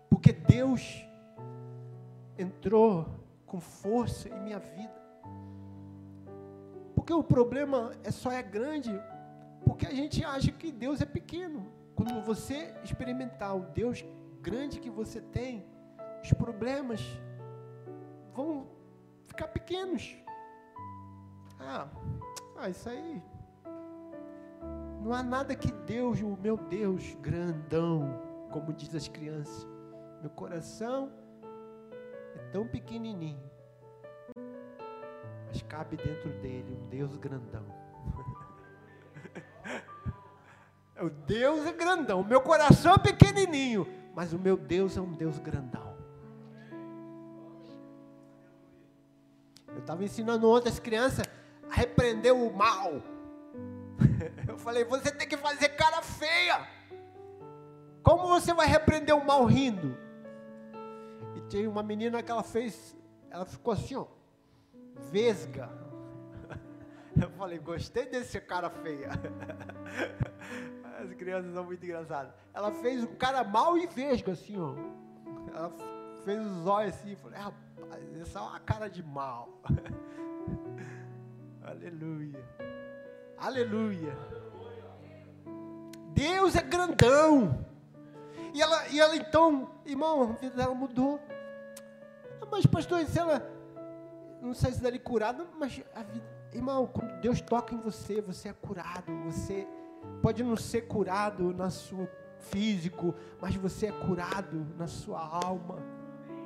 porque 0.09 0.33
Deus 0.33 1.05
entrou 2.39 3.07
com 3.45 3.61
força 3.61 4.29
em 4.29 4.41
minha 4.41 4.61
vida. 4.61 4.95
Porque 6.95 7.12
o 7.12 7.25
problema 7.25 7.93
é 8.05 8.11
só 8.12 8.31
é 8.31 8.41
grande, 8.41 8.93
porque 9.64 9.87
a 9.87 9.95
gente 9.95 10.25
acha 10.25 10.53
que 10.53 10.70
Deus 10.70 11.01
é 11.01 11.05
pequeno. 11.05 11.66
Quando 11.97 12.20
você 12.22 12.72
experimentar 12.85 13.57
o 13.57 13.66
Deus 13.72 14.05
grande 14.41 14.79
que 14.79 14.91
você 14.91 15.20
tem, 15.20 15.66
os 16.22 16.33
problemas 16.33 17.01
vão 18.33 18.68
ficar 19.27 19.49
pequenos. 19.49 20.16
Ah, 21.59 21.89
ah 22.57 22.68
isso 22.68 22.89
aí 22.89 23.22
não 25.05 25.13
há 25.13 25.23
nada 25.23 25.55
que 25.55 25.71
Deus, 25.71 26.23
o 26.23 26.35
meu 26.41 26.57
Deus 26.57 27.15
grandão, 27.21 28.23
como 28.51 28.73
diz 28.73 28.95
as 28.95 29.07
crianças. 29.07 29.69
Meu 30.23 30.31
coração 30.31 31.13
é 32.35 32.39
tão 32.51 32.67
pequenininho, 32.67 33.51
mas 35.47 35.61
cabe 35.63 35.99
dentro 35.99 36.31
dele 36.41 36.73
um 36.73 36.89
Deus 36.89 37.19
grandão. 37.19 37.67
o 40.99 41.11
Deus 41.11 41.67
é 41.67 41.73
grandão, 41.73 42.23
o 42.23 42.25
meu 42.25 42.41
coração 42.41 42.95
é 42.95 42.99
pequenininho, 42.99 43.87
mas 44.15 44.33
o 44.33 44.39
meu 44.39 44.57
Deus 44.57 44.97
é 44.97 45.03
um 45.03 45.13
Deus 45.13 45.39
grandão. 45.39 45.95
Eu 49.69 49.81
estava 49.81 50.03
ensinando 50.03 50.49
outras 50.49 50.79
crianças 50.79 51.27
a 51.69 51.75
repreender 51.75 52.33
o 52.33 52.51
mal. 52.57 53.14
Falei, 54.65 54.83
você 54.83 55.11
tem 55.11 55.29
que 55.29 55.37
fazer 55.37 55.69
cara 55.77 56.01
feia. 56.01 56.67
Como 58.03 58.29
você 58.29 58.55
vai 58.55 58.67
repreender 58.67 59.15
o 59.15 59.23
mal 59.23 59.45
rindo? 59.45 59.95
E 61.37 61.41
tinha 61.49 61.69
uma 61.69 61.83
menina 61.83 62.23
que 62.23 62.31
ela 62.31 62.43
fez, 62.43 62.97
ela 63.29 63.45
ficou 63.45 63.75
assim, 63.75 63.95
ó, 63.95 64.07
vesga. 65.11 65.69
Eu 67.21 67.29
falei, 67.33 67.59
gostei 67.59 68.07
desse 68.07 68.41
cara 68.41 68.71
feia. 68.71 69.11
As 70.99 71.12
crianças 71.12 71.53
são 71.53 71.65
muito 71.65 71.85
engraçadas. 71.85 72.33
Ela 72.55 72.73
fez 72.73 73.05
um 73.05 73.15
cara 73.17 73.45
mal 73.45 73.77
e 73.77 73.87
vesga, 73.87 74.33
assim, 74.33 74.59
ó. 74.59 74.75
Ela 75.55 75.71
fez 76.25 76.41
os 76.41 76.67
olhos 76.67 76.95
assim, 76.95 77.15
falei, 77.17 77.39
rapaz, 77.39 78.17
essa 78.19 78.39
é 78.39 78.43
uma 78.43 78.61
cara 78.61 78.89
de 78.89 79.03
mal. 79.03 79.61
Aleluia. 81.62 82.43
Aleluia. 83.37 84.17
Deus 86.15 86.55
é 86.55 86.62
grandão. 86.62 87.67
E 88.55 88.62
ela, 88.62 88.89
e 88.89 89.01
ela 89.01 89.17
então, 89.17 89.69
irmão, 89.85 90.23
a 90.23 90.27
vida 90.41 90.57
dela 90.57 90.75
mudou. 90.75 91.21
Ah, 92.41 92.47
mas, 92.51 92.65
pastor, 92.65 93.05
se 93.05 93.19
ela, 93.19 93.45
não 94.41 94.55
sei 94.55 94.73
se 94.73 94.81
dali 94.81 94.99
curada, 94.99 95.45
mas 95.59 95.83
a 95.95 96.03
vida, 96.05 96.25
irmão, 96.53 96.87
quando 96.87 97.21
Deus 97.21 97.41
toca 97.41 97.75
em 97.75 97.79
você, 97.79 98.23
você 98.23 98.51
é 98.51 98.53
curado. 98.53 99.12
Você 99.25 99.67
pode 100.23 100.43
não 100.45 100.57
ser 100.57 100.83
curado 100.83 101.53
na 101.53 101.69
sua 101.69 102.09
físico, 102.39 103.15
mas 103.41 103.57
você 103.57 103.87
é 103.87 103.93
curado 103.93 104.67
na 104.79 104.87
sua 104.87 105.21
alma. 105.21 105.83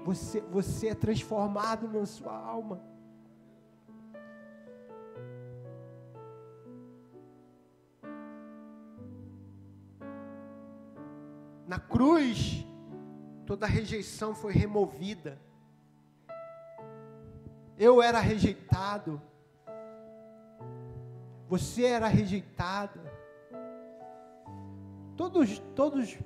Você, 0.04 0.40
você 0.50 0.88
é 0.88 0.94
transformado 0.94 1.88
na 1.88 2.06
sua 2.06 2.34
alma. 2.34 2.80
Na 11.68 11.78
cruz, 11.78 12.66
toda 13.44 13.66
rejeição 13.66 14.34
foi 14.34 14.54
removida. 14.54 15.38
Eu 17.76 18.00
era 18.00 18.20
rejeitado. 18.20 19.20
Você 21.46 21.84
era 21.84 22.06
rejeitado. 22.06 22.98
Todos, 25.14 25.58
todos, 25.76 26.18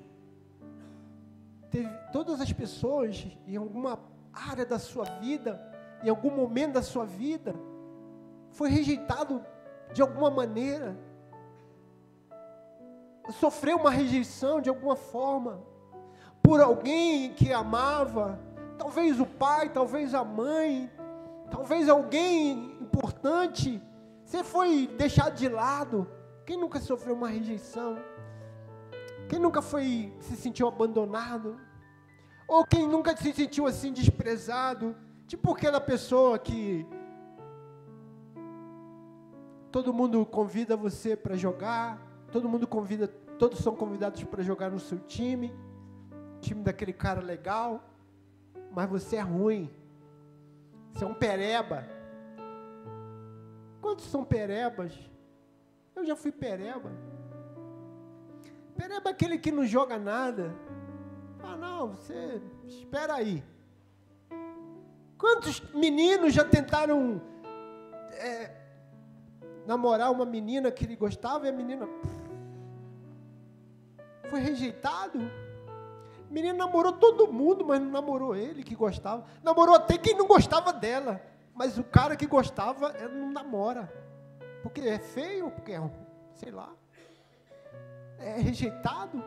teve, 1.69 1.89
todas 2.13 2.39
as 2.39 2.53
pessoas 2.53 3.27
em 3.45 3.57
alguma 3.57 3.99
área 4.31 4.65
da 4.65 4.79
sua 4.79 5.03
vida, 5.19 5.61
em 6.01 6.09
algum 6.09 6.31
momento 6.31 6.75
da 6.75 6.81
sua 6.81 7.05
vida, 7.05 7.53
foi 8.49 8.69
rejeitado 8.69 9.45
de 9.93 10.01
alguma 10.01 10.31
maneira 10.31 10.97
sofreu 13.31 13.77
uma 13.77 13.89
rejeição 13.89 14.59
de 14.59 14.69
alguma 14.69 14.95
forma 14.95 15.61
por 16.41 16.59
alguém 16.59 17.33
que 17.33 17.53
amava, 17.53 18.37
talvez 18.77 19.19
o 19.19 19.25
pai, 19.25 19.69
talvez 19.69 20.13
a 20.13 20.25
mãe, 20.25 20.91
talvez 21.49 21.87
alguém 21.87 22.77
importante, 22.81 23.81
você 24.25 24.43
foi 24.43 24.87
deixado 24.87 25.35
de 25.35 25.47
lado. 25.47 26.05
Quem 26.45 26.57
nunca 26.57 26.81
sofreu 26.81 27.15
uma 27.15 27.29
rejeição? 27.29 27.97
Quem 29.29 29.39
nunca 29.39 29.61
foi 29.61 30.13
se 30.19 30.35
sentiu 30.35 30.67
abandonado? 30.67 31.57
Ou 32.45 32.65
quem 32.65 32.85
nunca 32.87 33.15
se 33.15 33.31
sentiu 33.31 33.65
assim 33.65 33.93
desprezado? 33.93 34.95
Tipo 35.25 35.53
aquela 35.53 35.79
pessoa 35.79 36.37
que 36.37 36.85
todo 39.71 39.93
mundo 39.93 40.25
convida 40.25 40.75
você 40.75 41.15
para 41.15 41.35
jogar, 41.35 41.99
todo 42.33 42.49
mundo 42.49 42.65
convida, 42.65 43.07
todos 43.37 43.59
são 43.59 43.75
convidados 43.75 44.23
para 44.23 44.41
jogar 44.41 44.71
no 44.71 44.79
seu 44.79 44.97
time, 44.97 45.53
time 46.41 46.63
daquele 46.63 46.91
cara 46.91 47.21
legal, 47.21 47.87
mas 48.71 48.89
você 48.89 49.17
é 49.17 49.21
ruim. 49.21 49.69
Você 50.91 51.03
é 51.03 51.07
um 51.07 51.13
pereba. 51.13 51.85
Quantos 53.79 54.05
são 54.05 54.25
perebas? 54.25 54.91
Eu 55.95 56.03
já 56.03 56.15
fui 56.15 56.31
pereba. 56.31 56.91
Pereba 58.75 59.11
é 59.11 59.13
aquele 59.13 59.37
que 59.37 59.51
não 59.51 59.63
joga 59.63 59.99
nada. 59.99 60.55
Ah, 61.43 61.55
não, 61.55 61.91
você 61.91 62.41
espera 62.65 63.13
aí. 63.13 63.43
Quantos 65.19 65.61
meninos 65.71 66.33
já 66.33 66.43
tentaram 66.43 67.21
é, 68.13 68.51
namorar 69.67 70.11
uma 70.11 70.25
menina 70.25 70.71
que 70.71 70.83
ele 70.83 70.95
gostava 70.95 71.45
e 71.45 71.49
a 71.49 71.53
menina 71.53 71.87
foi 74.33 74.39
rejeitado. 74.39 75.19
O 76.27 76.33
menino 76.33 76.57
namorou 76.57 76.93
todo 76.93 77.31
mundo, 77.31 77.63
mas 77.63 77.79
não 77.79 77.91
namorou 77.91 78.35
ele 78.35 78.63
que 78.63 78.73
gostava. 78.73 79.23
Namorou 79.43 79.75
até 79.75 79.95
quem 79.95 80.17
não 80.17 80.25
gostava 80.25 80.73
dela. 80.73 81.21
Mas 81.53 81.77
o 81.77 81.83
cara 81.83 82.15
que 82.15 82.25
gostava, 82.25 82.87
ela 82.97 83.13
não 83.13 83.31
namora. 83.31 83.93
Porque 84.63 84.81
é 84.81 84.97
feio, 84.97 85.51
porque 85.51 85.73
é, 85.73 85.91
sei 86.33 86.49
lá, 86.49 86.73
é 88.17 88.39
rejeitado. 88.39 89.23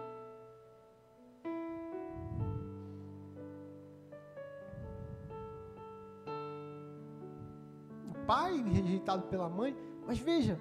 O 8.11 8.27
pai 8.27 8.61
rejeitado 8.73 9.23
pela 9.29 9.49
mãe. 9.49 9.77
Mas 10.05 10.19
veja, 10.19 10.59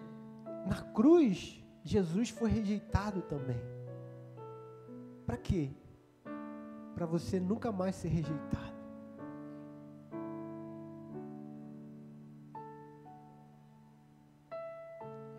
na 0.68 0.84
cruz, 0.94 1.60
Jesus 1.84 2.30
foi 2.30 2.52
rejeitado 2.52 3.24
também. 3.24 3.75
Para 5.26 5.38
quê? 5.38 5.72
Para 6.94 7.06
você 7.06 7.40
nunca 7.40 7.72
mais 7.72 7.96
ser 7.96 8.10
rejeitado. 8.10 8.76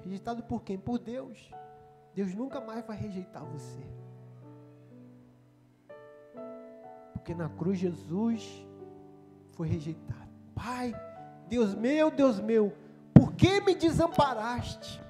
Rejeitado 0.02 0.42
por 0.44 0.62
quem? 0.62 0.78
Por 0.78 0.98
Deus. 0.98 1.50
Deus 2.14 2.34
nunca 2.34 2.60
mais 2.60 2.84
vai 2.86 2.96
rejeitar 2.96 3.44
você. 3.44 3.80
Porque 7.12 7.34
na 7.34 7.48
cruz 7.48 7.78
Jesus 7.78 8.66
foi 9.52 9.68
rejeitado. 9.68 10.30
Pai, 10.54 10.94
Deus 11.48 11.74
meu, 11.74 12.10
Deus 12.10 12.40
meu, 12.40 12.72
por 13.12 13.34
que 13.34 13.60
me 13.60 13.74
desamparaste? 13.74 15.05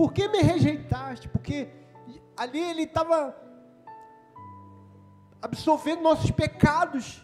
Por 0.00 0.14
que 0.14 0.28
me 0.28 0.40
rejeitaste? 0.40 1.28
Porque 1.28 1.68
ali 2.34 2.58
ele 2.58 2.84
estava 2.84 3.36
absolvendo 5.42 6.00
nossos 6.00 6.30
pecados. 6.30 7.22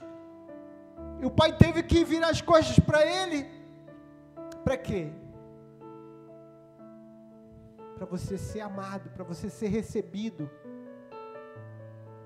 E 1.19 1.25
o 1.25 1.31
pai 1.31 1.57
teve 1.57 1.83
que 1.83 2.05
virar 2.05 2.29
as 2.29 2.43
costas 2.43 2.79
para 2.79 3.01
ele. 3.03 3.47
Para 4.63 4.77
quê? 4.77 5.11
Para 7.95 8.05
você 8.05 8.37
ser 8.37 8.61
amado, 8.61 9.09
para 9.09 9.25
você 9.25 9.49
ser 9.49 9.69
recebido, 9.69 10.51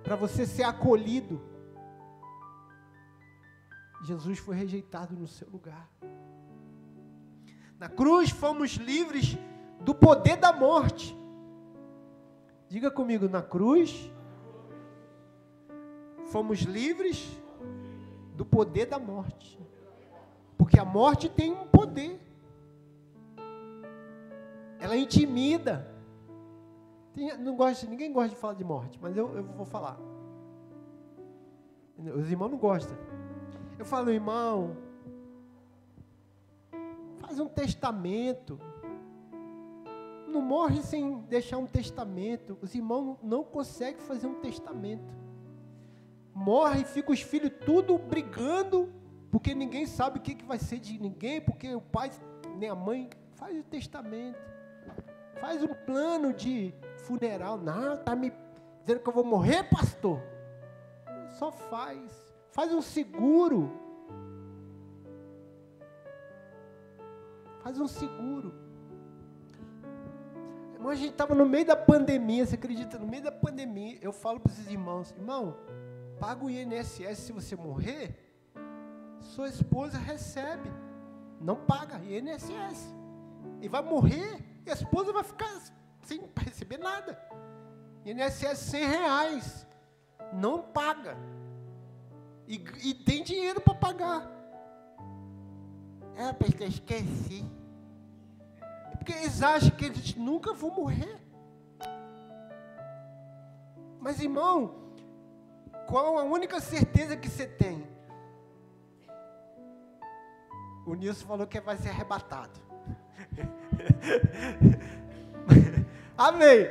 para 0.03 0.16
você 0.16 0.44
ser 0.44 0.64
acolhido. 0.64 1.40
Jesus 4.03 4.40
foi 4.40 4.57
rejeitado 4.57 5.14
no 5.14 5.28
seu 5.28 5.48
lugar. 5.48 5.88
Na 7.78 7.88
cruz 7.88 8.30
fomos 8.30 8.72
livres 8.72 9.38
do 9.81 9.95
poder 9.95 10.37
da 10.37 10.53
morte. 10.53 11.16
Diga 12.68 12.91
comigo, 12.91 13.28
na 13.28 13.43
cruz, 13.43 14.12
fomos 16.26 16.61
livres 16.61 17.28
do 18.37 18.45
poder 18.45 18.87
da 18.87 18.99
morte. 18.99 19.59
Porque 20.57 20.78
a 20.78 20.85
morte 20.85 21.28
tem 21.28 21.53
um 21.53 21.66
poder. 21.66 22.20
Ela 24.78 24.97
intimida. 24.97 25.93
Tem, 27.12 27.37
não 27.39 27.57
gosta, 27.57 27.87
ninguém 27.87 28.12
gosta 28.12 28.31
de 28.31 28.37
falar 28.37 28.55
de 28.55 28.64
morte, 28.64 28.99
mas 29.03 29.16
eu, 29.16 29.35
eu 29.37 29.43
vou 29.43 29.66
falar. 29.66 29.99
Os 31.99 32.31
irmãos 32.31 32.51
não 32.51 32.59
gostam. 32.59 32.97
Eu 33.78 33.85
falo, 33.85 34.11
irmão, 34.11 34.76
faz 37.18 37.41
um 37.41 37.49
testamento 37.49 38.59
não 40.31 40.41
morre 40.41 40.83
sem 40.83 41.20
deixar 41.22 41.59
um 41.59 41.66
testamento. 41.66 42.59
Os 42.62 42.74
irmãos 42.74 43.18
não 43.22 43.45
conseguem 43.45 44.01
fazer 44.01 44.26
um 44.26 44.41
testamento. 44.41 45.14
Morre 46.35 46.83
e 46.83 46.85
fica 46.85 47.12
os 47.12 47.20
filhos 47.20 47.53
tudo 47.64 47.99
brigando, 47.99 48.93
porque 49.31 49.55
ninguém 49.55 49.87
sabe 49.87 50.18
o 50.18 50.22
que, 50.22 50.35
que 50.35 50.45
vai 50.45 50.59
ser 50.59 50.78
de 50.78 50.99
ninguém, 50.99 51.41
porque 51.41 51.74
o 51.74 51.81
pai 51.81 52.11
nem 52.57 52.68
a 52.68 52.74
mãe 52.74 53.11
faz 53.35 53.59
o 53.59 53.62
testamento. 53.64 54.39
Faz 55.41 55.62
um 55.62 55.74
plano 55.74 56.33
de 56.33 56.74
funeral. 57.05 57.59
Não, 57.59 57.97
tá 57.97 58.14
me 58.14 58.33
dizendo 58.81 59.01
que 59.01 59.09
eu 59.09 59.12
vou 59.12 59.24
morrer, 59.24 59.64
pastor? 59.64 60.20
Só 61.39 61.51
faz. 61.51 62.35
Faz 62.53 62.72
um 62.72 62.83
seguro. 62.83 63.72
Faz 67.62 67.78
um 67.78 67.87
seguro. 67.87 68.53
Irmão, 70.81 70.93
a 70.93 70.95
gente 70.95 71.11
estava 71.11 71.35
no 71.35 71.45
meio 71.45 71.66
da 71.66 71.76
pandemia, 71.76 72.47
você 72.47 72.55
acredita? 72.55 72.99
No 72.99 73.07
meio 73.07 73.22
da 73.22 73.31
pandemia, 73.31 73.99
eu 74.01 74.14
falo 74.14 74.41
para 74.41 74.51
esses 74.51 74.66
irmãos, 74.66 75.11
irmão, 75.11 75.55
paga 76.18 76.43
o 76.43 76.49
INSS 76.49 77.18
se 77.18 77.33
você 77.33 77.55
morrer, 77.55 78.18
sua 79.20 79.51
esposa 79.51 79.99
recebe. 79.99 80.72
Não 81.39 81.55
paga 81.55 82.01
INSS. 82.03 82.95
E 83.61 83.68
vai 83.68 83.83
morrer, 83.83 84.43
e 84.64 84.70
a 84.70 84.72
esposa 84.72 85.12
vai 85.12 85.22
ficar 85.22 85.55
sem 86.03 86.22
receber 86.39 86.78
nada. 86.78 87.20
INSS 88.07 88.59
100 88.70 88.87
reais. 88.87 89.66
Não 90.33 90.62
paga. 90.62 91.14
E, 92.49 92.55
e 92.83 92.95
tem 92.95 93.22
dinheiro 93.22 93.61
para 93.61 93.74
pagar. 93.74 94.31
É, 96.16 96.33
pastor, 96.33 96.68
esqueci. 96.68 97.60
Porque 99.01 99.12
eles 99.12 99.42
acham 99.42 99.70
que 99.70 99.86
eles 99.86 100.14
nunca 100.14 100.53
vão 100.53 100.70
morrer. 100.70 101.18
Mas 103.98 104.20
irmão, 104.20 104.92
qual 105.88 106.18
a 106.18 106.22
única 106.22 106.61
certeza 106.61 107.16
que 107.16 107.26
você 107.26 107.46
tem? 107.46 107.88
O 110.84 110.94
Nilson 110.94 111.26
falou 111.26 111.46
que 111.46 111.59
vai 111.62 111.78
ser 111.78 111.88
arrebatado. 111.88 112.61
Amém. 116.16 116.66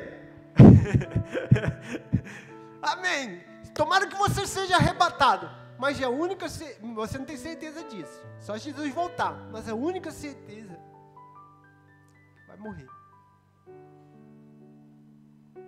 Amém. 2.79 3.41
tomara 3.73 4.05
que 4.05 4.15
você 4.15 4.45
seja 4.45 4.75
arrebatado. 4.75 5.49
Mas 5.79 5.99
é 5.99 6.03
a 6.03 6.09
única, 6.09 6.47
você 6.47 6.77
não 7.17 7.25
tem 7.25 7.37
certeza 7.37 7.83
disso. 7.85 8.21
Só 8.39 8.55
Jesus 8.55 8.93
voltar. 8.93 9.33
Mas 9.51 9.67
a 9.67 9.73
única 9.73 10.11
certeza 10.11 10.68
morrer. 12.59 12.89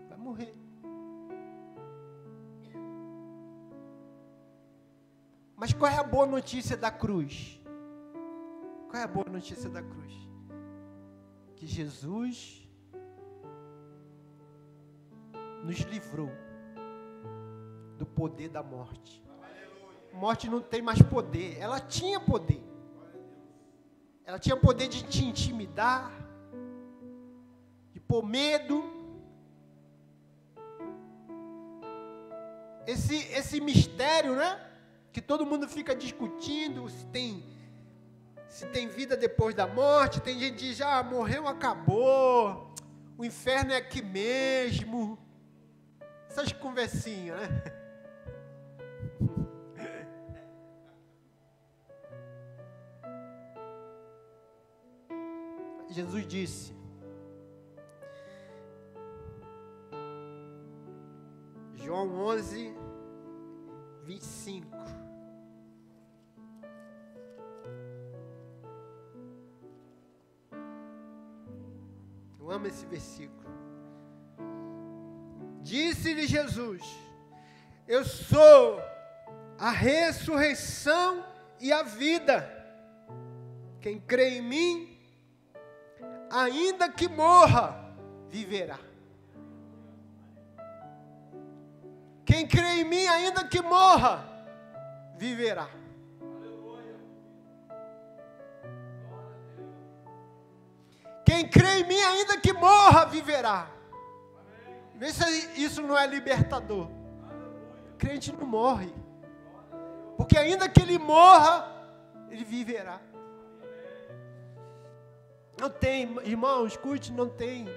Vai 0.10 0.18
morrer. 0.18 0.56
Mas 5.56 5.74
qual 5.74 5.92
é 5.92 5.98
a 5.98 6.04
boa 6.04 6.26
notícia 6.26 6.76
da 6.76 6.92
cruz? 6.92 7.62
Qual 8.90 9.02
é 9.02 9.04
a 9.04 9.08
boa 9.08 9.30
notícia 9.30 9.70
da 9.70 9.82
cruz? 9.82 10.14
Que 11.56 11.68
Jesus 11.68 12.68
nos 15.64 15.80
livrou 15.82 16.32
do 17.98 18.06
poder 18.06 18.50
da 18.50 18.64
morte. 18.64 19.24
Morte 20.12 20.50
não 20.50 20.62
tem 20.62 20.82
mais 20.82 21.02
poder, 21.02 21.58
ela 21.60 21.80
tinha 21.80 22.20
poder. 22.20 22.62
Ela 24.26 24.40
tinha 24.40 24.58
poder 24.58 24.88
de 24.88 25.04
te 25.04 25.24
intimidar, 25.24 26.12
pôr 28.12 28.24
medo. 28.26 28.84
Esse, 32.86 33.16
esse 33.16 33.62
mistério, 33.62 34.36
né? 34.36 34.60
que 35.14 35.22
todo 35.22 35.46
mundo 35.46 35.68
fica 35.68 35.96
discutindo 35.96 36.90
se 36.90 37.06
tem 37.06 37.50
se 38.50 38.66
tem 38.68 38.90
vida 38.90 39.16
depois 39.16 39.56
da 39.56 39.66
morte. 39.66 40.20
Tem 40.20 40.38
gente 40.38 40.58
que 40.58 40.68
diz, 40.68 40.82
ah, 40.82 41.02
morreu, 41.02 41.48
acabou. 41.48 42.76
O 43.18 43.24
inferno 43.24 43.72
é 43.72 43.78
aqui 43.78 44.02
mesmo. 44.02 45.18
Essas 46.30 46.52
conversinhas, 46.52 47.40
né? 47.40 47.48
Jesus 55.90 56.28
disse: 56.28 56.81
João 61.84 62.10
11, 62.26 62.76
25. 64.04 65.02
amo 72.52 72.68
esse 72.68 72.86
versículo. 72.86 73.50
Disse-lhe 75.62 76.28
Jesus: 76.28 76.82
Eu 77.88 78.04
sou 78.04 78.82
a 79.58 79.72
ressurreição 79.72 81.26
e 81.60 81.72
a 81.72 81.84
vida. 81.84 82.50
Quem 83.80 84.00
crê 84.00 84.38
em 84.38 84.42
mim, 84.42 85.00
ainda 86.30 86.90
que 86.90 87.08
morra, 87.08 87.96
viverá. 88.30 88.91
Quem 92.26 92.48
crê 92.48 92.82
em 92.82 92.84
mim, 92.84 93.08
ainda 93.08 93.44
que 93.44 93.62
morra, 93.62 94.24
viverá. 95.18 95.68
Quem 101.26 101.50
crê 101.50 101.80
em 101.80 101.88
mim, 101.88 102.00
ainda 102.00 102.38
que 102.40 102.54
morra, 102.54 103.06
viverá. 103.06 103.70
Vê 104.96 105.12
se 105.12 105.24
isso 105.62 105.82
não 105.82 105.98
é 105.98 106.06
libertador. 106.06 106.88
O 107.94 107.98
crente 107.98 108.32
não 108.32 108.46
morre. 108.46 108.94
Porque 110.18 110.38
ainda 110.38 110.70
que 110.70 110.82
ele 110.82 111.00
morra, 111.00 111.72
ele 112.30 112.44
viverá. 112.44 113.00
Não 115.60 115.70
tem, 115.70 116.04
irmão, 116.24 116.66
escute, 116.66 117.12
não 117.12 117.30
tem 117.30 117.68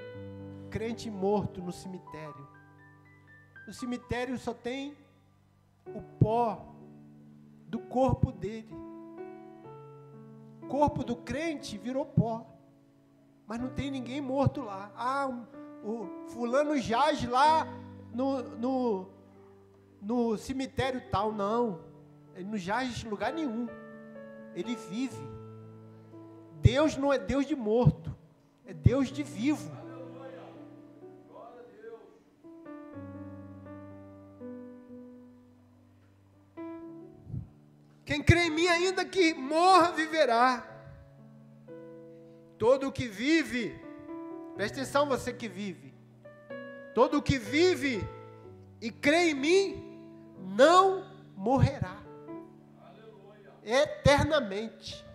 crente 0.71 1.11
morto 1.11 1.63
no 1.63 1.73
cemitério. 1.73 2.49
No 3.67 3.73
cemitério 3.73 4.39
só 4.39 4.53
tem 4.55 4.97
o 5.87 6.03
pó 6.19 6.75
do 7.67 7.79
corpo 7.79 8.33
dele. 8.33 8.75
O 10.63 10.67
corpo 10.67 11.05
do 11.05 11.17
crente 11.17 11.77
virou 11.79 12.07
pó 12.07 12.55
mas 13.47 13.61
não 13.61 13.69
tem 13.69 13.91
ninguém 13.91 14.21
morto 14.21 14.63
lá. 14.63 14.91
Ah, 14.97 15.29
o 15.83 16.09
fulano 16.29 16.79
jaz 16.79 17.23
lá 17.25 17.67
no, 18.13 18.43
no, 18.43 19.09
no 20.01 20.39
cemitério 20.39 21.03
tal. 21.11 21.33
Não, 21.33 21.81
ele 22.35 22.49
não 22.49 22.57
jaz 22.57 23.05
em 23.05 23.09
lugar 23.09 23.33
nenhum. 23.33 23.69
Ele 24.55 24.75
vive. 24.77 25.23
Deus 26.61 26.97
não 26.97 27.13
é 27.13 27.19
Deus 27.19 27.47
de 27.47 27.55
morto, 27.55 28.17
é 28.65 28.73
Deus 28.73 29.09
de 29.09 29.23
vivo. 29.23 29.71
Crê 38.35 38.47
em 38.47 38.51
mim, 38.51 38.67
ainda 38.67 39.05
que 39.05 39.33
morra, 39.33 39.93
viverá. 39.93 40.67
Todo 42.59 42.89
o 42.89 42.93
que 42.93 43.07
vive, 43.07 43.81
preste 44.57 44.81
atenção 44.81 45.07
você 45.07 45.33
que 45.33 45.49
vive, 45.49 45.95
todo 46.97 47.19
o 47.19 47.23
que 47.23 47.39
vive 47.39 48.03
e 48.81 48.91
crê 48.91 49.31
em 49.31 49.35
mim, 49.35 50.37
não 50.37 51.05
morrerá. 51.37 51.97
Eternamente. 53.63 55.07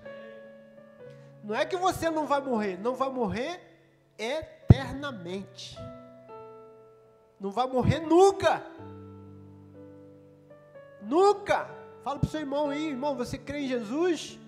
Não 1.44 1.54
é 1.54 1.66
que 1.66 1.76
você 1.76 2.10
não 2.10 2.26
vai 2.26 2.40
morrer, 2.40 2.80
não 2.80 2.96
vai 2.96 3.10
morrer 3.10 3.60
eternamente. 4.18 5.78
Não 7.38 7.52
vai 7.52 7.68
morrer 7.68 8.00
nunca. 8.00 8.64
Nunca. 11.02 11.79
Fala 12.04 12.20
para 12.20 12.28
o 12.28 12.30
seu 12.30 12.40
irmão 12.40 12.70
aí, 12.70 12.90
irmão, 12.90 13.16
você 13.16 13.38
crê 13.38 13.60
em 13.60 13.68
Jesus? 13.68 14.40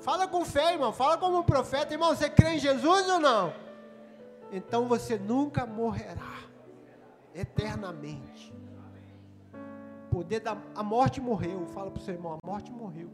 Fala 0.00 0.26
com 0.26 0.44
fé, 0.44 0.72
irmão. 0.72 0.92
Fala 0.92 1.18
como 1.18 1.38
um 1.38 1.42
profeta, 1.42 1.92
irmão. 1.92 2.14
Você 2.14 2.30
crê 2.30 2.54
em 2.54 2.58
Jesus 2.58 3.08
ou 3.08 3.18
não? 3.18 3.52
Então 4.50 4.86
você 4.86 5.18
nunca 5.18 5.66
morrerá 5.66 6.38
eternamente. 7.34 8.52
Poder 10.10 10.40
da 10.40 10.56
a 10.74 10.82
morte 10.82 11.20
morreu. 11.20 11.66
Fala 11.68 11.90
para 11.90 12.00
o 12.00 12.04
seu 12.04 12.14
irmão, 12.14 12.38
a 12.42 12.46
morte 12.46 12.70
morreu. 12.70 13.10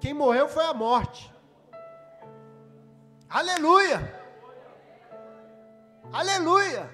Quem 0.00 0.14
morreu 0.14 0.48
foi 0.48 0.64
a 0.64 0.74
morte. 0.74 1.32
Aleluia! 3.28 4.14
Aleluia! 6.12 6.90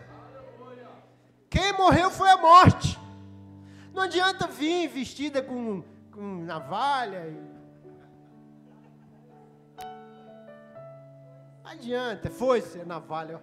Quem 1.49 1.73
morreu 1.75 2.11
foi 2.11 2.29
a 2.31 2.37
morte. 2.37 2.99
Não 3.95 4.03
adianta 4.03 4.47
vir 4.47 4.89
vestida 4.89 5.41
com, 5.41 5.83
com 6.13 6.45
navalha 6.45 7.33
adianta, 11.75 12.31
foi-se 12.31 12.81
a 12.81 12.85
navalha. 12.85 13.41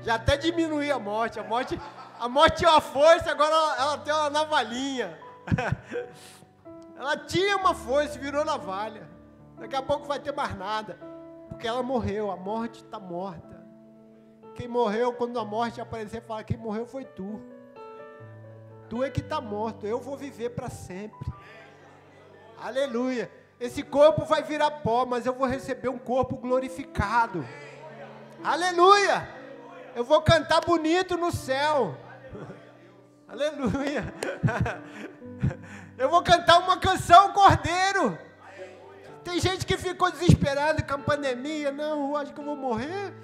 Já 0.00 0.14
até 0.14 0.36
diminuiu 0.36 0.94
a 0.94 0.98
morte. 0.98 1.38
A 1.38 1.44
morte, 1.44 1.78
a 2.18 2.28
morte 2.28 2.58
tinha 2.58 2.70
uma 2.70 2.80
força, 2.80 3.30
agora 3.30 3.54
ela, 3.54 3.76
ela 3.76 3.98
tem 3.98 4.12
uma 4.12 4.30
navalhinha. 4.30 5.18
Ela 6.94 7.16
tinha 7.16 7.56
uma 7.56 7.74
força, 7.74 8.16
virou 8.16 8.44
navalha. 8.44 9.08
Daqui 9.58 9.74
a 9.74 9.82
pouco 9.82 10.06
vai 10.06 10.20
ter 10.20 10.32
mais 10.32 10.56
nada. 10.56 10.96
Porque 11.48 11.66
ela 11.66 11.82
morreu, 11.82 12.30
a 12.30 12.36
morte 12.36 12.76
está 12.76 13.00
morta. 13.00 13.60
Quem 14.54 14.68
morreu, 14.68 15.12
quando 15.12 15.36
a 15.40 15.44
morte 15.44 15.80
aparecer, 15.80 16.22
fala: 16.22 16.44
quem 16.44 16.56
morreu 16.56 16.86
foi 16.86 17.04
tu. 17.04 17.40
Tu 18.92 19.02
é 19.02 19.08
que 19.08 19.20
está 19.20 19.40
morto, 19.40 19.86
eu 19.86 19.98
vou 19.98 20.18
viver 20.18 20.50
para 20.50 20.68
sempre. 20.68 21.32
Aleluia. 22.58 23.32
Esse 23.58 23.82
corpo 23.82 24.26
vai 24.26 24.42
virar 24.42 24.70
pó, 24.70 25.06
mas 25.06 25.24
eu 25.24 25.32
vou 25.32 25.46
receber 25.46 25.88
um 25.88 25.96
corpo 25.96 26.36
glorificado. 26.36 27.42
Aleluia! 28.44 29.26
Eu 29.96 30.04
vou 30.04 30.20
cantar 30.20 30.60
bonito 30.60 31.16
no 31.16 31.32
céu. 31.32 31.96
Aleluia! 33.26 34.12
Eu 35.96 36.10
vou 36.10 36.22
cantar 36.22 36.58
uma 36.58 36.76
canção 36.76 37.32
Cordeiro. 37.32 38.18
Tem 39.24 39.40
gente 39.40 39.64
que 39.64 39.78
ficou 39.78 40.10
desesperada 40.10 40.82
com 40.82 40.94
a 40.96 40.98
pandemia. 40.98 41.72
Não, 41.72 42.14
acho 42.14 42.34
que 42.34 42.40
eu 42.40 42.44
vou 42.44 42.56
morrer. 42.56 43.14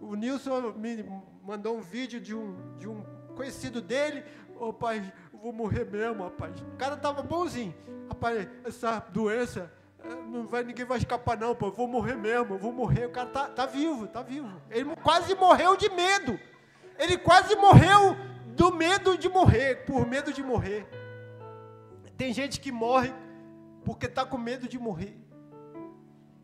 O 0.00 0.14
Nilson 0.14 0.72
me 0.76 1.04
mandou 1.42 1.76
um 1.76 1.80
vídeo 1.80 2.20
de 2.20 2.32
um, 2.32 2.56
de 2.78 2.88
um 2.88 3.02
conhecido 3.32 3.80
dele. 3.80 4.22
Ô 4.62 4.68
oh, 4.68 4.72
pai, 4.72 5.12
vou 5.32 5.52
morrer 5.52 5.84
mesmo, 5.84 6.22
rapaz. 6.22 6.60
O 6.60 6.76
cara 6.76 6.96
tava 6.96 7.20
bonzinho. 7.20 7.74
Rapaz, 8.08 8.48
essa 8.64 9.04
doença, 9.08 9.68
eh, 9.98 10.14
não 10.28 10.46
vai, 10.46 10.62
ninguém 10.62 10.84
vai 10.84 10.98
escapar 10.98 11.36
não, 11.36 11.52
pô. 11.52 11.66
Eu 11.66 11.72
vou 11.72 11.88
morrer 11.88 12.14
mesmo, 12.14 12.54
eu 12.54 12.58
vou 12.58 12.72
morrer. 12.72 13.06
O 13.06 13.10
cara 13.10 13.28
tá, 13.28 13.48
tá 13.48 13.66
vivo, 13.66 14.06
tá 14.06 14.22
vivo. 14.22 14.62
Ele 14.70 14.94
quase 14.94 15.34
morreu 15.34 15.76
de 15.76 15.90
medo. 15.90 16.38
Ele 16.96 17.18
quase 17.18 17.56
morreu 17.56 18.16
do 18.54 18.70
medo 18.70 19.18
de 19.18 19.28
morrer, 19.28 19.84
por 19.84 20.06
medo 20.06 20.32
de 20.32 20.44
morrer. 20.44 20.86
Tem 22.16 22.32
gente 22.32 22.60
que 22.60 22.70
morre 22.70 23.12
porque 23.84 24.06
está 24.06 24.24
com 24.24 24.38
medo 24.38 24.68
de 24.68 24.78
morrer. 24.78 25.18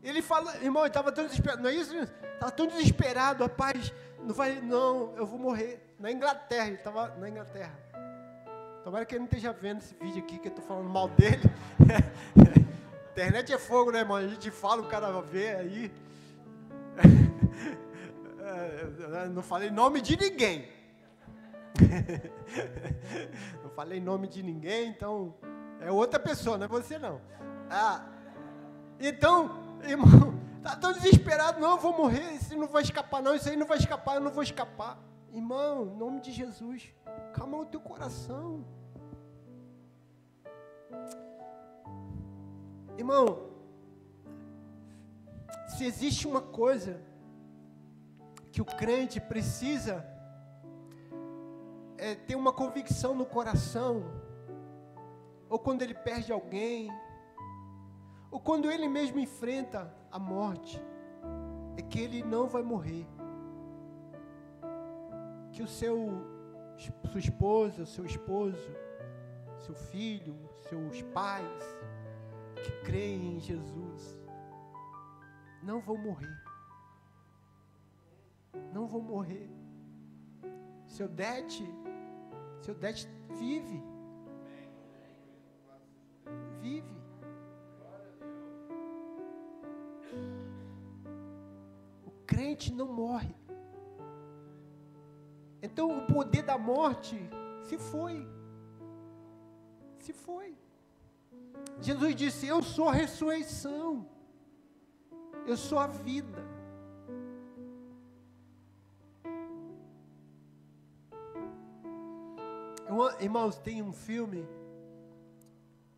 Ele 0.03 0.21
fala, 0.23 0.57
irmão, 0.57 0.83
ele 0.83 0.89
estava 0.89 1.13
tão 1.13 1.25
desesperado, 1.25 1.63
não 1.63 1.71
é 1.71 1.75
isso? 1.75 1.97
Estava 1.97 2.51
tão 2.51 2.67
desesperado, 2.67 3.45
rapaz, 3.45 3.95
não 4.25 4.35
vai, 4.35 4.61
não, 4.61 5.15
eu 5.17 5.25
vou 5.25 5.39
morrer. 5.39 5.95
Na 6.01 6.11
Inglaterra, 6.11 6.67
ele 6.67 6.77
estava 6.77 7.15
na 7.17 7.29
Inglaterra. 7.29 7.87
Tomara 8.89 9.05
que 9.05 9.15
ele 9.15 9.19
não 9.19 9.27
esteja 9.27 9.53
vendo 9.53 9.83
esse 9.83 9.95
vídeo 9.97 10.23
aqui, 10.23 10.39
que 10.39 10.49
eu 10.49 10.51
estou 10.51 10.65
falando 10.65 10.89
mal 10.89 11.11
dele. 11.11 11.43
Internet 13.13 13.53
é 13.53 13.59
fogo, 13.59 13.93
né, 13.93 13.99
irmão? 13.99 14.17
A 14.17 14.27
gente 14.27 14.51
fala, 14.51 14.81
o 14.81 14.89
cara 14.89 15.21
vê 15.21 15.57
aí. 15.57 15.93
não 19.35 19.43
falei 19.43 19.71
nome 19.71 20.01
de 20.01 20.17
ninguém. 20.17 20.71
não 23.63 23.69
falei 23.73 24.01
nome 24.01 24.27
de 24.27 24.43
ninguém, 24.43 24.89
então 24.89 25.35
é 25.83 25.93
outra 25.93 26.19
pessoa, 26.19 26.57
não 26.57 26.65
é 26.65 26.69
você 26.69 26.99
não. 26.99 27.21
Ah, 27.69 28.07
então, 28.99 29.51
irmão, 29.85 30.41
tá 30.63 30.77
tão 30.77 30.95
desesperado, 30.95 31.61
não, 31.61 31.73
eu 31.73 31.79
vou 31.79 31.95
morrer, 31.95 32.37
isso 32.37 32.57
não 32.57 32.69
vai 32.69 32.85
escapar, 32.85 33.23
não, 33.23 33.35
isso 33.35 33.51
aí 33.51 33.57
não 33.57 33.67
vai 33.67 33.77
escapar, 33.77 34.15
eu 34.15 34.23
não 34.23 34.31
vou 34.31 34.43
escapar. 34.43 34.99
Irmão, 35.31 35.93
em 35.95 35.99
nome 35.99 36.23
de 36.23 36.33
Jesus, 36.33 36.89
calma 37.35 37.59
o 37.59 37.67
teu 37.67 37.81
coração. 37.81 38.65
Irmão, 42.97 43.49
se 45.69 45.85
existe 45.85 46.27
uma 46.27 46.41
coisa 46.41 47.01
que 48.51 48.61
o 48.61 48.65
crente 48.65 49.21
precisa 49.21 50.05
é 51.97 52.15
ter 52.15 52.37
uma 52.37 52.53
convicção 52.53 53.15
no 53.15 53.27
coração, 53.27 54.03
ou 55.49 55.59
quando 55.59 55.83
ele 55.83 55.95
perde 55.95 56.33
alguém, 56.33 56.91
ou 58.31 58.41
quando 58.41 58.71
ele 58.71 58.89
mesmo 58.89 59.19
enfrenta 59.19 59.93
a 60.11 60.19
morte, 60.19 60.83
é 61.77 61.83
que 61.83 62.01
ele 62.01 62.23
não 62.23 62.49
vai 62.49 62.63
morrer. 62.63 63.07
Que 65.53 65.63
o 65.63 65.69
seu 65.69 66.25
sua 67.11 67.19
esposa, 67.19 67.85
seu 67.85 68.05
esposo, 68.05 68.71
seu 69.59 69.75
filho, 69.75 70.48
seus 70.69 71.03
pais 71.15 71.63
que 72.63 72.73
creem 72.85 73.37
em 73.37 73.41
Jesus 73.41 74.19
não 75.63 75.81
vão 75.81 75.97
morrer. 75.97 76.43
Não 78.73 78.87
vão 78.87 79.01
morrer. 79.01 79.51
Seu 80.87 81.09
Dete, 81.09 81.65
seu 82.61 82.75
Dete 82.75 83.09
vive. 83.39 83.83
Vive. 86.61 86.99
crente 92.27 92.73
não 92.73 92.87
morre. 92.93 93.35
Então 95.61 95.99
o 95.99 96.07
poder 96.07 96.43
da 96.43 96.57
morte 96.57 97.19
se 97.63 97.77
foi. 97.77 98.38
Se 100.09 100.13
foi. 100.15 100.57
Jesus 101.83 102.17
disse: 102.17 102.47
Eu 102.47 102.63
sou 102.63 102.89
a 102.89 102.95
ressurreição. 102.95 104.09
Eu 105.47 105.55
sou 105.55 105.79
a 105.79 105.87
vida. 105.87 106.43
Eu, 112.89 113.21
irmãos, 113.21 113.59
tem 113.59 113.83
um 113.83 113.93
filme. 113.93 114.49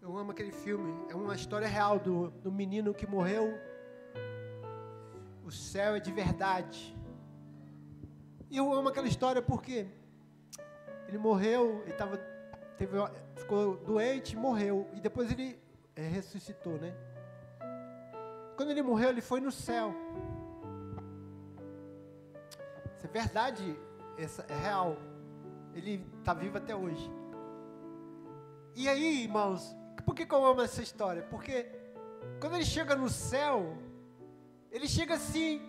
Eu 0.03 0.19
amo 0.19 0.33
aquele 0.33 0.51
filme. 0.51 0.93
É 1.09 1.15
uma 1.15 1.37
história 1.37 1.69
real 1.69 2.01
do, 2.01 2.31
do 2.31 2.51
menino 2.51 2.93
que 2.93 3.07
morreu 3.07 3.47
o 5.45 5.53
céu 5.53 5.95
é 5.95 6.01
de 6.01 6.13
verdade. 6.13 6.97
E 8.51 8.57
eu 8.57 8.73
amo 8.73 8.89
aquela 8.89 9.07
história 9.07 9.43
porque 9.43 9.87
ele 11.09 11.19
morreu, 11.19 11.83
ele 11.85 11.93
tava, 11.93 12.17
teve, 12.77 12.97
ficou 13.51 13.76
doente, 13.78 14.36
morreu. 14.36 14.88
E 14.94 15.01
depois 15.01 15.28
ele 15.32 15.59
é, 15.96 16.03
ressuscitou, 16.03 16.74
né? 16.74 16.94
Quando 18.57 18.70
ele 18.70 18.80
morreu, 18.80 19.09
ele 19.09 19.20
foi 19.20 19.40
no 19.40 19.51
céu. 19.51 19.92
Isso 22.96 23.07
é 23.07 23.09
verdade, 23.09 23.76
essa 24.16 24.46
é 24.48 24.55
real. 24.55 24.96
Ele 25.74 26.07
está 26.20 26.32
vivo 26.32 26.59
até 26.59 26.76
hoje. 26.76 27.11
E 28.76 28.88
aí, 28.88 29.24
irmãos, 29.24 29.76
por 30.05 30.14
que, 30.14 30.24
que 30.24 30.34
eu 30.34 30.44
amo 30.44 30.62
essa 30.62 30.80
história? 30.80 31.22
Porque 31.24 31.66
quando 32.40 32.55
ele 32.55 32.64
chega 32.64 32.94
no 32.94 33.09
céu, 33.09 33.76
ele 34.70 34.86
chega 34.86 35.14
assim, 35.14 35.61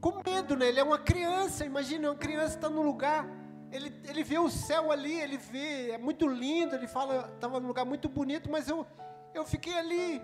com 0.00 0.20
medo, 0.28 0.56
né? 0.56 0.68
Ele 0.70 0.80
é 0.80 0.84
uma 0.84 0.98
criança, 0.98 1.64
imagina, 1.64 2.10
uma 2.10 2.16
criança 2.16 2.56
está 2.56 2.68
no 2.68 2.82
lugar, 2.82 3.28
ele, 3.74 3.92
ele 4.04 4.22
vê 4.22 4.38
o 4.38 4.48
céu 4.48 4.92
ali, 4.92 5.20
ele 5.20 5.36
vê, 5.36 5.90
é 5.90 5.98
muito 5.98 6.28
lindo, 6.28 6.76
ele 6.76 6.86
fala, 6.86 7.28
estava 7.34 7.58
num 7.58 7.66
lugar 7.66 7.84
muito 7.84 8.08
bonito, 8.08 8.48
mas 8.48 8.68
eu, 8.68 8.86
eu 9.34 9.44
fiquei 9.44 9.76
ali. 9.76 10.22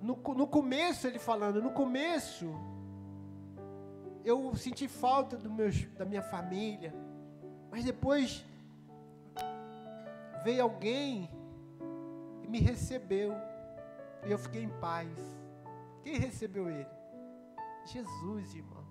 No, 0.00 0.16
no 0.16 0.46
começo, 0.46 1.06
ele 1.06 1.18
falando, 1.18 1.62
no 1.62 1.70
começo, 1.70 2.50
eu 4.24 4.56
senti 4.56 4.88
falta 4.88 5.36
do 5.36 5.50
meus, 5.50 5.84
da 5.98 6.06
minha 6.06 6.22
família, 6.22 6.94
mas 7.70 7.84
depois 7.84 8.44
veio 10.42 10.62
alguém 10.62 11.30
e 12.42 12.48
me 12.48 12.60
recebeu, 12.60 13.34
e 14.26 14.30
eu 14.30 14.38
fiquei 14.38 14.62
em 14.62 14.70
paz. 14.80 15.10
Quem 16.02 16.18
recebeu 16.18 16.70
ele? 16.70 16.88
Jesus, 17.84 18.54
irmão. 18.54 18.81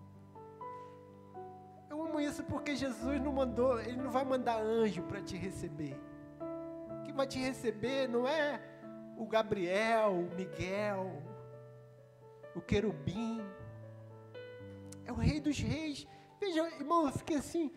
Eu 1.91 2.01
amo 2.01 2.21
isso 2.21 2.41
porque 2.45 2.73
Jesus 2.73 3.19
não 3.21 3.33
mandou, 3.33 3.77
ele 3.81 3.97
não 3.97 4.09
vai 4.09 4.23
mandar 4.23 4.61
anjo 4.61 5.03
para 5.03 5.21
te 5.21 5.35
receber. 5.35 5.99
Quem 7.03 7.13
vai 7.13 7.27
te 7.27 7.37
receber 7.37 8.07
não 8.07 8.25
é 8.25 8.61
o 9.17 9.25
Gabriel, 9.25 10.13
o 10.13 10.33
Miguel, 10.33 11.21
o 12.55 12.61
querubim. 12.61 13.41
É 15.03 15.11
o 15.11 15.15
rei 15.15 15.41
dos 15.41 15.59
reis. 15.59 16.07
Veja, 16.39 16.65
irmão, 16.79 17.07
eu 17.07 17.11
fiquei 17.11 17.35
assim, 17.35 17.69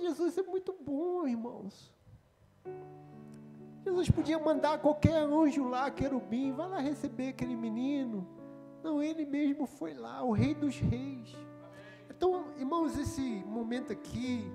Jesus 0.00 0.36
é 0.36 0.42
muito 0.42 0.72
bom, 0.72 1.24
irmãos. 1.24 1.94
Jesus 3.84 4.10
podia 4.10 4.36
mandar 4.36 4.80
qualquer 4.80 5.14
anjo 5.14 5.68
lá, 5.68 5.88
querubim, 5.92 6.50
vai 6.50 6.68
lá 6.68 6.80
receber 6.80 7.28
aquele 7.28 7.54
menino. 7.54 8.26
Não, 8.82 9.00
ele 9.00 9.24
mesmo 9.24 9.64
foi 9.64 9.94
lá, 9.94 10.24
o 10.24 10.32
rei 10.32 10.56
dos 10.56 10.76
reis. 10.76 11.32
Então, 12.26 12.46
irmãos, 12.56 12.96
esse 12.96 13.20
momento 13.44 13.92
aqui, 13.92 14.50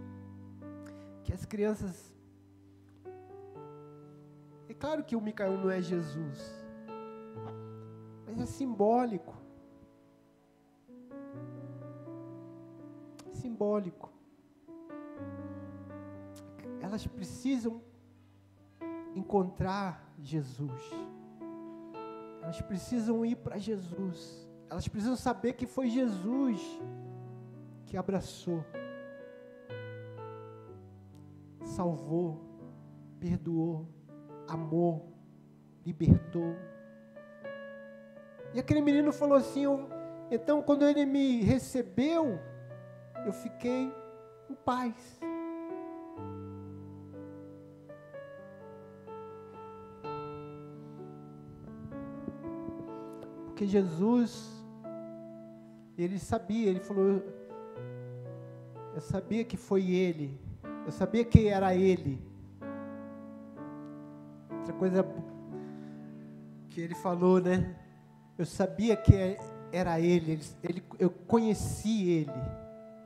que 1.23 1.31
as 1.31 1.45
crianças. 1.45 2.11
É 4.67 4.73
claro 4.73 5.03
que 5.03 5.15
o 5.15 5.21
Micael 5.21 5.55
não 5.55 5.69
é 5.69 5.79
Jesus, 5.79 6.65
mas 8.25 8.41
é 8.41 8.47
simbólico. 8.47 9.37
Simbólico. 13.33 14.11
Elas 16.81 17.05
precisam 17.05 17.83
encontrar 19.13 20.11
Jesus. 20.17 20.81
Elas 22.41 22.59
precisam 22.63 23.23
ir 23.23 23.35
para 23.35 23.59
Jesus. 23.59 24.49
Elas 24.67 24.87
precisam 24.87 25.15
saber 25.15 25.53
que 25.53 25.67
foi 25.67 25.87
Jesus 25.87 26.59
que 27.89 27.97
abraçou, 27.97 28.63
salvou, 31.63 32.39
perdoou, 33.19 33.87
amou, 34.47 35.11
libertou. 35.83 36.55
E 38.53 38.59
aquele 38.59 38.79
menino 38.79 39.11
falou 39.11 39.35
assim: 39.35 39.65
então, 40.29 40.61
quando 40.61 40.85
ele 40.85 41.03
me 41.03 41.41
recebeu, 41.41 42.39
eu 43.25 43.33
fiquei 43.33 43.91
em 44.47 44.53
paz. 44.53 45.19
Porque 53.47 53.65
Jesus, 53.65 54.63
ele 55.97 56.19
sabia, 56.19 56.69
ele 56.69 56.79
falou, 56.79 57.38
eu 58.99 59.01
sabia 59.01 59.45
que 59.45 59.55
foi 59.55 59.91
ele, 59.91 60.37
eu 60.85 60.91
sabia 60.91 61.23
que 61.23 61.47
era 61.47 61.73
ele. 61.73 62.21
Outra 64.57 64.73
coisa 64.73 65.07
que 66.69 66.81
ele 66.81 66.93
falou, 66.95 67.39
né? 67.39 67.77
Eu 68.37 68.45
sabia 68.45 68.97
que 68.97 69.37
era 69.71 70.01
ele, 70.01 70.33
ele, 70.33 70.43
ele 70.61 70.83
eu 70.99 71.09
conheci 71.09 72.09
ele, 72.09 72.41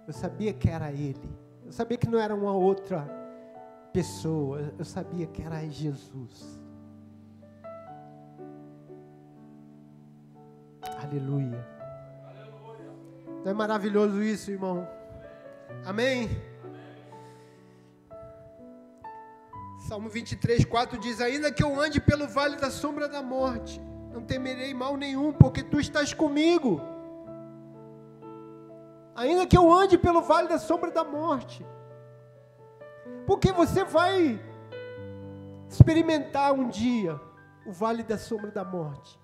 eu 0.07 0.13
sabia 0.13 0.51
que 0.51 0.67
era 0.67 0.91
ele. 0.91 1.29
Eu 1.63 1.71
sabia 1.71 1.95
que 1.95 2.09
não 2.09 2.17
era 2.17 2.33
uma 2.33 2.53
outra 2.53 3.07
pessoa. 3.93 4.73
Eu 4.79 4.85
sabia 4.85 5.27
que 5.27 5.43
era 5.43 5.63
Jesus. 5.69 6.59
Aleluia. 11.03 11.63
Não 13.45 13.51
é 13.51 13.53
maravilhoso 13.53 14.23
isso, 14.23 14.49
irmão? 14.49 14.87
Amém? 15.85 16.29
Salmo 19.87 20.09
23, 20.09 20.65
4 20.65 20.97
diz: 20.99 21.19
Ainda 21.19 21.51
que 21.51 21.63
eu 21.63 21.79
ande 21.79 21.99
pelo 21.99 22.27
vale 22.27 22.55
da 22.55 22.71
sombra 22.71 23.07
da 23.07 23.21
morte, 23.21 23.81
não 24.11 24.23
temerei 24.23 24.73
mal 24.73 24.95
nenhum, 24.95 25.33
porque 25.33 25.61
tu 25.61 25.79
estás 25.79 26.13
comigo. 26.13 26.81
Ainda 29.15 29.45
que 29.45 29.57
eu 29.57 29.71
ande 29.71 29.97
pelo 29.97 30.21
vale 30.21 30.47
da 30.47 30.57
sombra 30.57 30.89
da 30.89 31.03
morte, 31.03 31.65
porque 33.27 33.51
você 33.51 33.83
vai 33.83 34.39
experimentar 35.69 36.53
um 36.53 36.69
dia 36.69 37.19
o 37.65 37.71
vale 37.71 38.03
da 38.03 38.17
sombra 38.17 38.51
da 38.51 38.63
morte. 38.63 39.22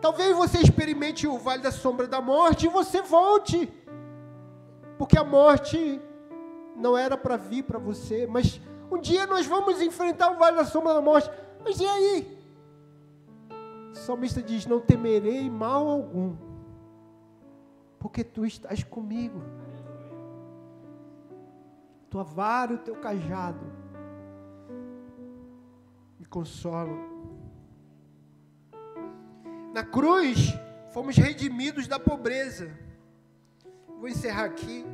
Talvez 0.00 0.36
você 0.36 0.58
experimente 0.58 1.26
o 1.26 1.38
vale 1.38 1.62
da 1.62 1.72
sombra 1.72 2.06
da 2.06 2.20
morte 2.20 2.66
e 2.66 2.68
você 2.68 3.02
volte. 3.02 3.72
Porque 4.96 5.18
a 5.18 5.24
morte 5.24 6.00
não 6.76 6.96
era 6.96 7.16
para 7.16 7.36
vir 7.36 7.64
para 7.64 7.78
você, 7.78 8.26
mas 8.26 8.60
um 8.90 8.98
dia 8.98 9.26
nós 9.26 9.46
vamos 9.46 9.80
enfrentar 9.82 10.30
o 10.30 10.38
vale 10.38 10.56
da 10.56 10.64
sombra 10.64 10.94
da 10.94 11.00
morte. 11.00 11.30
Mas 11.64 11.80
e 11.80 11.86
aí? 11.86 12.38
O 13.92 13.96
salmista 13.96 14.42
diz: 14.42 14.66
Não 14.66 14.80
temerei 14.80 15.50
mal 15.50 15.88
algum, 15.88 16.36
porque 17.98 18.22
tu 18.22 18.46
estás 18.46 18.82
comigo. 18.84 19.42
Tua 22.08 22.22
vara 22.22 22.72
e 22.72 22.76
o 22.76 22.78
teu 22.78 22.96
cajado 22.96 23.66
me 26.18 26.24
consolam. 26.24 27.07
Na 29.72 29.84
cruz, 29.84 30.54
fomos 30.92 31.16
redimidos 31.16 31.86
da 31.86 31.98
pobreza. 31.98 32.70
Vou 33.86 34.08
encerrar 34.08 34.44
aqui, 34.44 34.84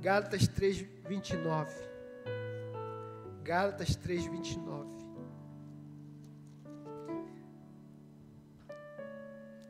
Gálatas 0.00 0.46
3, 0.48 0.84
29. 1.08 1.74
Gálatas 3.42 3.96
3, 3.96 4.26
29. 4.26 4.88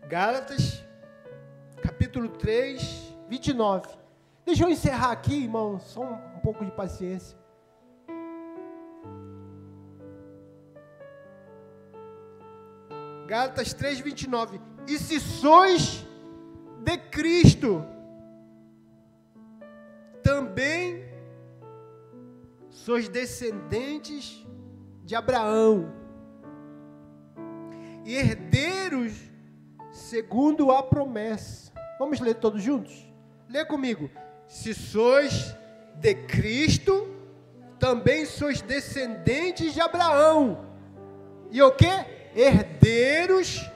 Gálatas, 0.09 0.85
capítulo 1.81 2.29
3, 2.31 3.15
29. 3.29 3.89
Deixa 4.45 4.65
eu 4.65 4.69
encerrar 4.69 5.13
aqui, 5.13 5.45
irmão, 5.45 5.79
só 5.79 6.03
um, 6.03 6.41
pouco 6.41 6.65
de 6.65 6.73
paciência. 6.73 7.39
Gálatas 13.31 13.73
3:29. 13.73 14.61
E 14.89 14.99
se 14.99 15.21
sois 15.21 16.05
de 16.83 16.99
Cristo, 16.99 17.87
também 20.21 21.05
sois 22.69 23.09
descendentes 23.09 24.45
de 25.05 25.15
Abraão 25.15 25.93
e 28.05 28.17
herdeiros 28.17 29.13
segundo 29.93 30.73
a 30.73 30.83
promessa. 30.83 31.73
Vamos 32.01 32.19
ler 32.19 32.35
todos 32.35 32.61
juntos? 32.61 33.09
Lê 33.49 33.65
comigo. 33.65 34.11
Se 34.49 34.75
sois 34.75 35.55
de 36.01 36.17
Cristo, 36.27 37.09
também 37.79 38.27
sois 38.27 38.61
descendentes 38.61 39.73
de 39.73 39.81
Abraão. 39.81 40.67
E 41.53 41.63
o 41.63 41.71
que? 41.71 42.20
Herdeiros, 42.35 43.71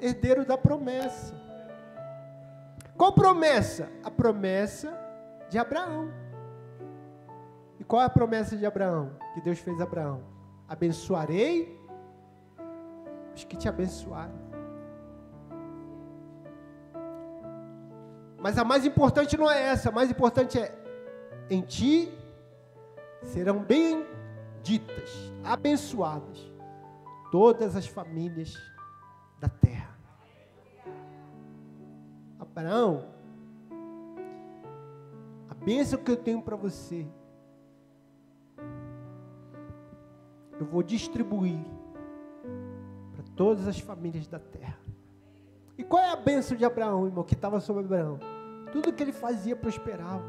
herdeiro 0.00 0.44
da 0.44 0.56
promessa. 0.56 1.34
Qual 2.96 3.12
promessa? 3.12 3.90
A 4.04 4.10
promessa 4.10 4.96
de 5.48 5.58
Abraão. 5.58 6.10
E 7.78 7.84
qual 7.84 8.02
é 8.02 8.04
a 8.04 8.10
promessa 8.10 8.56
de 8.56 8.64
Abraão? 8.64 9.16
Que 9.34 9.40
Deus 9.40 9.58
fez 9.58 9.80
a 9.80 9.84
Abraão? 9.84 10.22
Abençoarei 10.68 11.80
os 13.34 13.44
que 13.44 13.56
te 13.56 13.68
abençoarem. 13.68 14.44
Mas 18.38 18.58
a 18.58 18.64
mais 18.64 18.84
importante 18.84 19.36
não 19.36 19.50
é 19.50 19.62
essa, 19.62 19.88
a 19.88 19.92
mais 19.92 20.10
importante 20.10 20.58
é 20.58 20.72
em 21.50 21.62
ti 21.62 22.12
serão 23.22 23.58
bem 23.58 24.06
benditas, 24.64 25.10
abençoadas, 25.44 26.50
todas 27.30 27.76
as 27.76 27.86
famílias 27.86 28.56
da 29.38 29.48
terra. 29.48 29.94
Abraão, 32.40 33.04
a 35.50 35.54
bênção 35.54 35.98
que 36.02 36.10
eu 36.10 36.16
tenho 36.16 36.40
para 36.40 36.56
você, 36.56 37.06
eu 40.58 40.64
vou 40.64 40.82
distribuir 40.82 41.62
para 43.12 43.24
todas 43.36 43.68
as 43.68 43.78
famílias 43.78 44.26
da 44.26 44.38
terra. 44.38 44.78
E 45.76 45.84
qual 45.84 46.02
é 46.02 46.10
a 46.10 46.16
bênção 46.16 46.56
de 46.56 46.64
Abraão, 46.64 47.04
irmão, 47.04 47.22
que 47.22 47.34
estava 47.34 47.60
sobre 47.60 47.84
Abraão? 47.84 48.18
Tudo 48.72 48.94
que 48.94 49.02
ele 49.02 49.12
fazia 49.12 49.54
prosperava. 49.54 50.24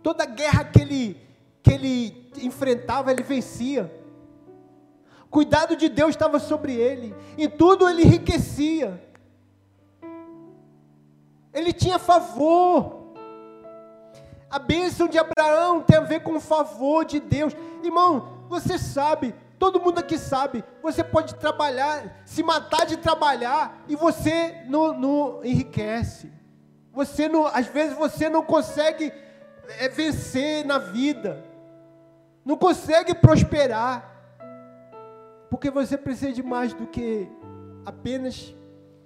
Toda 0.00 0.24
guerra 0.26 0.64
que 0.64 0.80
ele 0.80 1.29
que 1.70 1.74
ele 1.74 2.30
enfrentava, 2.44 3.12
ele 3.12 3.22
vencia. 3.22 3.92
Cuidado 5.30 5.76
de 5.76 5.88
Deus 5.88 6.10
estava 6.10 6.40
sobre 6.40 6.74
ele, 6.74 7.14
em 7.38 7.48
tudo 7.48 7.88
ele 7.88 8.02
enriquecia. 8.02 9.00
Ele 11.52 11.72
tinha 11.72 11.98
favor. 11.98 13.14
A 14.50 14.58
bênção 14.58 15.06
de 15.06 15.16
Abraão 15.16 15.80
tem 15.80 15.98
a 15.98 16.00
ver 16.00 16.24
com 16.24 16.34
o 16.34 16.40
favor 16.40 17.04
de 17.04 17.20
Deus. 17.20 17.54
Irmão, 17.84 18.46
você 18.48 18.76
sabe, 18.76 19.32
todo 19.56 19.80
mundo 19.80 20.00
aqui 20.00 20.18
sabe, 20.18 20.64
você 20.82 21.04
pode 21.04 21.36
trabalhar, 21.36 22.22
se 22.24 22.42
matar 22.42 22.84
de 22.84 22.96
trabalhar 22.96 23.84
e 23.86 23.94
você 23.94 24.64
não, 24.66 24.92
não 24.92 25.44
enriquece. 25.44 26.32
Você 26.92 27.28
não, 27.28 27.46
às 27.46 27.66
vezes 27.66 27.96
você 27.96 28.28
não 28.28 28.42
consegue 28.42 29.12
é, 29.78 29.88
vencer 29.88 30.66
na 30.66 30.78
vida 30.78 31.48
não 32.50 32.56
consegue 32.56 33.14
prosperar, 33.14 34.10
porque 35.48 35.70
você 35.70 35.96
precisa 35.96 36.32
de 36.32 36.42
mais 36.42 36.74
do 36.74 36.84
que 36.84 37.30
apenas 37.86 38.52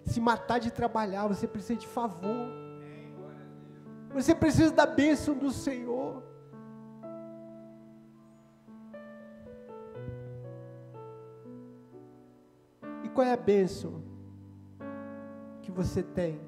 se 0.02 0.18
matar 0.18 0.58
de 0.58 0.70
trabalhar, 0.70 1.26
você 1.26 1.46
precisa 1.46 1.78
de 1.78 1.86
favor, 1.86 2.48
você 4.14 4.34
precisa 4.34 4.72
da 4.72 4.86
bênção 4.86 5.36
do 5.36 5.50
Senhor. 5.50 6.22
E 13.02 13.08
qual 13.10 13.26
é 13.26 13.32
a 13.34 13.36
bênção 13.36 14.02
que 15.60 15.70
você 15.70 16.02
tem? 16.02 16.40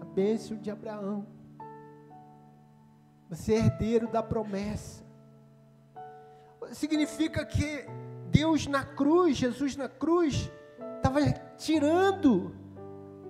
A 0.00 0.06
bênção 0.06 0.56
de 0.56 0.70
Abraão. 0.70 1.26
Você 3.28 3.52
é 3.52 3.58
herdeiro 3.58 4.08
da 4.08 4.22
promessa 4.22 5.01
significa 6.72 7.44
que 7.44 7.84
Deus 8.30 8.66
na 8.66 8.84
cruz, 8.84 9.36
Jesus 9.36 9.76
na 9.76 9.88
cruz, 9.88 10.50
estava 10.96 11.20
tirando. 11.56 12.54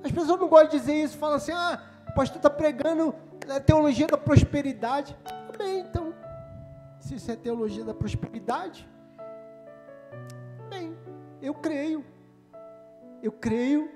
As 0.04 0.10
pessoas 0.10 0.40
não 0.40 0.48
gostam 0.48 0.70
de 0.70 0.78
dizer 0.78 0.94
isso, 0.94 1.18
falam 1.18 1.36
assim: 1.36 1.52
ah, 1.52 1.82
o 2.08 2.14
pastor 2.14 2.36
está 2.36 2.50
pregando 2.50 3.14
a 3.48 3.60
teologia 3.60 4.06
da 4.06 4.16
prosperidade. 4.16 5.16
Amém, 5.52 5.80
então, 5.80 6.14
se 7.00 7.16
isso 7.16 7.30
é 7.30 7.36
teologia 7.36 7.84
da 7.84 7.94
prosperidade, 7.94 8.88
bem, 10.68 10.96
eu 11.40 11.54
creio. 11.54 12.04
Eu 13.22 13.32
creio 13.32 13.90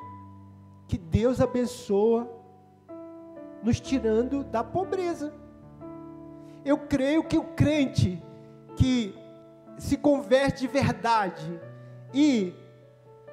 que 0.86 0.96
Deus 0.96 1.40
abençoa, 1.40 2.30
nos 3.62 3.80
tirando 3.80 4.44
da 4.44 4.62
pobreza. 4.62 5.32
Eu 6.64 6.78
creio 6.78 7.24
que 7.24 7.36
o 7.36 7.42
crente 7.42 8.22
que 8.76 9.14
se 9.78 9.96
converte 9.96 10.60
de 10.62 10.68
verdade 10.68 11.60
e 12.12 12.54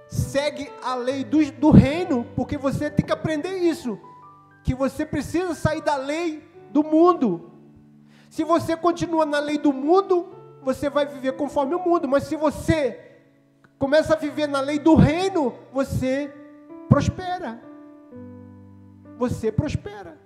segue 0.07 0.71
a 0.83 0.95
lei 0.95 1.23
do, 1.23 1.51
do 1.53 1.71
reino, 1.71 2.25
porque 2.35 2.57
você 2.57 2.89
tem 2.89 3.05
que 3.05 3.13
aprender 3.13 3.57
isso, 3.57 3.99
que 4.63 4.73
você 4.75 5.05
precisa 5.05 5.55
sair 5.55 5.81
da 5.81 5.95
lei 5.95 6.43
do 6.71 6.83
mundo. 6.83 7.51
Se 8.29 8.43
você 8.43 8.75
continua 8.75 9.25
na 9.25 9.39
lei 9.39 9.57
do 9.57 9.73
mundo, 9.73 10.27
você 10.61 10.89
vai 10.89 11.05
viver 11.05 11.33
conforme 11.33 11.75
o 11.75 11.79
mundo, 11.79 12.07
mas 12.07 12.23
se 12.23 12.35
você 12.35 12.99
começa 13.77 14.13
a 14.13 14.17
viver 14.17 14.47
na 14.47 14.59
lei 14.59 14.79
do 14.79 14.95
reino, 14.95 15.53
você 15.71 16.31
prospera. 16.87 17.61
você 19.17 19.51
prospera. 19.51 20.22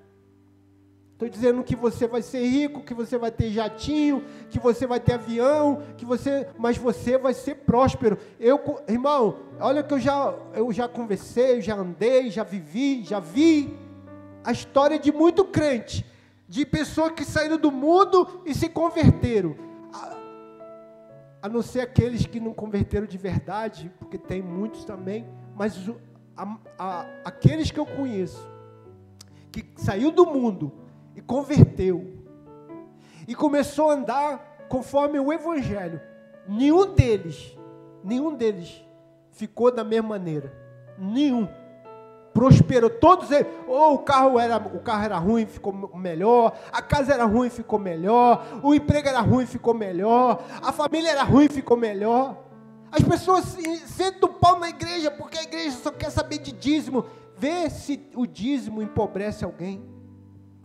Estou 1.18 1.27
dizendo 1.27 1.64
que 1.64 1.76
você 1.76 2.06
vai 2.06 2.22
ser 2.22 2.45
rico, 2.45 2.84
que 2.84 2.94
você 2.94 3.18
vai 3.18 3.31
ter 3.31 3.49
jatinho, 3.49 4.23
que 4.52 4.60
você 4.60 4.85
vai 4.85 4.99
ter 4.99 5.14
avião, 5.14 5.81
que 5.98 6.06
você, 6.06 6.48
mas 6.60 6.77
você 6.77 7.18
vai 7.18 7.34
ser 7.34 7.56
próspero. 7.56 8.19
Eu, 8.39 8.61
irmão, 8.88 9.35
olha 9.60 9.81
que 9.81 9.95
eu 9.95 9.99
já, 9.99 10.31
eu 10.53 10.72
já 10.72 10.88
conversei, 10.88 11.60
já 11.60 11.76
andei, 11.76 12.30
já 12.30 12.44
vivi, 12.44 13.03
já 13.03 13.19
vi 13.19 13.76
a 14.44 14.52
história 14.52 14.99
de 14.99 15.11
muito 15.11 15.44
crente, 15.44 16.06
de 16.48 16.64
pessoas 16.68 17.14
que 17.14 17.26
saíram 17.26 17.57
do 17.57 17.72
mundo 17.72 18.44
e 18.45 18.53
se 18.53 18.69
converteram. 18.69 19.56
A, 19.91 20.18
a 21.41 21.49
não 21.49 21.64
ser 21.64 21.81
aqueles 21.81 22.27
que 22.27 22.39
não 22.39 22.53
converteram 22.53 23.07
de 23.07 23.18
verdade, 23.18 23.91
porque 23.98 24.19
tem 24.19 24.44
muitos 24.44 24.85
também, 24.85 25.27
mas 25.56 25.89
a, 26.38 26.57
a, 26.77 27.06
aqueles 27.26 27.72
que 27.72 27.80
eu 27.80 27.88
conheço, 27.88 28.48
que 29.52 29.65
saiu 29.77 30.11
do 30.11 30.23
mundo 30.23 30.85
e 31.18 31.22
converteu, 31.22 32.14
e 33.27 33.34
começou 33.34 33.89
a 33.89 33.95
andar 33.95 34.68
conforme 34.69 35.19
o 35.19 35.34
Evangelho, 35.34 35.99
nenhum 36.48 36.94
deles, 36.94 37.57
nenhum 38.03 38.35
deles 38.35 38.85
ficou 39.31 39.72
da 39.72 39.84
mesma 39.84 40.10
maneira, 40.10 40.53
nenhum 40.95 41.48
prosperou 42.31 42.88
todos 42.88 43.31
eles. 43.31 43.48
Ou 43.68 43.95
o 43.95 43.99
carro 43.99 44.38
era 44.38 44.57
o 44.57 44.80
carro 44.80 45.06
era 45.06 45.18
ruim, 45.18 45.48
ficou 45.48 45.73
melhor. 45.95 46.56
A 46.72 46.84
casa 46.84 47.11
era 47.11 47.26
ruim, 47.26 47.49
ficou 47.49 47.80
melhor. 47.80 48.45
O 48.61 48.76
emprego 48.76 49.07
era 49.07 49.22
ruim, 49.22 49.48
ficou 49.48 49.73
melhor. 49.73 50.44
A 50.61 50.72
família 50.72 51.10
era 51.10 51.23
ruim, 51.23 51.49
ficou 51.49 51.76
melhor. 51.76 52.38
As 52.91 53.02
pessoas 53.02 53.57
sentam 53.88 54.30
o 54.30 54.34
pau 54.34 54.60
na 54.60 54.69
igreja 54.69 55.10
porque 55.10 55.39
a 55.39 55.44
igreja 55.44 55.77
só 55.77 55.89
quer 55.89 56.11
saber 56.11 56.38
de 56.38 56.52
dízimo. 56.52 57.06
Vê 57.35 57.72
se 57.72 58.07
o 58.14 58.27
dízimo 58.27 58.84
empobrece 58.84 59.44
alguém. 59.44 59.97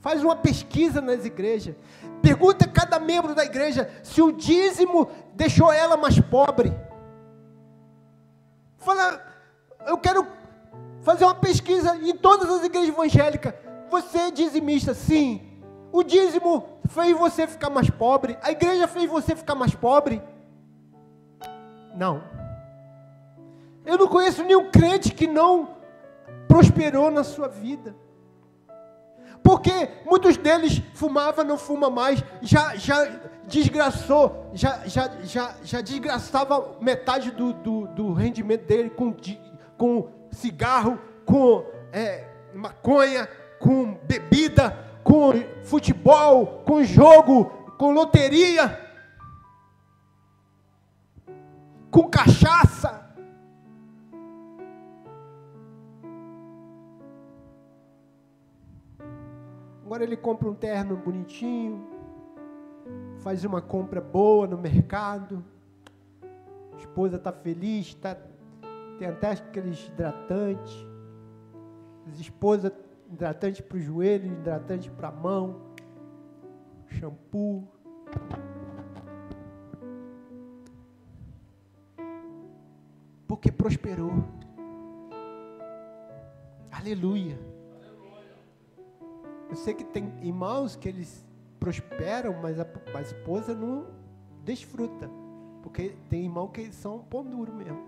Faz 0.03 0.23
uma 0.23 0.35
pesquisa 0.35 1.01
nas 1.01 1.25
igrejas. 1.25 1.77
Pergunta 2.21 2.65
a 2.65 2.69
cada 2.69 2.99
membro 2.99 3.37
da 3.37 3.45
igreja 3.45 3.89
se 4.03 4.21
o 4.21 4.33
dízimo 4.33 5.09
deixou 5.33 5.73
ela 5.73 5.97
mais 5.97 6.19
pobre. 6.19 6.77
Fala, 8.79 9.25
eu 9.87 9.97
quero 9.97 10.27
fazer 11.03 11.25
uma 11.25 11.37
pesquisa 11.37 11.97
em 11.97 12.17
todas 12.17 12.51
as 12.51 12.65
igrejas 12.65 12.89
evangélicas. 12.89 13.55
Você 13.91 14.19
é 14.19 14.31
dizimista, 14.33 14.93
sim. 14.93 15.41
O 15.93 16.03
dízimo 16.03 16.65
fez 16.89 17.17
você 17.17 17.47
ficar 17.47 17.71
mais 17.71 17.89
pobre. 17.89 18.37
A 18.43 18.51
igreja 18.51 18.89
fez 18.89 19.09
você 19.09 19.37
ficar 19.37 19.55
mais 19.55 19.73
pobre. 19.73 20.21
Não. 21.95 22.25
Eu 23.87 23.97
não 23.97 24.09
conheço 24.09 24.43
nenhum 24.43 24.69
crente 24.69 25.15
que 25.15 25.29
não 25.29 25.77
prosperou 26.49 27.09
na 27.09 27.23
sua 27.23 27.47
vida. 27.47 27.95
Porque 29.43 29.89
muitos 30.05 30.37
deles 30.37 30.81
fumavam, 30.95 31.45
não 31.45 31.59
fuma 31.59 31.91
mais, 31.91 32.23
já, 32.41 32.77
já 32.77 33.09
desgraçou, 33.47 34.51
já, 34.55 34.87
já, 34.87 35.11
já, 35.25 35.55
já 35.63 35.81
desgraçava 35.81 36.77
metade 36.81 37.31
do, 37.33 37.53
do, 37.53 37.87
do 37.89 38.13
rendimento 38.13 38.67
dele 38.67 38.91
com, 38.91 39.15
com 39.77 40.09
cigarro, 40.31 40.99
com 41.27 41.65
é, 41.93 42.25
maconha, 42.55 43.29
com 43.59 43.95
bebida, 44.05 44.79
com 45.03 45.33
futebol, 45.65 46.63
com 46.65 46.85
jogo, 46.85 47.47
com 47.77 47.93
loteria. 47.93 48.83
com 51.93 52.09
cachaça. 52.09 53.02
Agora 59.93 60.05
ele 60.05 60.17
compra 60.17 60.49
um 60.49 60.55
terno 60.55 60.97
bonitinho, 60.97 61.87
faz 63.19 63.45
uma 63.45 63.61
compra 63.61 64.01
boa 64.01 64.47
no 64.47 64.57
mercado, 64.57 65.45
a 66.73 66.77
esposa 66.79 67.17
está 67.17 67.31
feliz, 67.31 67.93
tá, 67.97 68.17
tem 68.99 69.07
até 69.07 69.33
aqueles 69.33 69.87
hidratantes, 69.89 70.75
as 72.09 72.19
esposas 72.19 72.73
hidratante 73.11 73.63
para 73.63 73.77
o 73.77 73.81
joelho, 73.83 74.33
hidratante 74.33 74.91
para 74.91 75.09
a 75.09 75.13
mão, 75.13 75.61
shampoo. 76.87 77.69
porque 83.29 83.53
prosperou. 83.53 84.25
Aleluia. 86.71 87.52
Eu 89.53 89.57
sei 89.57 89.73
que 89.75 89.85
tem 89.85 90.11
irmãos 90.23 90.75
que 90.77 90.89
eles 90.89 91.27
prosperam, 91.61 92.33
mas 92.41 92.59
a, 92.59 92.67
a 92.95 93.03
esposa 93.03 93.55
não 93.55 93.87
desfruta. 94.43 95.11
Porque 95.63 95.95
tem 96.09 96.25
irmão 96.25 96.49
que 96.49 96.73
são 96.73 97.01
pão 97.01 97.23
duro 97.23 97.53
mesmo. 97.53 97.87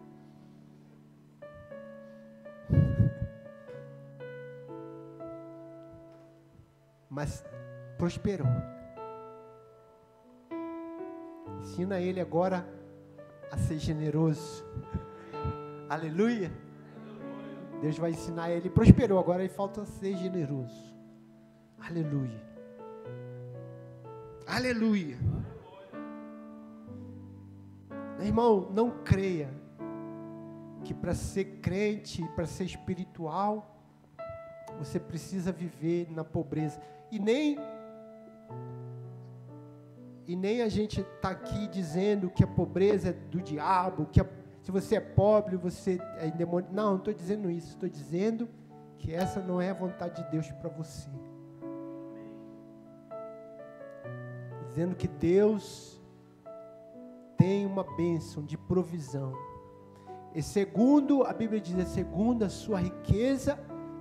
Mas 7.09 7.43
prosperou. 7.97 8.47
Ensina 11.63 11.99
ele 11.99 12.21
agora 12.21 12.69
a 13.51 13.57
ser 13.57 13.79
generoso. 13.79 14.63
Aleluia. 15.89 16.53
Deus 17.81 17.97
vai 17.97 18.11
ensinar 18.11 18.51
ele. 18.51 18.69
Prosperou, 18.69 19.19
agora 19.19 19.43
ele 19.43 19.49
falta 19.49 19.87
ser 19.87 20.15
generoso. 20.19 20.94
Aleluia. 21.89 22.43
Aleluia. 24.47 25.19
Irmão, 28.21 28.71
não 28.73 28.91
creia 29.03 29.51
que 30.83 30.95
para 30.95 31.15
ser 31.15 31.61
crente, 31.61 32.27
para 32.35 32.47
ser 32.47 32.65
espiritual, 32.65 33.79
você 34.79 34.99
precisa 34.99 35.53
viver 35.53 36.11
na 36.11 36.25
pobreza. 36.25 36.81
E 37.11 37.19
nem 37.19 37.59
e 40.27 40.35
nem 40.35 40.63
a 40.63 40.69
gente 40.69 41.03
está 41.03 41.31
aqui 41.31 41.69
dizendo 41.69 42.31
que 42.31 42.43
a 42.43 42.47
pobreza 42.47 43.11
é 43.11 43.13
do 43.13 43.43
diabo, 43.43 44.07
que 44.07 44.21
a 44.21 44.27
se 44.65 44.71
você 44.71 44.97
é 44.97 45.01
pobre, 45.01 45.59
você 45.59 46.01
é 46.17 46.27
endemoniado. 46.27 46.75
Não, 46.75 46.93
não 46.93 46.97
estou 46.97 47.13
dizendo 47.13 47.51
isso. 47.51 47.69
Estou 47.69 47.87
dizendo 47.87 48.49
que 48.97 49.13
essa 49.13 49.39
não 49.39 49.61
é 49.61 49.69
a 49.69 49.75
vontade 49.75 50.25
de 50.25 50.31
Deus 50.31 50.51
para 50.53 50.71
você. 50.71 51.11
Dizendo 54.75 54.97
que 54.97 55.07
Deus 55.07 56.03
tem 57.39 57.65
uma 57.65 57.85
bênção 57.97 58.45
de 58.45 58.59
provisão. 58.59 59.33
E 60.35 60.43
segundo, 60.43 61.23
a 61.23 61.33
Bíblia 61.33 61.61
diz, 61.61 61.79
é 61.79 61.85
segundo 61.85 62.43
a 62.43 62.49
sua 62.49 62.81
riqueza 62.81 63.57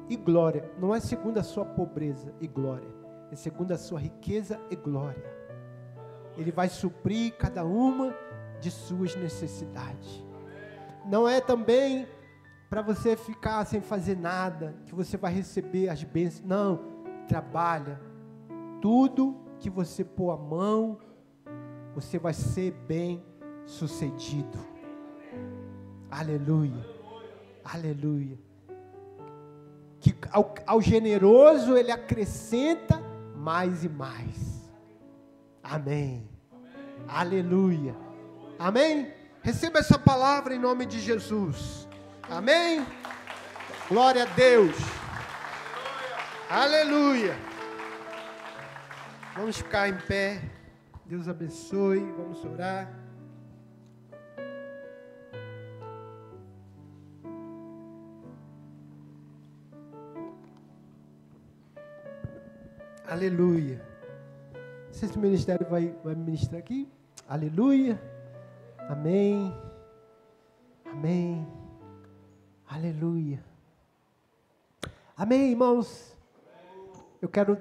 e 0.10 0.16
glória. 0.16 0.68
Não 0.80 0.96
é 0.96 1.00
segundo 1.00 1.38
a 1.38 1.44
sua 1.44 1.64
pobreza 1.64 2.34
e 2.42 2.48
glória. 2.48 2.90
É 3.32 3.36
segundo 3.36 3.72
a 3.72 3.78
sua 3.78 4.00
riqueza 4.00 4.60
e 4.72 4.76
glória. 4.76 5.24
Ele 6.36 6.52
vai 6.52 6.70
suprir 6.70 7.34
cada 7.38 7.64
uma 7.64 8.16
de 8.60 8.72
suas 8.72 9.16
necessidades 9.16 10.24
não 11.06 11.28
é 11.28 11.42
também 11.42 12.08
para 12.70 12.82
você 12.82 13.16
ficar 13.16 13.66
sem 13.66 13.82
fazer 13.82 14.18
nada, 14.18 14.76
que 14.86 14.96
você 14.96 15.18
vai 15.18 15.34
receber 15.34 15.90
as 15.90 16.04
bênçãos. 16.04 16.48
Não, 16.48 16.80
trabalha. 17.28 18.00
Tudo 18.82 19.38
que 19.64 19.70
você 19.70 20.04
pôr 20.04 20.32
a 20.32 20.36
mão, 20.36 21.00
você 21.96 22.20
vai 22.20 22.34
ser 22.34 22.72
bem 22.86 23.24
sucedido. 23.66 24.60
Aleluia. 26.12 26.86
Aleluia. 27.64 28.38
Que 30.02 30.14
ao, 30.34 30.54
ao 30.68 30.82
generoso 30.82 31.78
ele 31.78 31.92
acrescenta 31.92 33.02
mais 33.38 33.86
e 33.86 33.90
mais. 33.90 34.70
Amém. 35.64 36.30
Amém. 36.52 37.08
Aleluia. 37.08 37.96
Amém. 38.60 39.14
Receba 39.42 39.80
essa 39.80 39.98
palavra 39.98 40.54
em 40.54 40.60
nome 40.60 40.86
de 40.86 41.00
Jesus. 41.00 41.88
Amém? 42.30 42.86
Glória 43.88 44.24
a 44.24 44.26
Deus. 44.26 44.76
Aleluia. 46.50 47.53
Vamos 49.36 49.58
ficar 49.58 49.90
em 49.90 49.98
pé. 49.98 50.40
Deus 51.06 51.28
abençoe. 51.28 52.00
Vamos 52.00 52.46
orar. 52.46 52.88
Aleluia. 63.08 63.82
Não 64.86 64.94
sei 64.94 65.10
se 65.10 65.18
o 65.18 65.20
ministério 65.20 65.66
vai, 65.68 65.96
vai 66.04 66.14
ministrar 66.14 66.60
aqui. 66.60 66.88
Aleluia. 67.28 68.00
Amém. 68.88 69.52
Amém. 70.86 71.48
Aleluia. 72.68 73.44
Amém, 75.18 75.50
irmãos. 75.50 76.16
eu 77.20 77.28
quero 77.28 77.60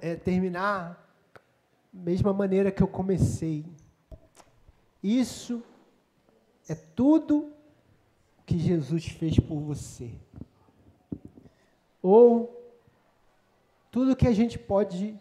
é, 0.00 0.16
terminar 0.16 1.01
mesma 1.92 2.32
maneira 2.32 2.70
que 2.72 2.82
eu 2.82 2.88
comecei. 2.88 3.66
Isso 5.02 5.62
é 6.68 6.74
tudo 6.74 7.52
que 8.46 8.58
Jesus 8.58 9.06
fez 9.06 9.38
por 9.38 9.60
você. 9.60 10.10
Ou 12.00 12.58
tudo 13.90 14.16
que 14.16 14.26
a 14.26 14.32
gente 14.32 14.58
pode 14.58 15.18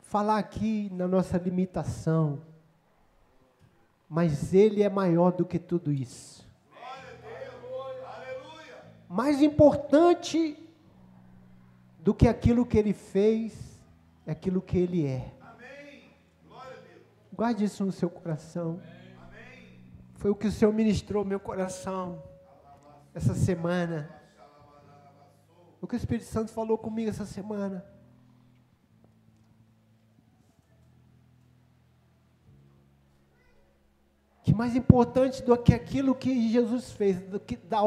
falar 0.00 0.38
aqui 0.38 0.90
na 0.92 1.06
nossa 1.06 1.36
limitação, 1.36 2.40
mas 4.08 4.54
Ele 4.54 4.82
é 4.82 4.88
maior 4.88 5.32
do 5.32 5.44
que 5.44 5.58
tudo 5.58 5.92
isso. 5.92 6.46
Mais 9.08 9.40
importante 9.40 10.58
do 12.00 12.14
que 12.14 12.26
aquilo 12.26 12.66
que 12.66 12.78
Ele 12.78 12.92
fez, 12.92 13.75
é 14.26 14.32
aquilo 14.32 14.60
que 14.60 14.76
Ele 14.76 15.06
é. 15.06 15.32
Guarde 17.32 17.64
isso 17.64 17.84
no 17.84 17.92
seu 17.92 18.10
coração. 18.10 18.80
Foi 20.14 20.30
o 20.30 20.34
que 20.34 20.48
o 20.48 20.52
Senhor 20.52 20.72
ministrou 20.72 21.24
meu 21.24 21.38
coração 21.38 22.22
essa 23.14 23.34
semana. 23.34 24.10
O 25.80 25.86
que 25.86 25.94
o 25.94 25.96
Espírito 25.96 26.26
Santo 26.26 26.50
falou 26.50 26.76
comigo 26.76 27.10
essa 27.10 27.24
semana. 27.24 27.84
Que 34.42 34.54
mais 34.54 34.74
importante 34.74 35.42
do 35.42 35.56
que 35.58 35.74
aquilo 35.74 36.14
que 36.14 36.50
Jesus 36.50 36.90
fez, 36.90 37.20
do 37.20 37.38
que, 37.38 37.56
da, 37.56 37.80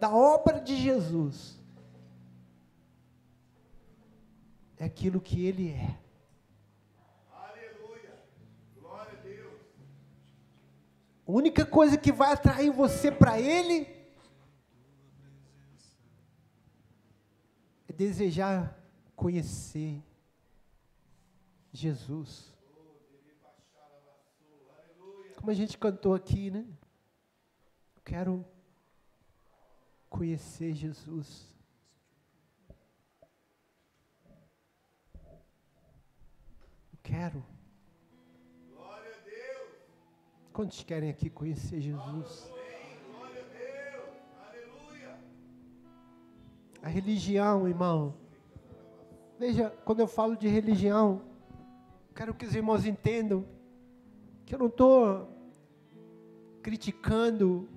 da 0.00 0.12
obra 0.12 0.60
de 0.60 0.76
Jesus, 0.76 1.61
é 4.82 4.86
aquilo 4.86 5.20
que 5.20 5.46
Ele 5.46 5.70
é. 5.70 5.96
A 11.24 11.30
única 11.30 11.64
coisa 11.64 11.96
que 11.96 12.10
vai 12.10 12.32
atrair 12.32 12.72
você 12.72 13.12
para 13.12 13.40
Ele 13.40 13.86
é 17.88 17.92
desejar 17.92 18.76
conhecer 19.14 20.02
Jesus. 21.72 22.52
Como 25.36 25.48
a 25.48 25.54
gente 25.54 25.78
cantou 25.78 26.12
aqui, 26.12 26.50
né? 26.50 26.66
Eu 27.94 28.02
quero 28.04 28.44
conhecer 30.10 30.74
Jesus. 30.74 31.51
Quero. 37.12 37.44
Quantos 40.50 40.82
querem 40.82 41.10
aqui 41.10 41.28
conhecer 41.28 41.78
Jesus? 41.78 42.50
A 46.82 46.88
religião, 46.88 47.68
irmão. 47.68 48.14
Veja, 49.38 49.68
quando 49.84 50.00
eu 50.00 50.06
falo 50.06 50.34
de 50.34 50.48
religião, 50.48 51.20
quero 52.14 52.32
que 52.32 52.46
os 52.46 52.54
irmãos 52.54 52.86
entendam 52.86 53.44
que 54.46 54.54
eu 54.54 54.58
não 54.58 54.68
estou 54.68 55.28
criticando 56.62 57.68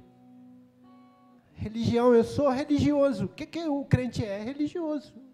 religião, 1.56 2.16
eu 2.16 2.24
sou 2.24 2.50
religioso. 2.50 3.26
O 3.26 3.30
que, 3.30 3.46
que 3.46 3.68
o 3.68 3.84
crente 3.84 4.24
é? 4.24 4.42
Religioso. 4.42 5.25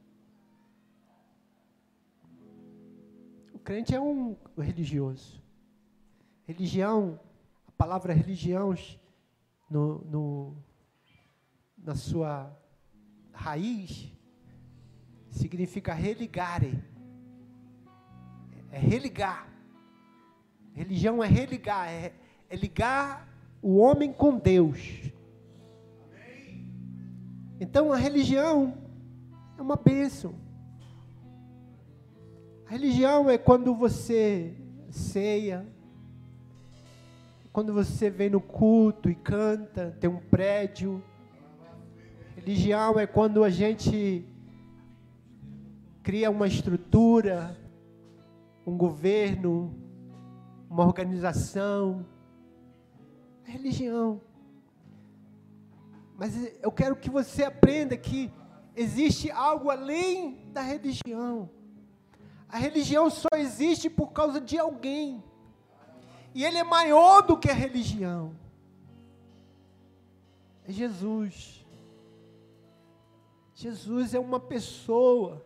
Crente 3.63 3.95
é 3.95 4.01
um 4.01 4.35
religioso. 4.57 5.41
Religião 6.45 7.19
palavra 7.81 8.13
religião, 8.13 8.75
no, 9.67 10.05
no, 10.05 10.57
na 11.75 11.95
sua 11.95 12.55
raiz, 13.33 14.13
significa 15.31 15.91
religare. 15.91 16.79
É 18.71 18.77
religar. 18.77 19.47
Religião 20.75 21.23
é 21.23 21.27
religar, 21.27 21.89
é, 21.89 22.13
é 22.47 22.55
ligar 22.55 23.27
o 23.63 23.77
homem 23.77 24.13
com 24.13 24.37
Deus. 24.37 25.11
Então 27.59 27.91
a 27.91 27.97
religião 27.97 28.77
é 29.57 29.61
uma 29.61 29.75
bênção. 29.75 30.35
Religião 32.71 33.29
é 33.29 33.37
quando 33.37 33.75
você 33.75 34.55
ceia, 34.89 35.67
quando 37.51 37.73
você 37.73 38.09
vem 38.09 38.29
no 38.29 38.39
culto 38.39 39.09
e 39.09 39.13
canta, 39.13 39.93
tem 39.99 40.09
um 40.09 40.21
prédio. 40.21 41.03
Religião 42.33 42.97
é 42.97 43.05
quando 43.05 43.43
a 43.43 43.49
gente 43.49 44.25
cria 46.01 46.31
uma 46.31 46.47
estrutura, 46.47 47.59
um 48.65 48.77
governo, 48.77 49.75
uma 50.69 50.85
organização. 50.85 52.05
É 53.45 53.51
religião. 53.51 54.21
Mas 56.17 56.57
eu 56.63 56.71
quero 56.71 56.95
que 56.95 57.09
você 57.09 57.43
aprenda 57.43 57.97
que 57.97 58.31
existe 58.77 59.29
algo 59.29 59.69
além 59.69 60.47
da 60.53 60.61
religião. 60.61 61.49
A 62.51 62.57
religião 62.57 63.09
só 63.09 63.29
existe 63.37 63.89
por 63.89 64.11
causa 64.11 64.41
de 64.41 64.57
alguém. 64.59 65.23
E 66.35 66.43
ele 66.43 66.57
é 66.57 66.65
maior 66.65 67.21
do 67.21 67.37
que 67.37 67.49
a 67.49 67.53
religião. 67.53 68.35
É 70.67 70.71
Jesus. 70.71 71.65
Jesus 73.55 74.13
é 74.13 74.19
uma 74.19 74.37
pessoa. 74.37 75.45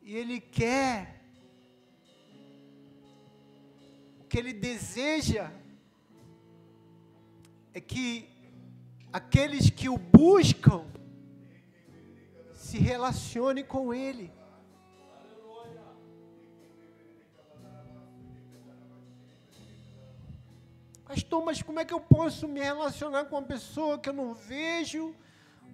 E 0.00 0.16
ele 0.16 0.40
quer 0.40 1.20
o 4.18 4.24
que 4.24 4.38
ele 4.38 4.54
deseja 4.54 5.52
é 7.74 7.80
que 7.82 8.30
aqueles 9.12 9.68
que 9.68 9.90
o 9.90 9.98
buscam 9.98 10.86
se 12.70 12.78
relacionem 12.78 13.64
com 13.64 13.92
ele. 13.92 14.32
Pastor, 21.04 21.44
mas 21.44 21.60
como 21.60 21.80
é 21.80 21.84
que 21.84 21.92
eu 21.92 22.00
posso 22.00 22.46
me 22.46 22.60
relacionar 22.60 23.24
com 23.24 23.34
uma 23.34 23.42
pessoa 23.42 23.98
que 23.98 24.08
eu 24.08 24.12
não 24.12 24.32
vejo, 24.34 25.12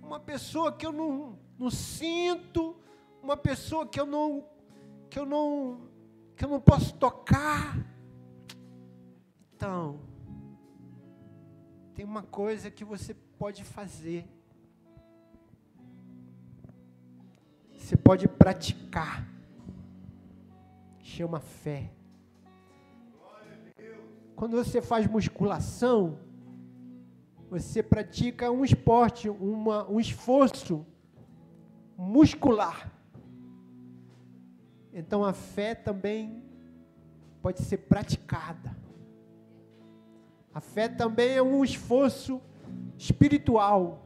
uma 0.03 0.19
pessoa 0.19 0.73
que 0.73 0.87
eu 0.87 0.93
não, 0.93 1.39
não 1.59 1.71
sinto, 1.71 2.75
uma 3.23 3.37
pessoa 3.37 3.87
que 3.87 4.01
eu 4.01 4.07
não 4.07 4.49
que 5.11 5.19
eu 5.19 5.27
não 5.27 5.91
que 6.35 6.47
eu 6.47 6.49
não 6.49 6.61
posso 6.61 6.95
tocar? 6.95 7.77
Então, 9.55 10.01
tem 11.95 12.07
uma 12.07 12.23
coisa 12.23 12.71
que 12.71 12.87
você 12.87 13.13
pode 13.13 13.63
fazer. 13.65 14.36
Você 17.87 17.97
pode 17.97 18.27
praticar. 18.27 19.25
Chama 20.99 21.39
fé. 21.39 21.93
Quando 24.35 24.57
você 24.57 24.83
faz 24.83 25.07
musculação, 25.07 26.19
você 27.49 27.85
pratica 27.85 28.51
um 28.51 28.65
esporte, 28.65 29.29
uma, 29.29 29.89
um 29.89 30.01
esforço 30.01 30.85
muscular. 31.97 32.91
Então 34.93 35.25
a 35.25 35.33
fé 35.33 35.73
também 35.73 36.43
pode 37.41 37.63
ser 37.63 37.77
praticada. 37.77 38.77
A 40.53 40.61
fé 40.61 40.89
também 40.89 41.37
é 41.37 41.43
um 41.43 41.63
esforço 41.63 42.43
espiritual. 42.99 44.05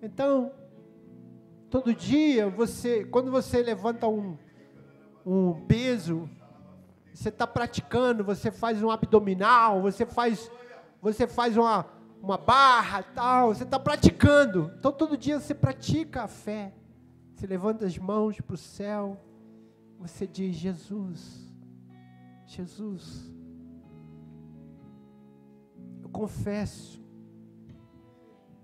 Então, 0.00 0.50
todo 1.72 1.94
dia 1.94 2.50
você, 2.50 3.02
quando 3.02 3.30
você 3.30 3.62
levanta 3.62 4.06
um, 4.06 4.36
um 5.24 5.64
peso, 5.64 6.28
você 7.14 7.30
está 7.30 7.46
praticando, 7.46 8.22
você 8.22 8.50
faz 8.50 8.82
um 8.82 8.90
abdominal, 8.90 9.80
você 9.80 10.04
faz, 10.04 10.50
você 11.00 11.26
faz 11.26 11.56
uma, 11.56 11.86
uma 12.22 12.36
barra, 12.36 13.02
tal, 13.02 13.54
você 13.54 13.64
está 13.64 13.80
praticando. 13.80 14.70
Então 14.78 14.92
todo 14.92 15.16
dia 15.16 15.40
você 15.40 15.54
pratica 15.54 16.24
a 16.24 16.28
fé. 16.28 16.74
Você 17.34 17.46
levanta 17.46 17.86
as 17.86 17.96
mãos 17.96 18.38
para 18.38 18.54
o 18.54 18.58
céu, 18.58 19.18
você 19.98 20.26
diz: 20.26 20.54
Jesus, 20.54 21.50
Jesus, 22.44 23.32
eu 26.02 26.10
confesso 26.10 27.02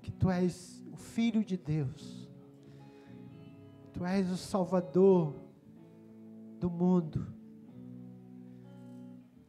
que 0.02 0.12
tu 0.12 0.30
és 0.30 0.84
o 0.92 0.96
Filho 0.96 1.42
de 1.42 1.56
Deus, 1.56 2.17
tu 3.98 4.06
és 4.06 4.30
o 4.30 4.36
Salvador 4.36 5.34
do 6.60 6.70
mundo, 6.70 7.26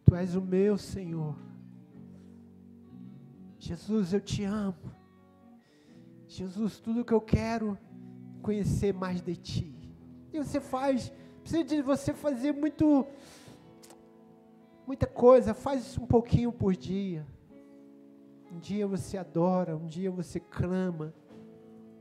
tu 0.03 0.15
és 0.15 0.33
o 0.33 0.41
meu 0.41 0.75
Senhor. 0.75 1.35
Jesus, 3.59 4.11
eu 4.11 4.19
te 4.19 4.43
amo. 4.43 4.91
Jesus, 6.25 6.79
tudo 6.79 7.05
que 7.05 7.13
eu 7.13 7.21
quero 7.21 7.77
é 7.77 8.41
conhecer 8.41 8.91
mais 8.91 9.21
de 9.21 9.35
ti. 9.35 9.71
E 10.33 10.39
você 10.39 10.59
faz, 10.59 11.13
precisa 11.43 11.63
de 11.63 11.83
você 11.83 12.11
fazer 12.11 12.51
muito 12.51 13.05
muita 14.87 15.05
coisa, 15.05 15.53
faz 15.53 15.95
um 15.95 16.07
pouquinho 16.07 16.51
por 16.51 16.75
dia. 16.75 17.23
Um 18.51 18.57
dia 18.57 18.87
você 18.87 19.15
adora, 19.15 19.77
um 19.77 19.85
dia 19.85 20.09
você 20.09 20.39
clama, 20.39 21.13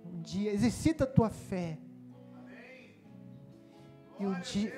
um 0.07 0.23
dia 0.23 0.51
exercita 0.51 1.05
a 1.05 1.07
tua 1.07 1.29
fé. 1.29 1.79
E 4.21 4.27
um 4.27 4.39
dia, 4.41 4.73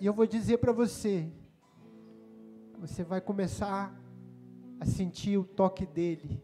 eu 0.00 0.12
vou 0.12 0.26
dizer 0.26 0.58
para 0.58 0.72
você, 0.72 1.28
você 2.78 3.02
vai 3.02 3.20
começar 3.20 3.92
a 4.78 4.86
sentir 4.86 5.36
o 5.36 5.44
toque 5.44 5.84
dele. 5.84 6.40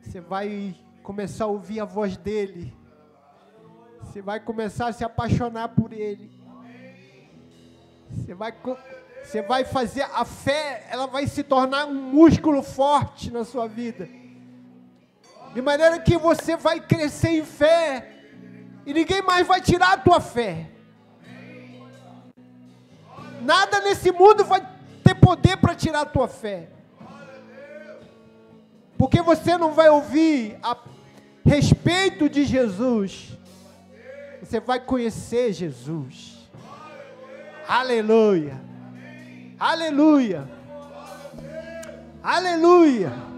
Você 0.00 0.20
vai 0.20 0.74
começar 1.02 1.44
a 1.44 1.48
ouvir 1.48 1.80
a 1.80 1.84
voz 1.84 2.16
dele. 2.16 2.74
Você 4.00 4.22
vai 4.22 4.40
começar 4.40 4.86
a 4.86 4.92
se 4.92 5.04
apaixonar 5.04 5.68
por 5.68 5.92
ele. 5.92 6.30
Você 8.10 8.34
vai 8.34 8.52
você 9.22 9.40
vai 9.40 9.64
fazer 9.64 10.02
a 10.02 10.24
fé, 10.24 10.86
ela 10.90 11.06
vai 11.06 11.26
se 11.26 11.44
tornar 11.44 11.86
um 11.86 11.94
músculo 11.94 12.62
forte 12.62 13.30
na 13.30 13.44
sua 13.44 13.68
vida. 13.68 14.08
De 15.54 15.62
maneira 15.62 16.00
que 16.00 16.16
você 16.16 16.56
vai 16.56 16.80
crescer 16.80 17.28
em 17.28 17.44
fé 17.44 18.24
e 18.84 18.92
ninguém 18.92 19.22
mais 19.22 19.46
vai 19.46 19.60
tirar 19.60 19.92
a 19.92 19.96
tua 19.98 20.20
fé. 20.20 20.71
Nada 23.42 23.80
nesse 23.80 24.10
mundo 24.12 24.44
vai 24.44 24.66
ter 25.02 25.14
poder 25.14 25.56
para 25.56 25.74
tirar 25.74 26.02
a 26.02 26.06
tua 26.06 26.28
fé. 26.28 26.68
Porque 28.96 29.20
você 29.20 29.58
não 29.58 29.72
vai 29.72 29.88
ouvir 29.88 30.58
a 30.62 30.76
respeito 31.44 32.28
de 32.28 32.44
Jesus. 32.44 33.36
Você 34.40 34.60
vai 34.60 34.80
conhecer 34.80 35.52
Jesus. 35.52 36.38
Aleluia. 37.66 38.60
Aleluia. 39.58 40.48
Aleluia. 42.22 43.31